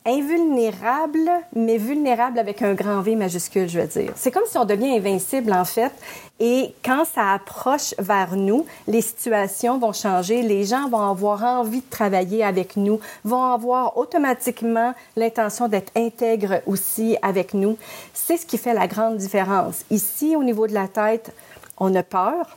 invulnérable, 0.08 1.30
mais 1.54 1.76
vulnérable 1.76 2.38
avec 2.38 2.62
un 2.62 2.74
grand 2.74 3.02
V 3.02 3.14
majuscule, 3.14 3.68
je 3.68 3.80
veux 3.80 3.86
dire. 3.86 4.12
C'est 4.16 4.30
comme 4.30 4.46
si 4.46 4.56
on 4.56 4.64
devient 4.64 4.96
invincible, 4.96 5.52
en 5.52 5.64
fait. 5.64 5.92
Et 6.40 6.72
quand 6.84 7.04
ça 7.04 7.32
approche 7.32 7.94
vers 7.98 8.34
nous, 8.34 8.64
les 8.86 9.02
situations 9.02 9.78
vont 9.78 9.92
changer, 9.92 10.42
les 10.42 10.64
gens 10.64 10.88
vont 10.88 11.10
avoir 11.10 11.44
envie 11.44 11.80
de 11.80 11.90
travailler 11.90 12.42
avec 12.42 12.76
nous, 12.76 13.00
vont 13.24 13.44
avoir 13.44 13.98
automatiquement 13.98 14.94
l'intention 15.16 15.68
d'être 15.68 15.92
intègres 15.94 16.62
aussi 16.66 17.18
avec 17.20 17.52
nous. 17.52 17.76
C'est 18.14 18.38
ce 18.38 18.46
qui 18.46 18.56
fait 18.56 18.74
la 18.74 18.86
grande 18.86 19.18
différence. 19.18 19.84
Ici, 19.90 20.36
au 20.36 20.42
niveau 20.42 20.66
de 20.66 20.74
la 20.74 20.88
tête, 20.88 21.32
on 21.76 21.94
a 21.94 22.02
peur, 22.02 22.56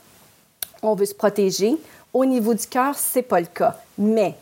on 0.82 0.94
veut 0.94 1.06
se 1.06 1.14
protéger. 1.14 1.76
Au 2.14 2.24
niveau 2.24 2.54
du 2.54 2.66
cœur, 2.66 2.94
c'est 2.96 3.22
pas 3.22 3.40
le 3.40 3.46
cas. 3.46 3.76
Mais 3.98 4.34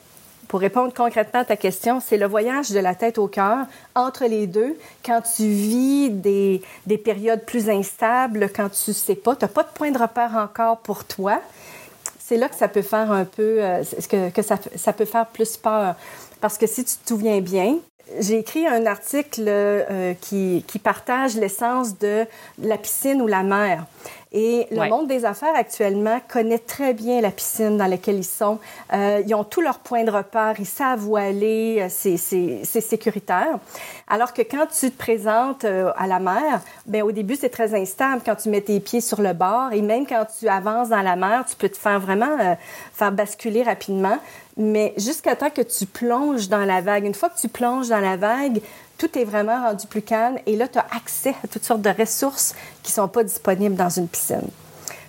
pour 0.51 0.59
répondre 0.59 0.93
concrètement 0.93 1.43
à 1.43 1.45
ta 1.45 1.57
question, 1.57 2.01
c'est 2.01 2.17
le 2.17 2.27
voyage 2.27 2.71
de 2.71 2.81
la 2.81 2.97
tête 2.97 3.19
au 3.19 3.29
cœur 3.29 3.67
entre 3.95 4.25
les 4.25 4.49
deux. 4.49 4.77
Quand 5.07 5.23
tu 5.37 5.45
vis 5.45 6.11
des, 6.11 6.61
des 6.87 6.99
périodes 6.99 7.45
plus 7.45 7.71
instables, 7.71 8.51
quand 8.53 8.69
tu 8.69 8.93
sais 8.93 9.15
pas, 9.15 9.37
tu 9.37 9.45
n'as 9.45 9.49
pas 9.49 9.63
de 9.63 9.69
point 9.73 9.93
de 9.93 9.99
repère 9.99 10.35
encore 10.35 10.79
pour 10.79 11.05
toi, 11.05 11.41
c'est 12.19 12.37
là 12.37 12.49
que 12.49 12.57
ça 12.57 12.67
peut 12.67 12.83
faire 12.83 13.13
un 13.13 13.25
peu, 13.25 13.63
euh, 13.63 13.85
que, 14.35 14.43
ça, 14.43 14.59
ça, 14.75 14.93
peut 14.93 15.05
faire 15.05 15.27
plus 15.27 15.57
peur. 15.57 15.95
Parce 16.41 16.59
que 16.59 16.67
si 16.67 16.85
tu 16.85 16.97
te 16.97 17.09
souviens 17.09 17.41
bien, 17.41 17.77
j'ai 18.19 18.41
écrit 18.41 18.67
un 18.67 18.87
article 18.87 19.45
euh, 19.47 20.15
qui, 20.21 20.65
qui, 20.67 20.81
partage 20.81 21.37
l'essence 21.37 21.97
de 21.97 22.27
la 22.61 22.77
piscine 22.77 23.23
ou 23.23 23.29
la 23.29 23.45
mer. 23.45 23.85
Et 24.33 24.69
le 24.71 24.89
monde 24.89 25.09
des 25.09 25.25
affaires 25.25 25.55
actuellement 25.57 26.21
connaît 26.29 26.59
très 26.59 26.95
bien 26.95 27.21
la 27.21 27.33
piscine 27.33 27.77
dans 27.77 27.89
laquelle 27.89 28.17
ils 28.17 28.25
sont. 28.25 28.61
Euh, 28.93 29.23
ils 29.27 29.35
ont 29.35 29.43
tous 29.43 29.61
leurs 29.61 29.81
points 29.81 30.05
de 30.05 30.11
repère, 30.11 30.55
ils 30.61 30.67
savent 30.67 31.09
où 31.09 31.17
aller, 31.17 31.79
euh, 31.81 31.89
c'est 31.91 32.17
sécuritaire. 32.65 33.59
Alors 34.07 34.33
que 34.33 34.43
quand 34.43 34.67
tu 34.67 34.91
te 34.93 34.97
présentes 34.97 35.65
euh, 35.65 35.91
à 35.97 36.07
la 36.07 36.21
mer, 36.21 36.61
ben 36.87 37.03
au 37.03 37.11
début 37.11 37.35
c'est 37.35 37.49
très 37.49 37.75
instable 37.75 38.23
quand 38.25 38.37
tu 38.37 38.51
mets 38.51 38.61
tes 38.61 38.79
pieds 38.79 39.01
sur 39.01 39.21
le 39.21 39.33
bord 39.33 39.73
et 39.73 39.83
même 39.83 40.07
quand 40.07 40.25
tu 40.39 40.49
avances 40.49 40.91
dans 40.91 41.03
la 41.03 41.17
mer, 41.17 41.45
tu 41.49 41.57
peux 41.57 41.69
te 41.69 41.77
faire 41.77 41.99
vraiment 41.99 42.39
euh, 42.41 42.55
faire 42.93 43.11
basculer 43.11 43.65
rapidement. 43.65 44.19
Mais 44.57 44.93
jusqu'à 44.97 45.35
temps 45.37 45.51
que 45.51 45.63
tu 45.63 45.87
plonges 45.87 46.49
dans 46.49 46.65
la 46.65 46.81
vague, 46.81 47.05
une 47.05 47.15
fois 47.15 47.31
que 47.31 47.39
tu 47.41 47.49
plonges 47.49 47.89
dans 47.89 48.01
la 48.01 48.17
vague, 48.17 48.61
tout 49.01 49.19
est 49.19 49.25
vraiment 49.25 49.63
rendu 49.63 49.87
plus 49.87 50.03
calme 50.03 50.37
et 50.45 50.57
là, 50.57 50.69
tu 50.69 50.79
as 50.79 50.87
accès 50.95 51.35
à 51.43 51.49
toutes 51.49 51.65
sortes 51.65 51.81
de 51.81 51.89
ressources 51.89 52.55
qui 52.83 52.93
sont 52.93 53.09
pas 53.09 53.25
disponibles 53.25 53.75
dans 53.75 53.89
une 53.89 54.07
piscine. 54.07 54.49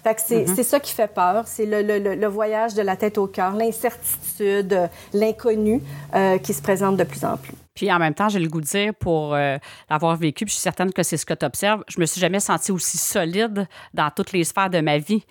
Mm-hmm. 0.05 0.55
c'est, 0.55 0.63
ça 0.63 0.79
qui 0.79 0.93
fait 0.93 1.13
peur, 1.13 1.43
c'est 1.45 1.65
le, 1.65 2.27
voyage 2.27 2.73
de 2.73 2.81
la 2.81 2.95
tête 2.95 3.17
au 3.17 3.27
cœur, 3.27 3.53
l'incertitude, 3.53 4.89
l'inconnu 5.13 5.83
euh, 6.15 6.37
qui 6.39 6.53
se 6.53 6.61
présente 6.61 6.97
de 6.97 7.03
plus 7.03 7.23
en 7.23 7.37
plus. 7.37 7.53
Puis 7.75 7.91
en 7.91 7.99
même 7.99 8.13
temps, 8.13 8.29
j'ai 8.29 8.39
le 8.39 8.47
goût 8.47 8.61
de 8.61 8.65
dire, 8.65 8.95
pour 8.95 9.35
euh, 9.35 9.57
l'avoir 9.89 10.15
vécu, 10.15 10.45
puis 10.45 10.51
je 10.51 10.55
suis 10.55 10.63
certaine 10.63 10.91
que 10.91 11.03
c'est 11.03 11.17
ce 11.17 11.25
que 11.25 11.33
tu 11.33 11.45
observes, 11.45 11.83
je 11.87 11.99
me 11.99 12.05
suis 12.05 12.19
jamais 12.19 12.39
sentie 12.39 12.71
aussi 12.71 12.97
solide 12.97 13.67
dans 13.93 14.09
toutes 14.09 14.31
les 14.31 14.43
sphères 14.43 14.69
de 14.69 14.79
ma 14.79 14.97
vie 14.97 15.23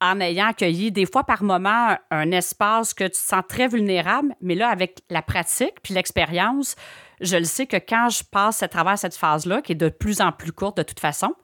en 0.00 0.20
ayant 0.20 0.46
accueilli 0.46 0.90
des 0.92 1.06
fois 1.06 1.24
par 1.24 1.42
moment 1.42 1.96
un 2.10 2.30
espace 2.30 2.94
que 2.94 3.04
tu 3.04 3.10
te 3.10 3.16
sens 3.16 3.42
très 3.48 3.68
vulnérable, 3.68 4.34
mais 4.40 4.54
là, 4.54 4.68
avec 4.68 5.02
la 5.10 5.22
pratique 5.22 5.74
puis 5.82 5.94
l'expérience, 5.94 6.76
je 7.24 7.36
le 7.36 7.44
sais 7.44 7.66
que 7.66 7.76
quand 7.76 8.08
je 8.10 8.22
passe 8.24 8.62
à 8.62 8.68
travers 8.68 8.98
cette 8.98 9.16
phase-là, 9.16 9.62
qui 9.62 9.72
est 9.72 9.76
de 9.76 9.88
plus 9.88 10.20
en 10.20 10.32
plus 10.32 10.52
courte 10.52 10.76
de 10.76 10.82
toute 10.82 11.00
façon, 11.00 11.34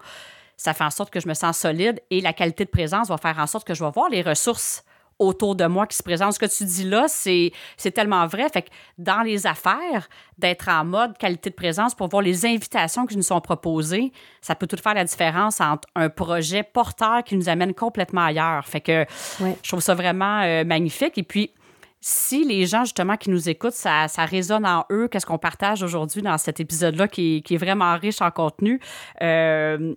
ça 0.56 0.74
fait 0.74 0.84
en 0.84 0.90
sorte 0.90 1.10
que 1.10 1.20
je 1.20 1.28
me 1.28 1.34
sens 1.34 1.58
solide 1.58 2.00
et 2.10 2.20
la 2.20 2.32
qualité 2.32 2.64
de 2.64 2.70
présence 2.70 3.08
va 3.08 3.16
faire 3.16 3.38
en 3.38 3.46
sorte 3.46 3.66
que 3.66 3.74
je 3.74 3.82
vais 3.82 3.90
voir 3.90 4.10
les 4.10 4.22
ressources 4.22 4.84
autour 5.20 5.54
de 5.54 5.66
moi 5.66 5.86
qui 5.86 5.96
se 5.96 6.02
présentent. 6.02 6.32
Ce 6.32 6.38
que 6.38 6.46
tu 6.46 6.64
dis 6.64 6.84
là, 6.84 7.06
c'est, 7.06 7.52
tellement 7.94 8.26
vrai. 8.26 8.48
Fait 8.52 8.62
que 8.62 8.68
dans 8.98 9.22
les 9.22 9.46
affaires, 9.46 10.08
d'être 10.38 10.68
en 10.68 10.84
mode 10.84 11.16
qualité 11.18 11.50
de 11.50 11.54
présence 11.54 11.94
pour 11.94 12.08
voir 12.08 12.22
les 12.22 12.46
invitations 12.46 13.06
qui 13.06 13.16
nous 13.16 13.22
sont 13.22 13.40
proposées, 13.40 14.12
ça 14.40 14.54
peut 14.54 14.66
tout 14.66 14.78
faire 14.78 14.94
la 14.94 15.04
différence 15.04 15.60
entre 15.60 15.86
un 15.94 16.08
projet 16.08 16.62
porteur 16.62 17.22
qui 17.22 17.36
nous 17.36 17.48
amène 17.48 17.74
complètement 17.74 18.24
ailleurs. 18.24 18.66
Fait 18.66 18.80
que 18.80 19.04
je 19.38 19.68
trouve 19.68 19.80
ça 19.80 19.94
vraiment 19.94 20.40
euh, 20.40 20.64
magnifique. 20.64 21.18
Et 21.18 21.22
puis, 21.22 21.52
si 22.00 22.44
les 22.44 22.66
gens, 22.66 22.84
justement, 22.84 23.16
qui 23.16 23.30
nous 23.30 23.48
écoutent, 23.48 23.74
ça, 23.74 24.06
résonne 24.18 24.66
en 24.66 24.86
eux, 24.90 25.08
qu'est-ce 25.08 25.26
qu'on 25.26 25.38
partage 25.38 25.82
aujourd'hui 25.82 26.22
dans 26.22 26.38
cet 26.38 26.60
épisode-là 26.60 27.08
qui, 27.08 27.44
est 27.48 27.56
vraiment 27.56 27.96
riche 27.98 28.22
en 28.22 28.30
contenu, 28.30 28.80
euh, 29.22 29.94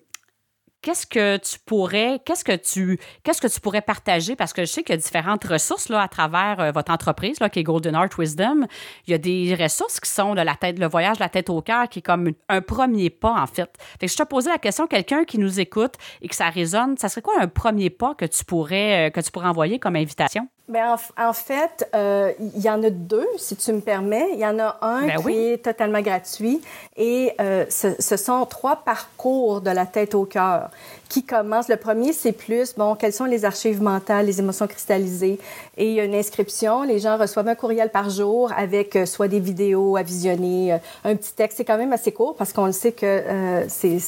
qu'est-ce 0.84 1.08
que 1.08 1.38
tu 1.38 1.58
pourrais, 1.66 2.20
qu'est-ce 2.24 2.44
que 2.44 2.56
tu, 2.56 3.00
qu'est-ce 3.24 3.42
que 3.42 3.48
tu 3.48 3.60
pourrais 3.60 3.82
partager? 3.82 4.36
Parce 4.36 4.54
que 4.54 4.64
je 4.64 4.68
sais 4.68 4.84
qu'il 4.84 4.94
y 4.94 4.98
a 4.98 5.02
différentes 5.02 5.44
ressources 5.46 5.90
là, 5.90 6.02
à 6.02 6.08
travers 6.08 6.60
euh, 6.60 6.72
votre 6.72 6.92
entreprise, 6.92 7.40
là, 7.40 7.50
qui 7.50 7.60
est 7.60 7.64
Golden 7.64 7.96
Art 7.96 8.10
Wisdom. 8.18 8.68
Il 9.08 9.12
y 9.12 9.14
a 9.14 9.18
des 9.18 9.56
ressources 9.56 10.00
qui 10.00 10.12
sont 10.12 10.36
de 10.36 10.42
la 10.42 10.56
tête, 10.56 10.78
le 10.78 10.88
voyage, 10.88 11.18
la 11.20 11.30
tête 11.30 11.50
au 11.50 11.62
cœur, 11.62 11.90
qui 11.90 12.00
est 12.00 12.04
comme 12.04 12.34
un 12.50 12.62
premier 12.62 13.10
pas, 13.10 13.42
en 13.42 13.48
fait. 13.48 13.72
Fait 14.00 14.06
que 14.06 14.12
je 14.12 14.18
te 14.18 14.24
posais 14.24 14.50
la 14.50 14.58
question, 14.58 14.86
quelqu'un 14.86 15.24
qui 15.24 15.40
nous 15.40 15.60
écoute 15.60 15.96
et 16.22 16.28
que 16.28 16.36
ça 16.36 16.50
résonne, 16.50 16.98
ça 16.98 17.10
serait 17.10 17.22
quoi 17.22 17.36
un 17.40 17.48
premier 17.48 17.90
pas 17.90 18.14
que 18.14 18.26
tu 18.26 18.44
pourrais, 18.44 19.08
euh, 19.08 19.10
que 19.10 19.22
tu 19.22 19.32
pourrais 19.32 19.48
envoyer 19.48 19.80
comme 19.80 19.96
invitation? 19.96 20.50
Bien, 20.70 20.96
en, 21.18 21.34
fait, 21.34 21.90
euh, 21.94 22.32
il 22.40 22.62
y 22.62 22.70
en 22.70 22.82
a 22.84 22.90
deux, 22.90 23.28
si 23.38 23.58
tu 23.58 23.74
me 23.74 23.82
permets. 23.82 24.30
Il 24.32 24.40
y 24.40 24.46
en 24.46 24.60
a 24.60 24.78
un 24.82 25.08
ben 25.08 25.22
qui 25.22 25.38
est 25.38 25.66
totalement 25.66 26.02
gratuit 26.02 26.62
et 26.96 27.34
euh, 27.42 27.66
ce, 27.70 27.90
ce, 28.00 28.16
sont 28.16 28.46
trois 28.46 28.78
parcours 28.78 29.60
de 29.60 29.70
la 29.70 29.86
tête 29.86 30.16
au 30.16 30.24
cœur 30.24 30.70
qui 31.14 31.22
commencent. 31.22 31.70
Le 31.70 31.78
premier, 31.78 32.12
c'est 32.12 32.32
plus, 32.32 32.74
bon, 32.76 32.96
quelles 32.96 33.14
sont 33.14 33.26
les 33.26 33.46
archives 33.46 33.84
mentales, 33.84 34.26
les 34.26 34.40
émotions 34.40 34.66
cristallisées. 34.66 35.38
Et 35.78 35.90
il 35.90 35.94
y 35.94 36.00
a 36.00 36.06
une 36.06 36.16
inscription. 36.16 36.82
Les 36.82 36.98
gens 36.98 37.20
reçoivent 37.20 37.48
un 37.48 37.54
courriel 37.54 37.92
par 37.92 38.10
jour 38.10 38.52
avec 38.58 38.96
euh, 38.96 39.06
soit 39.06 39.28
des 39.28 39.40
vidéos 39.40 39.96
à 39.96 40.02
visionner, 40.02 40.80
un 41.04 41.16
petit 41.16 41.34
texte. 41.34 41.58
C'est 41.58 41.66
quand 41.66 41.78
même 41.78 41.94
assez 41.94 42.12
court 42.12 42.36
parce 42.36 42.52
qu'on 42.52 42.66
le 42.66 42.72
sait 42.72 42.94
que 42.94 43.24
c'est, 43.68 44.00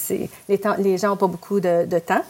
les, 0.49 0.97
gens 0.97 1.09
n'ont 1.09 1.15
pas 1.15 1.27
beaucoup 1.27 1.59
de, 1.59 1.99
temps. 1.99 2.23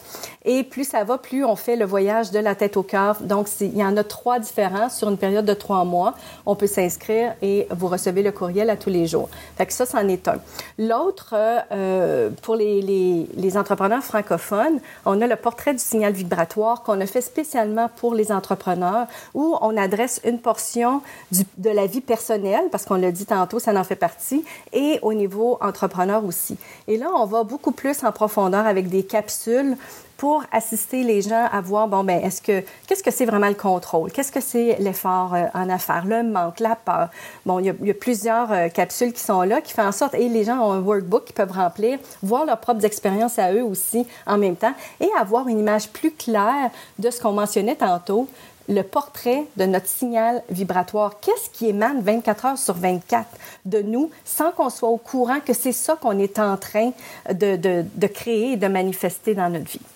Et 0.44 0.62
plus 0.62 0.84
ça 0.84 1.04
va, 1.04 1.16
plus 1.16 1.42
on 1.42 1.56
fait 1.56 1.76
le 1.76 1.86
voyage 1.86 2.30
de 2.30 2.38
la 2.38 2.54
tête 2.54 2.76
au 2.76 2.82
cœur. 2.82 3.16
Donc, 3.22 3.48
il 3.60 3.76
y 3.76 3.82
en 3.82 3.96
a 3.96 4.04
trois 4.04 4.38
différents 4.38 4.90
sur 4.90 5.08
une 5.08 5.16
période 5.16 5.46
de 5.46 5.54
trois 5.54 5.84
mois. 5.84 6.14
On 6.44 6.54
peut 6.54 6.66
s'inscrire 6.66 7.34
et 7.40 7.66
vous 7.70 7.88
recevez 7.88 8.22
le 8.22 8.30
courriel 8.30 8.68
à 8.68 8.76
tous 8.76 8.90
les 8.90 9.06
jours. 9.06 9.30
Fait 9.56 9.64
que 9.64 9.72
ça, 9.72 9.86
c'en 9.86 10.06
est 10.06 10.28
un. 10.28 10.36
L'autre, 10.78 11.34
euh, 11.72 12.30
pour 12.42 12.56
les, 12.56 12.82
les, 12.82 13.26
les, 13.36 13.56
entrepreneurs 13.56 14.02
francophones, 14.02 14.65
on 15.04 15.20
a 15.20 15.26
le 15.26 15.36
portrait 15.36 15.72
du 15.72 15.78
signal 15.78 16.12
vibratoire 16.12 16.82
qu'on 16.82 17.00
a 17.00 17.06
fait 17.06 17.20
spécialement 17.20 17.88
pour 17.96 18.14
les 18.14 18.32
entrepreneurs 18.32 19.06
où 19.34 19.56
on 19.60 19.76
adresse 19.76 20.20
une 20.24 20.38
portion 20.38 21.02
de 21.32 21.70
la 21.70 21.86
vie 21.86 22.00
personnelle, 22.00 22.68
parce 22.70 22.84
qu'on 22.84 22.96
l'a 22.96 23.12
dit 23.12 23.26
tantôt, 23.26 23.58
ça 23.58 23.72
en 23.72 23.84
fait 23.84 23.96
partie, 23.96 24.44
et 24.72 24.98
au 25.02 25.12
niveau 25.12 25.58
entrepreneur 25.60 26.24
aussi. 26.24 26.56
Et 26.88 26.96
là, 26.96 27.08
on 27.14 27.26
va 27.26 27.44
beaucoup 27.44 27.72
plus 27.72 28.04
en 28.04 28.12
profondeur 28.12 28.66
avec 28.66 28.88
des 28.88 29.04
capsules 29.04 29.76
pour 30.16 30.44
assister 30.52 31.02
les 31.02 31.22
gens 31.22 31.46
à 31.52 31.60
voir, 31.60 31.88
bon, 31.88 32.04
ben, 32.04 32.22
est-ce 32.22 32.40
que, 32.40 32.62
qu'est-ce 32.86 33.02
que 33.02 33.10
c'est 33.10 33.26
vraiment 33.26 33.48
le 33.48 33.54
contrôle? 33.54 34.10
Qu'est-ce 34.12 34.32
que 34.32 34.40
c'est 34.40 34.76
l'effort 34.78 35.34
euh, 35.34 35.46
en 35.54 35.68
affaires? 35.68 36.04
Le 36.06 36.22
manque, 36.22 36.60
la 36.60 36.76
peur? 36.76 37.08
Bon, 37.44 37.58
il 37.58 37.66
y 37.66 37.90
a, 37.90 37.94
plusieurs 37.94 38.50
euh, 38.52 38.68
capsules 38.68 39.12
qui 39.12 39.20
sont 39.20 39.42
là 39.42 39.60
qui 39.60 39.72
font 39.72 39.86
en 39.86 39.92
sorte, 39.92 40.14
et 40.14 40.28
les 40.28 40.44
gens 40.44 40.58
ont 40.58 40.72
un 40.72 40.80
workbook 40.80 41.26
qu'ils 41.26 41.34
peuvent 41.34 41.52
remplir, 41.52 41.98
voir 42.22 42.44
leurs 42.44 42.58
propres 42.58 42.84
expériences 42.84 43.38
à 43.38 43.52
eux 43.52 43.64
aussi 43.64 44.06
en 44.26 44.38
même 44.38 44.56
temps 44.56 44.74
et 45.00 45.08
avoir 45.18 45.48
une 45.48 45.58
image 45.58 45.88
plus 45.88 46.12
claire 46.12 46.70
de 46.98 47.10
ce 47.10 47.20
qu'on 47.20 47.32
mentionnait 47.32 47.76
tantôt, 47.76 48.28
le 48.68 48.82
portrait 48.82 49.44
de 49.56 49.64
notre 49.64 49.86
signal 49.86 50.42
vibratoire. 50.50 51.20
Qu'est-ce 51.20 51.50
qui 51.50 51.68
émane 51.68 52.00
24 52.00 52.44
heures 52.46 52.58
sur 52.58 52.74
24 52.74 53.26
de 53.64 53.82
nous 53.82 54.10
sans 54.24 54.50
qu'on 54.50 54.70
soit 54.70 54.88
au 54.88 54.96
courant 54.96 55.40
que 55.40 55.52
c'est 55.52 55.72
ça 55.72 55.96
qu'on 55.96 56.18
est 56.18 56.38
en 56.38 56.56
train 56.56 56.92
de, 57.30 57.56
de, 57.56 57.84
de 57.94 58.06
créer 58.06 58.52
et 58.52 58.56
de 58.56 58.66
manifester 58.66 59.34
dans 59.34 59.48
notre 59.48 59.70
vie? 59.70 59.95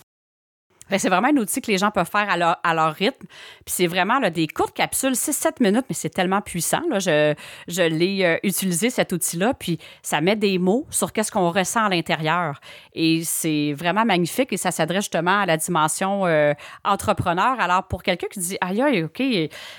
Ben, 0.90 0.98
c'est 0.98 1.08
vraiment 1.08 1.28
un 1.28 1.36
outil 1.36 1.60
que 1.60 1.70
les 1.70 1.78
gens 1.78 1.90
peuvent 1.90 2.10
faire 2.10 2.28
à 2.28 2.74
leur, 2.74 2.92
rythme. 2.92 3.26
Puis 3.64 3.74
c'est 3.74 3.86
vraiment 3.86 4.20
des 4.30 4.48
courtes 4.48 4.74
capsules, 4.74 5.12
6-7 5.12 5.62
minutes, 5.62 5.84
mais 5.88 5.94
c'est 5.94 6.10
tellement 6.10 6.40
puissant. 6.40 6.82
Là. 6.90 6.98
Je, 6.98 7.34
je 7.68 7.82
l'ai 7.82 8.24
euh, 8.24 8.36
utilisé, 8.42 8.90
cet 8.90 9.12
outil-là, 9.12 9.54
puis 9.54 9.78
ça 10.02 10.20
met 10.20 10.36
des 10.36 10.58
mots 10.58 10.86
sur 10.90 11.12
qu'est-ce 11.12 11.30
qu'on 11.30 11.50
ressent 11.50 11.84
à 11.84 11.88
l'intérieur. 11.88 12.60
Et 12.92 13.22
c'est 13.24 13.72
vraiment 13.72 14.04
magnifique 14.04 14.52
et 14.52 14.56
ça 14.56 14.70
s'adresse 14.70 15.04
justement 15.04 15.40
à 15.40 15.46
la 15.46 15.56
dimension 15.56 16.26
euh, 16.26 16.54
entrepreneur. 16.84 17.58
Alors, 17.60 17.86
pour 17.86 18.02
quelqu'un 18.02 18.26
qui 18.28 18.40
dit, 18.40 18.58
aïe, 18.60 18.82
aïe, 18.82 19.04
OK, 19.04 19.22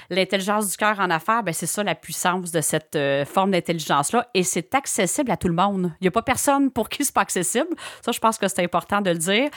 l'intelligence 0.09 0.71
du 0.71 0.77
cœur 0.77 0.99
en 0.99 1.09
affaires, 1.09 1.43
ben, 1.43 1.53
c'est 1.53 1.67
ça 1.67 1.83
la 1.83 1.95
puissance 1.95 2.51
de 2.51 2.61
cette 2.61 2.95
euh, 2.95 3.25
forme 3.25 3.51
d'intelligence-là. 3.51 4.27
Et 4.33 4.43
c'est 4.43 4.73
accessible 4.73 5.31
à 5.31 5.37
tout 5.37 5.47
le 5.47 5.53
monde. 5.53 5.91
Il 5.99 6.05
n'y 6.05 6.07
a 6.07 6.11
pas 6.11 6.21
personne 6.21 6.71
pour 6.71 6.89
qui 6.89 7.03
c'est 7.03 7.13
pas 7.13 7.21
accessible. 7.21 7.69
Ça, 8.05 8.11
je 8.11 8.19
pense 8.19 8.37
que 8.37 8.47
c'est 8.47 8.63
important 8.63 9.01
de 9.01 9.11
le 9.11 9.17
dire. 9.17 9.49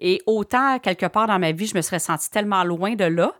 Et 0.00 0.22
autant, 0.26 0.78
quelque 0.98 1.12
part 1.12 1.26
dans 1.26 1.38
ma 1.38 1.52
vie, 1.52 1.66
je 1.66 1.74
me 1.74 1.80
serais 1.80 1.98
sentie 1.98 2.30
tellement 2.30 2.64
loin 2.64 2.94
de 2.94 3.04
là. 3.04 3.32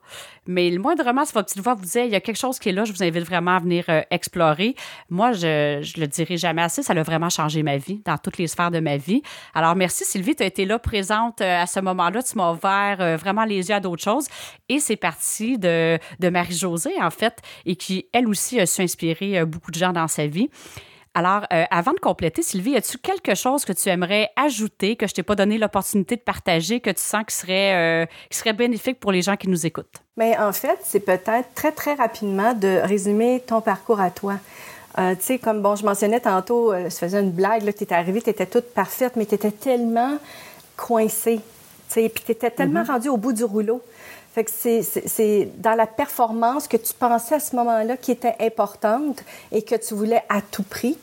Mais 0.47 0.71
le 0.71 0.79
moindrement, 0.79 1.25
si 1.25 1.33
votre 1.35 1.49
petite 1.49 1.63
voix 1.63 1.75
vous 1.75 1.85
dit, 1.85 1.99
il 1.99 2.11
y 2.11 2.15
a 2.15 2.21
quelque 2.21 2.39
chose 2.39 2.59
qui 2.59 2.71
est 2.71 2.73
là, 2.73 2.85
je 2.85 2.93
vous 2.93 3.03
invite 3.03 3.25
vraiment 3.25 3.57
à 3.57 3.59
venir 3.59 3.85
euh, 3.91 4.01
explorer. 4.11 4.75
Moi, 5.11 5.33
je, 5.33 5.81
je 5.83 6.01
le 6.01 6.07
dirai 6.07 6.39
jamais 6.39 6.63
assez, 6.63 6.83
ça 6.83 6.95
a 6.95 7.03
vraiment 7.03 7.29
changé 7.29 7.63
ma 7.63 7.77
vie, 7.77 8.01
dans 8.07 8.17
toutes 8.17 8.39
les 8.39 8.47
sphères 8.47 8.71
de 8.71 8.81
ma 8.81 8.97
vie. 8.97 9.23
Alors, 9.55 9.77
merci 9.77 10.05
Sylvie, 10.05 10.35
tu 10.35 10.43
as 10.43 10.47
été 10.47 10.65
là 10.65 10.79
présente 10.79 11.43
euh, 11.43 11.63
à 11.63 11.67
ce 11.67 11.81
moment-là. 11.81 12.23
Tu 12.23 12.37
m'as 12.37 12.53
ouvert 12.53 12.97
euh, 13.01 13.17
vraiment 13.17 13.45
les 13.45 13.69
yeux 13.69 13.75
à 13.75 13.81
d'autres 13.81 14.03
choses. 14.03 14.29
Et 14.71 14.79
c'est 14.79 14.97
parti 14.97 15.59
de 15.59 15.99
Marie-Josée, 16.23 16.95
en 17.01 17.11
fait, 17.11 17.39
et 17.67 17.77
qui, 17.77 18.07
elle 18.13 18.29
aussi, 18.29 18.59
a 18.61 18.67
su 18.67 18.83
inspirer 18.83 19.45
beaucoup 19.45 19.71
de 19.71 19.79
gens 19.79 19.93
dans 19.93 20.09
sa 20.09 20.27
vie. 20.27 20.49
Alors, 21.19 21.43
euh, 21.53 21.65
avant 21.73 21.95
de 21.95 21.99
compléter, 21.99 22.43
Sylvie, 22.43 22.77
as-tu 22.77 22.97
quelque 22.97 23.35
chose 23.35 23.65
que 23.65 23.73
tu 23.73 23.89
aimerais 23.89 24.31
ajouter, 24.37 24.95
que 24.95 25.09
je 25.09 25.15
t'ai 25.15 25.25
pas 25.25 25.35
donné 25.35 25.59
l'opportunité 25.59 26.15
de 26.15 26.21
partager, 26.21 26.79
que 26.79 26.91
tu 26.91 27.03
sens 27.03 27.25
qui 27.27 27.35
serait, 27.35 28.05
euh, 28.05 28.07
qui 28.31 28.39
serait 28.39 28.53
bénéfique 28.53 29.01
pour 29.01 29.11
les 29.11 29.21
gens 29.21 29.35
qui 29.35 29.49
nous 29.49 29.67
écoutent? 29.67 29.97
Mais 30.17 30.39
en 30.39 30.53
fait, 30.53 30.79
c'est 30.85 31.01
peut-être 31.01 31.53
très, 31.57 31.73
très 31.73 31.95
rapidement 31.95 32.55
de 32.55 32.83
résumer 32.85 33.43
ton 33.45 33.61
parcours 33.61 34.01
à 34.01 34.13
toi. 34.13 34.35
Euh, 34.97 35.17
tu 35.17 35.23
sais, 35.23 35.39
comme 35.41 35.61
bon, 35.61 35.75
je 35.75 35.85
mentionnais 35.85 36.21
tantôt, 36.21 36.73
je 36.73 36.95
faisais 36.95 37.19
une 37.19 37.33
blague, 37.33 37.65
tu 37.65 37.83
étais 37.83 37.97
arrivée, 37.97 38.23
tu 38.23 38.31
étais 38.31 38.47
toute 38.47 38.73
parfaite, 38.73 39.15
mais 39.17 39.27
tu 39.27 39.35
étais 39.35 39.51
tellement 39.51 40.19
coincée, 40.77 41.41
tu 41.89 41.95
sais, 41.95 42.09
puis 42.11 42.23
tu 42.25 42.31
étais 42.31 42.53
tellement 42.53 42.83
mm-hmm. 42.83 42.93
rendue 42.93 43.09
au 43.09 43.17
bout 43.17 43.33
du 43.33 43.43
rouleau. 43.43 43.83
C'est 44.47 45.49
dans 45.59 45.75
la 45.75 45.87
performance 45.87 46.69
que 46.69 46.77
tu 46.77 46.93
pensais 46.95 47.37
à 47.37 47.41
ce 47.41 47.57
moment-là 47.57 47.97
qui 47.97 48.13
était 48.13 48.37
importante 48.41 49.23
et 49.53 49.63
que 49.63 49.75
tu 49.75 49.95
voulais 49.95 50.23
à 50.29 50.41
tout 50.41 50.63
prix. 50.63 50.97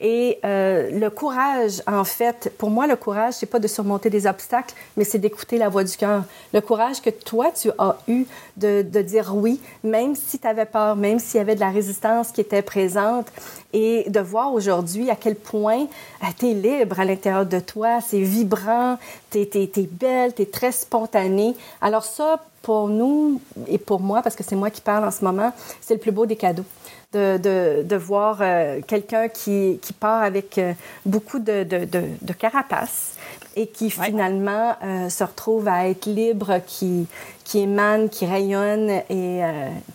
Et 0.00 0.38
euh, 0.44 0.90
le 0.92 1.10
courage, 1.10 1.82
en 1.88 2.04
fait, 2.04 2.52
pour 2.56 2.70
moi, 2.70 2.86
le 2.86 2.94
courage, 2.94 3.34
c'est 3.34 3.46
pas 3.46 3.58
de 3.58 3.66
surmonter 3.66 4.10
des 4.10 4.28
obstacles, 4.28 4.74
mais 4.96 5.02
c'est 5.02 5.18
d'écouter 5.18 5.58
la 5.58 5.68
voix 5.68 5.82
du 5.82 5.96
cœur. 5.96 6.22
Le 6.54 6.60
courage 6.60 7.00
que 7.00 7.10
toi, 7.10 7.50
tu 7.50 7.70
as 7.78 7.96
eu 8.06 8.24
de, 8.56 8.82
de 8.82 9.02
dire 9.02 9.34
oui, 9.34 9.60
même 9.82 10.14
si 10.14 10.38
tu 10.38 10.46
avais 10.46 10.66
peur, 10.66 10.94
même 10.94 11.18
s'il 11.18 11.38
y 11.38 11.40
avait 11.40 11.56
de 11.56 11.60
la 11.60 11.70
résistance 11.70 12.30
qui 12.30 12.40
était 12.40 12.62
présente, 12.62 13.26
et 13.72 14.08
de 14.08 14.20
voir 14.20 14.52
aujourd'hui 14.52 15.10
à 15.10 15.16
quel 15.16 15.34
point 15.34 15.86
euh, 16.22 16.26
tu 16.38 16.50
es 16.50 16.54
libre 16.54 17.00
à 17.00 17.04
l'intérieur 17.04 17.44
de 17.44 17.58
toi, 17.58 18.00
c'est 18.00 18.20
vibrant, 18.20 18.98
tu 19.30 19.38
es, 19.38 19.50
es, 19.54 19.88
belle, 19.90 20.32
tu 20.32 20.42
es 20.42 20.46
très 20.46 20.72
spontanée. 20.72 21.54
Alors 21.80 22.04
ça, 22.04 22.40
pour 22.62 22.88
nous 22.88 23.40
et 23.66 23.78
pour 23.78 24.00
moi, 24.00 24.22
parce 24.22 24.36
que 24.36 24.44
c'est 24.44 24.56
moi 24.56 24.70
qui 24.70 24.80
parle 24.80 25.04
en 25.04 25.10
ce 25.10 25.24
moment, 25.24 25.52
c'est 25.80 25.94
le 25.94 26.00
plus 26.00 26.12
beau 26.12 26.24
des 26.24 26.36
cadeaux 26.36 26.64
de, 27.12 27.38
de, 27.38 27.82
de 27.84 27.96
voir 27.96 28.38
euh, 28.40 28.80
quelqu'un 28.86 29.28
qui, 29.28 29.78
qui, 29.80 29.92
part 29.92 30.22
avec 30.22 30.58
euh, 30.58 30.74
beaucoup 31.06 31.38
de, 31.38 31.64
de, 31.64 32.32
carapace 32.34 33.14
et 33.56 33.66
qui 33.66 33.90
finalement 33.90 34.76
euh, 34.84 35.08
se 35.08 35.24
retrouve 35.24 35.68
à 35.68 35.88
être 35.88 36.06
libre, 36.06 36.60
qui, 36.66 37.06
qui 37.44 37.60
émane, 37.60 38.08
qui 38.10 38.26
rayonne 38.26 38.90
et 39.08 39.40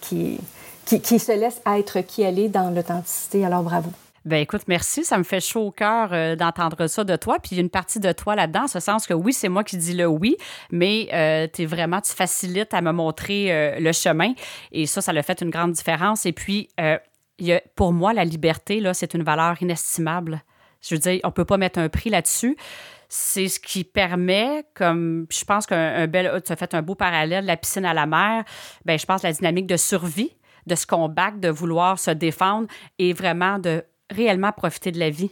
qui, 0.02 0.40
qui, 0.86 1.00
qui, 1.00 1.20
se 1.20 1.32
laisse 1.32 1.62
être 1.66 2.02
qui 2.02 2.24
elle 2.24 2.40
est 2.40 2.50
dans 2.50 2.72
l'authenticité. 2.72 3.46
Alors 3.46 3.64
bravo. 3.64 3.92
Ben 4.26 4.38
écoute, 4.38 4.62
merci. 4.68 5.04
Ça 5.04 5.18
me 5.18 5.24
fait 5.24 5.42
chaud 5.42 5.68
au 5.68 5.72
cœur 5.72 6.14
euh, 6.14 6.36
d'entendre 6.38 6.88
ça 6.88 7.04
de 7.04 7.16
toi. 7.18 7.40
Puis 7.40 7.52
il 7.52 7.56
y 7.58 7.60
a 7.60 7.64
une 7.64 7.70
partie 7.70 8.00
de 8.00 8.12
toi 8.14 8.36
là-dedans, 8.36 8.64
en 8.64 8.68
ce 8.68 8.80
sens 8.80 9.06
que 9.06 9.14
oui, 9.14 9.34
c'est 9.34 9.50
moi 9.50 9.66
qui 9.66 9.76
dis 9.78 9.94
le 9.94 10.08
oui, 10.08 10.38
mais 10.72 11.10
euh, 11.14 11.48
tu 11.52 11.66
vraiment, 11.66 12.00
tu 12.00 12.14
facilites 12.14 12.74
à 12.74 12.82
me 12.82 12.92
montrer 12.94 13.52
euh, 13.52 13.80
le 13.80 13.92
chemin. 13.92 14.34
Et 14.72 14.86
ça, 14.86 15.02
ça 15.02 15.12
a 15.12 15.22
fait 15.22 15.42
une 15.42 15.50
grande 15.50 15.74
différence. 15.74 16.26
Et 16.26 16.32
puis, 16.32 16.70
il 17.40 17.46
y 17.46 17.52
a, 17.52 17.62
pour 17.76 17.92
moi, 17.92 18.14
la 18.14 18.24
liberté, 18.24 18.80
là, 18.80 18.94
c'est 18.94 19.14
une 19.14 19.24
valeur 19.24 19.62
inestimable. 19.62 20.42
Je 20.82 20.96
veux 20.96 21.00
dire, 21.00 21.20
on 21.24 21.32
peut 21.32 21.46
pas 21.46 21.58
mettre 21.58 21.80
un 21.80 21.90
prix 21.90 22.10
là-dessus 22.10 22.58
c'est 23.16 23.48
ce 23.48 23.60
qui 23.60 23.84
permet, 23.84 24.66
comme 24.74 25.28
je 25.32 25.46
pense 25.46 25.68
qu'un 25.68 26.08
bel, 26.08 26.42
tu 26.44 26.52
as 26.52 26.56
fait 26.56 26.74
un 26.74 26.82
beau 26.82 26.96
parallèle, 26.96 27.46
la 27.46 27.58
piscine 27.58 27.86
à 27.86 27.94
la 27.94 28.08
mer, 28.08 28.44
ben 28.86 28.98
je 28.98 29.06
pense 29.06 29.22
la 29.22 29.32
dynamique 29.32 29.68
de 29.68 29.78
survie, 29.78 30.32
de 30.66 30.74
se 30.74 30.88
combattre, 30.88 31.38
de 31.38 31.50
vouloir 31.50 32.00
se 32.00 32.10
défendre 32.10 32.68
et 32.98 33.14
vraiment 33.14 33.60
de 33.60 33.84
réellement 34.10 34.52
profiter 34.52 34.92
de 34.92 35.00
la 35.00 35.10
vie. 35.10 35.32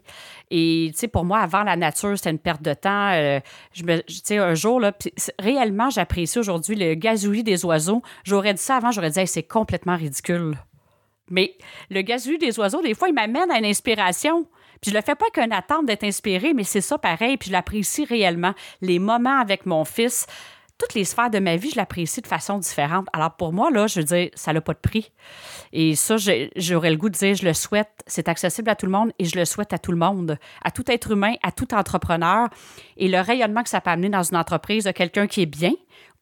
Et, 0.49 0.89
tu 0.93 0.99
sais, 0.99 1.07
pour 1.07 1.26
moi, 1.26 1.39
avant 1.39 1.63
la 1.63 1.76
nature, 1.76 2.17
c'était 2.17 2.32
une 2.32 2.39
perte 2.39 2.61
de 2.61 2.74
temps. 2.74 3.11
Euh, 3.11 3.39
je 3.74 3.84
me, 3.84 4.01
tu 4.01 4.22
sais, 4.24 4.38
un 4.38 4.55
jour, 4.55 4.80
là, 4.80 4.91
réellement, 5.39 5.89
j'apprécie 5.89 6.39
aujourd'hui 6.39 6.76
le 6.76 6.95
gazouillis 6.95 7.43
des 7.43 7.65
oiseaux. 7.65 8.01
J'aurais 8.24 8.53
dit 8.53 8.61
ça 8.61 8.78
avant, 8.78 8.91
j'aurais 8.91 9.11
dit, 9.11 9.28
c'est 9.28 9.43
complètement 9.43 9.95
ridicule. 9.95 10.57
Mais 11.30 11.55
le 11.89 12.01
gazouillis 12.01 12.38
des 12.38 12.59
oiseaux, 12.59 12.82
des 12.82 12.93
fois, 12.93 13.07
il 13.07 13.13
m'amène 13.13 13.49
à 13.51 13.57
une 13.57 13.65
inspiration. 13.65 14.45
Puis 14.82 14.91
je 14.91 14.95
le 14.95 15.01
fais 15.01 15.15
pas 15.15 15.30
qu'une 15.32 15.53
attente 15.53 15.86
d'être 15.86 16.03
inspiré, 16.03 16.53
mais 16.53 16.63
c'est 16.63 16.82
ça 16.82 16.97
pareil. 16.97 17.38
Puis 17.38 17.47
je 17.47 17.53
l'apprécie 17.53 18.03
réellement. 18.03 18.53
Les 18.82 18.99
moments 18.99 19.39
avec 19.39 19.65
mon 19.65 19.86
fils, 19.86 20.26
toutes 20.82 20.95
les 20.95 21.05
sphères 21.05 21.29
de 21.29 21.38
ma 21.38 21.57
vie, 21.57 21.69
je 21.69 21.75
l'apprécie 21.75 22.21
de 22.21 22.27
façon 22.27 22.57
différente. 22.57 23.05
Alors 23.13 23.36
pour 23.36 23.53
moi, 23.53 23.69
là, 23.69 23.86
je 23.86 23.99
veux 23.99 24.05
dire, 24.05 24.29
ça 24.34 24.51
n'a 24.51 24.61
pas 24.61 24.73
de 24.73 24.79
prix. 24.79 25.11
Et 25.73 25.93
ça, 25.95 26.15
j'aurais 26.55 26.89
le 26.89 26.97
goût 26.97 27.09
de 27.09 27.15
dire, 27.15 27.36
je 27.36 27.45
le 27.45 27.53
souhaite. 27.53 27.91
C'est 28.07 28.27
accessible 28.27 28.67
à 28.67 28.75
tout 28.75 28.88
le 28.88 28.91
monde 28.91 29.11
et 29.19 29.25
je 29.25 29.38
le 29.38 29.45
souhaite 29.45 29.73
à 29.73 29.77
tout 29.77 29.91
le 29.91 29.97
monde, 29.97 30.39
à 30.63 30.71
tout 30.71 30.89
être 30.91 31.11
humain, 31.11 31.36
à 31.43 31.51
tout 31.51 31.71
entrepreneur. 31.75 32.49
Et 32.97 33.09
le 33.09 33.19
rayonnement 33.19 33.61
que 33.61 33.69
ça 33.69 33.79
peut 33.79 33.91
amener 33.91 34.09
dans 34.09 34.23
une 34.23 34.38
entreprise 34.38 34.86
de 34.86 34.91
quelqu'un 34.91 35.27
qui 35.27 35.43
est 35.43 35.45
bien, 35.45 35.73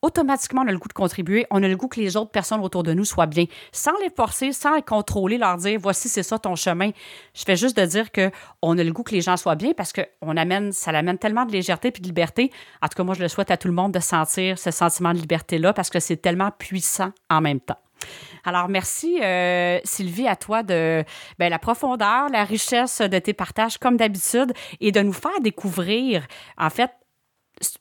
automatiquement, 0.02 0.62
on 0.64 0.68
a 0.68 0.72
le 0.72 0.78
goût 0.78 0.88
de 0.88 0.94
contribuer. 0.94 1.46
On 1.52 1.62
a 1.64 1.68
le 1.68 1.76
goût 1.76 1.88
que 1.88 2.00
les 2.00 2.18
autres 2.18 2.32
personnes 2.32 2.62
autour 2.62 2.84
de 2.84 2.94
nous 2.94 3.06
soient 3.06 3.26
bien, 3.26 3.46
sans 3.72 3.98
les 4.02 4.10
forcer, 4.10 4.52
sans 4.52 4.76
les 4.76 4.82
contrôler, 4.82 5.38
leur 5.38 5.58
dire 5.58 5.80
voici, 5.82 6.10
c'est 6.10 6.24
ça 6.24 6.40
ton 6.40 6.56
chemin. 6.56 6.92
Je 7.34 7.44
fais 7.44 7.56
juste 7.56 7.78
de 7.78 7.86
dire 7.86 8.12
que 8.12 8.32
on 8.62 8.78
a 8.78 8.84
le 8.84 8.92
goût 8.92 9.04
que 9.04 9.14
les 9.14 9.22
gens 9.22 9.38
soient 9.38 9.56
bien 9.56 9.72
parce 9.76 9.94
que 9.94 10.02
on 10.22 10.38
amène, 10.38 10.72
ça 10.72 10.92
l'amène 10.92 11.18
tellement 11.18 11.46
de 11.46 11.52
légèreté 11.52 11.92
puis 11.92 12.02
de 12.02 12.08
liberté. 12.08 12.52
En 12.82 12.88
tout 12.88 12.96
cas, 12.96 13.04
moi, 13.04 13.16
je 13.16 13.22
le 13.22 13.28
souhaite 13.28 13.52
à 13.52 13.58
tout 13.58 13.68
le 13.68 13.74
monde 13.74 13.94
de 13.94 14.00
sentir 14.00 14.58
ce 14.58 14.72
sentiment 14.72 15.14
de 15.14 15.20
liberté-là 15.20 15.74
parce 15.74 15.90
que 15.90 16.00
c'est 16.00 16.18
tellement 16.18 16.52
puissant 16.52 17.12
en 17.30 17.42
même 17.42 17.60
temps. 17.60 17.78
Alors, 18.46 18.70
merci, 18.70 19.20
euh, 19.22 19.80
Sylvie, 19.84 20.28
à 20.28 20.36
toi 20.36 20.64
de 20.64 21.04
ben, 21.38 21.50
la 21.50 21.60
profondeur, 21.60 22.30
la 22.30 22.44
richesse 22.44 23.02
de 23.02 23.20
tes 23.20 23.34
partages, 23.34 23.78
comme 23.78 23.98
d'habitude, 23.98 24.54
et 24.80 24.92
de 24.92 25.02
nous 25.02 25.14
faire 25.14 25.40
découvrir, 25.42 26.26
en 26.58 26.70
fait, 26.70 26.92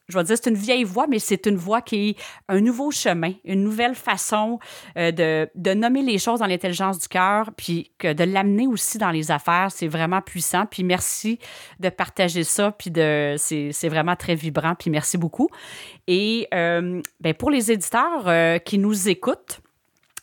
je 0.09 0.17
vais 0.17 0.25
dire, 0.25 0.37
c'est 0.37 0.51
une 0.51 0.57
vieille 0.57 0.85
voie, 0.85 1.07
mais 1.07 1.19
c'est 1.19 1.47
une 1.47 1.57
voie 1.57 1.83
qui 1.83 2.11
est 2.11 2.17
un 2.49 2.61
nouveau 2.61 2.91
chemin, 2.91 3.33
une 3.45 3.63
nouvelle 3.63 3.95
façon 3.95 4.59
euh, 4.97 5.13
de, 5.13 5.75
nommer 5.75 6.03
les 6.03 6.19
choses 6.19 6.41
dans 6.41 6.47
l'intelligence 6.47 6.99
du 6.99 7.09
cœur, 7.09 7.51
puis 7.57 7.93
que 7.99 8.13
de 8.13 8.25
l'amener 8.25 8.67
aussi 8.67 8.99
dans 8.99 9.11
les 9.11 9.31
affaires. 9.31 9.69
C'est 9.71 9.89
vraiment 9.89 10.21
puissant. 10.23 10.67
Puis 10.67 10.85
merci 10.85 11.39
de 11.79 11.89
partager 11.89 12.45
ça, 12.45 12.73
puis 12.73 12.91
c'est 13.37 13.89
vraiment 13.89 14.17
très 14.17 14.35
vibrant, 14.35 14.75
puis 14.75 14.91
merci 14.91 15.19
beaucoup. 15.19 15.49
Et 16.07 16.49
euh, 16.55 17.01
ben 17.21 17.35
pour 17.35 17.51
les 17.51 17.71
éditeurs 17.71 18.27
euh, 18.27 18.59
qui 18.59 18.79
nous 18.79 19.09
écoutent, 19.09 19.61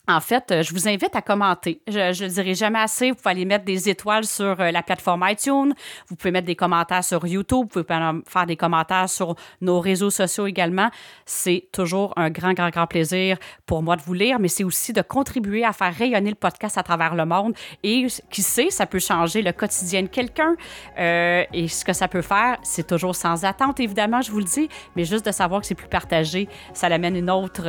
en 0.08 0.20
fait, 0.20 0.52
euh, 0.52 0.64
je 0.64 0.72
vous 0.74 0.88
invite 0.88 1.16
à 1.16 1.22
commenter. 1.22 1.82
Je 1.88 2.24
ne 2.24 2.30
dirai 2.30 2.54
jamais 2.54 2.80
assez. 2.80 3.10
Vous 3.10 3.16
pouvez 3.16 3.32
aller 3.32 3.46
mettre 3.46 3.66
des 3.66 3.90
étoiles 3.90 4.26
sur 4.26 4.60
euh, 4.60 4.72
la 4.72 4.84
plateforme 4.84 5.26
iTunes. 5.28 5.74
Vous 6.08 6.16
pouvez 6.16 6.32
mettre 6.32 6.46
des 6.46 6.56
commentaires 6.56 7.04
sur 7.04 7.26
YouTube. 7.26 7.68
Vous 7.74 7.84
pouvez 7.84 8.22
faire 8.28 8.46
des 8.46 8.56
commentaires 8.56 9.10
sur 9.10 9.36
nos 9.62 9.80
réseaux 9.80 10.12
sociaux 10.12 10.46
également. 10.46 10.90
C'est 11.26 11.68
toujours 11.72 12.14
un 12.18 12.30
grand, 12.30 12.54
grand, 12.54 12.70
grand 12.70 12.88
plaisir 12.88 13.38
pour 13.66 13.82
moi 13.82 13.96
de 13.96 14.02
vous 14.04 14.14
lire, 14.14 14.40
mais 14.40 14.48
c'est 14.48 14.64
aussi 14.64 14.94
de 14.94 15.02
contribuer 15.02 15.64
à 15.64 15.74
faire 15.74 15.94
rayonner 15.94 16.30
le 16.30 16.36
podcast 16.36 16.78
à 16.78 16.84
travers 16.84 17.16
le 17.16 17.26
monde. 17.26 17.56
Et 17.84 18.06
qui 18.30 18.44
sait, 18.44 18.70
ça 18.70 18.86
peut 18.86 19.00
changer 19.00 19.42
le 19.42 19.54
quotidien 19.54 20.04
de 20.04 20.08
quelqu'un. 20.08 20.56
Euh, 21.00 21.44
et 21.52 21.68
ce 21.68 21.84
que 21.84 21.94
ça 21.94 22.08
peut 22.08 22.22
faire, 22.22 22.58
c'est 22.64 22.86
toujours 22.86 23.16
sans 23.16 23.44
attente, 23.44 23.80
évidemment, 23.80 24.22
je 24.22 24.32
vous 24.32 24.40
le 24.40 24.46
dis, 24.46 24.70
mais 24.96 25.04
juste 25.04 25.26
de 25.26 25.32
savoir 25.32 25.62
que 25.62 25.68
c'est 25.68 25.76
plus 25.76 25.88
partagé, 25.88 26.48
ça 26.74 26.90
l'amène 26.90 27.16
une 27.16 27.30
autre, 27.30 27.66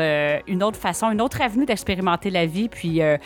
une 0.47 0.63
autre 0.63 0.79
façon, 0.79 1.11
une 1.11 1.21
autre 1.21 1.41
avenue 1.41 1.65
d'expérimenter 1.65 2.26
la 2.31 2.47
vie. 2.47 2.69
Puis 2.69 3.03
euh, 3.03 3.17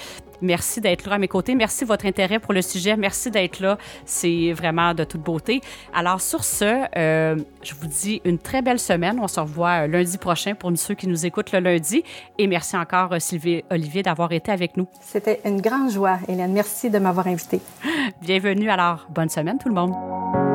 merci 0.40 0.80
d'être 0.80 1.06
là 1.06 1.16
à 1.16 1.18
mes 1.18 1.28
côtés. 1.28 1.54
Merci 1.54 1.84
de 1.84 1.88
votre 1.88 2.06
intérêt 2.06 2.38
pour 2.38 2.52
le 2.52 2.62
sujet. 2.62 2.96
Merci 2.96 3.30
d'être 3.30 3.60
là. 3.60 3.78
C'est 4.04 4.52
vraiment 4.52 4.94
de 4.94 5.04
toute 5.04 5.22
beauté. 5.22 5.60
Alors 5.94 6.20
sur 6.20 6.44
ce, 6.44 6.84
euh, 6.96 7.36
je 7.62 7.74
vous 7.74 7.86
dis 7.86 8.20
une 8.24 8.38
très 8.38 8.62
belle 8.62 8.78
semaine. 8.78 9.18
On 9.20 9.28
se 9.28 9.40
revoit 9.40 9.84
euh, 9.84 9.86
lundi 9.86 10.18
prochain 10.18 10.54
pour 10.54 10.70
ceux 10.76 10.94
qui 10.94 11.08
nous 11.08 11.26
écoutent 11.26 11.52
le 11.52 11.60
lundi. 11.60 12.02
Et 12.38 12.46
merci 12.46 12.76
encore, 12.76 13.14
Sylvie 13.18 13.62
Olivier, 13.70 14.02
d'avoir 14.02 14.32
été 14.32 14.52
avec 14.52 14.76
nous. 14.76 14.86
C'était 15.00 15.40
une 15.44 15.60
grande 15.60 15.90
joie, 15.90 16.18
Hélène. 16.28 16.52
Merci 16.52 16.90
de 16.90 16.98
m'avoir 16.98 17.26
invité. 17.26 17.60
Bienvenue 18.22 18.70
alors. 18.70 19.06
Bonne 19.10 19.28
semaine 19.28 19.58
tout 19.58 19.68
le 19.68 19.74
monde. 19.74 20.49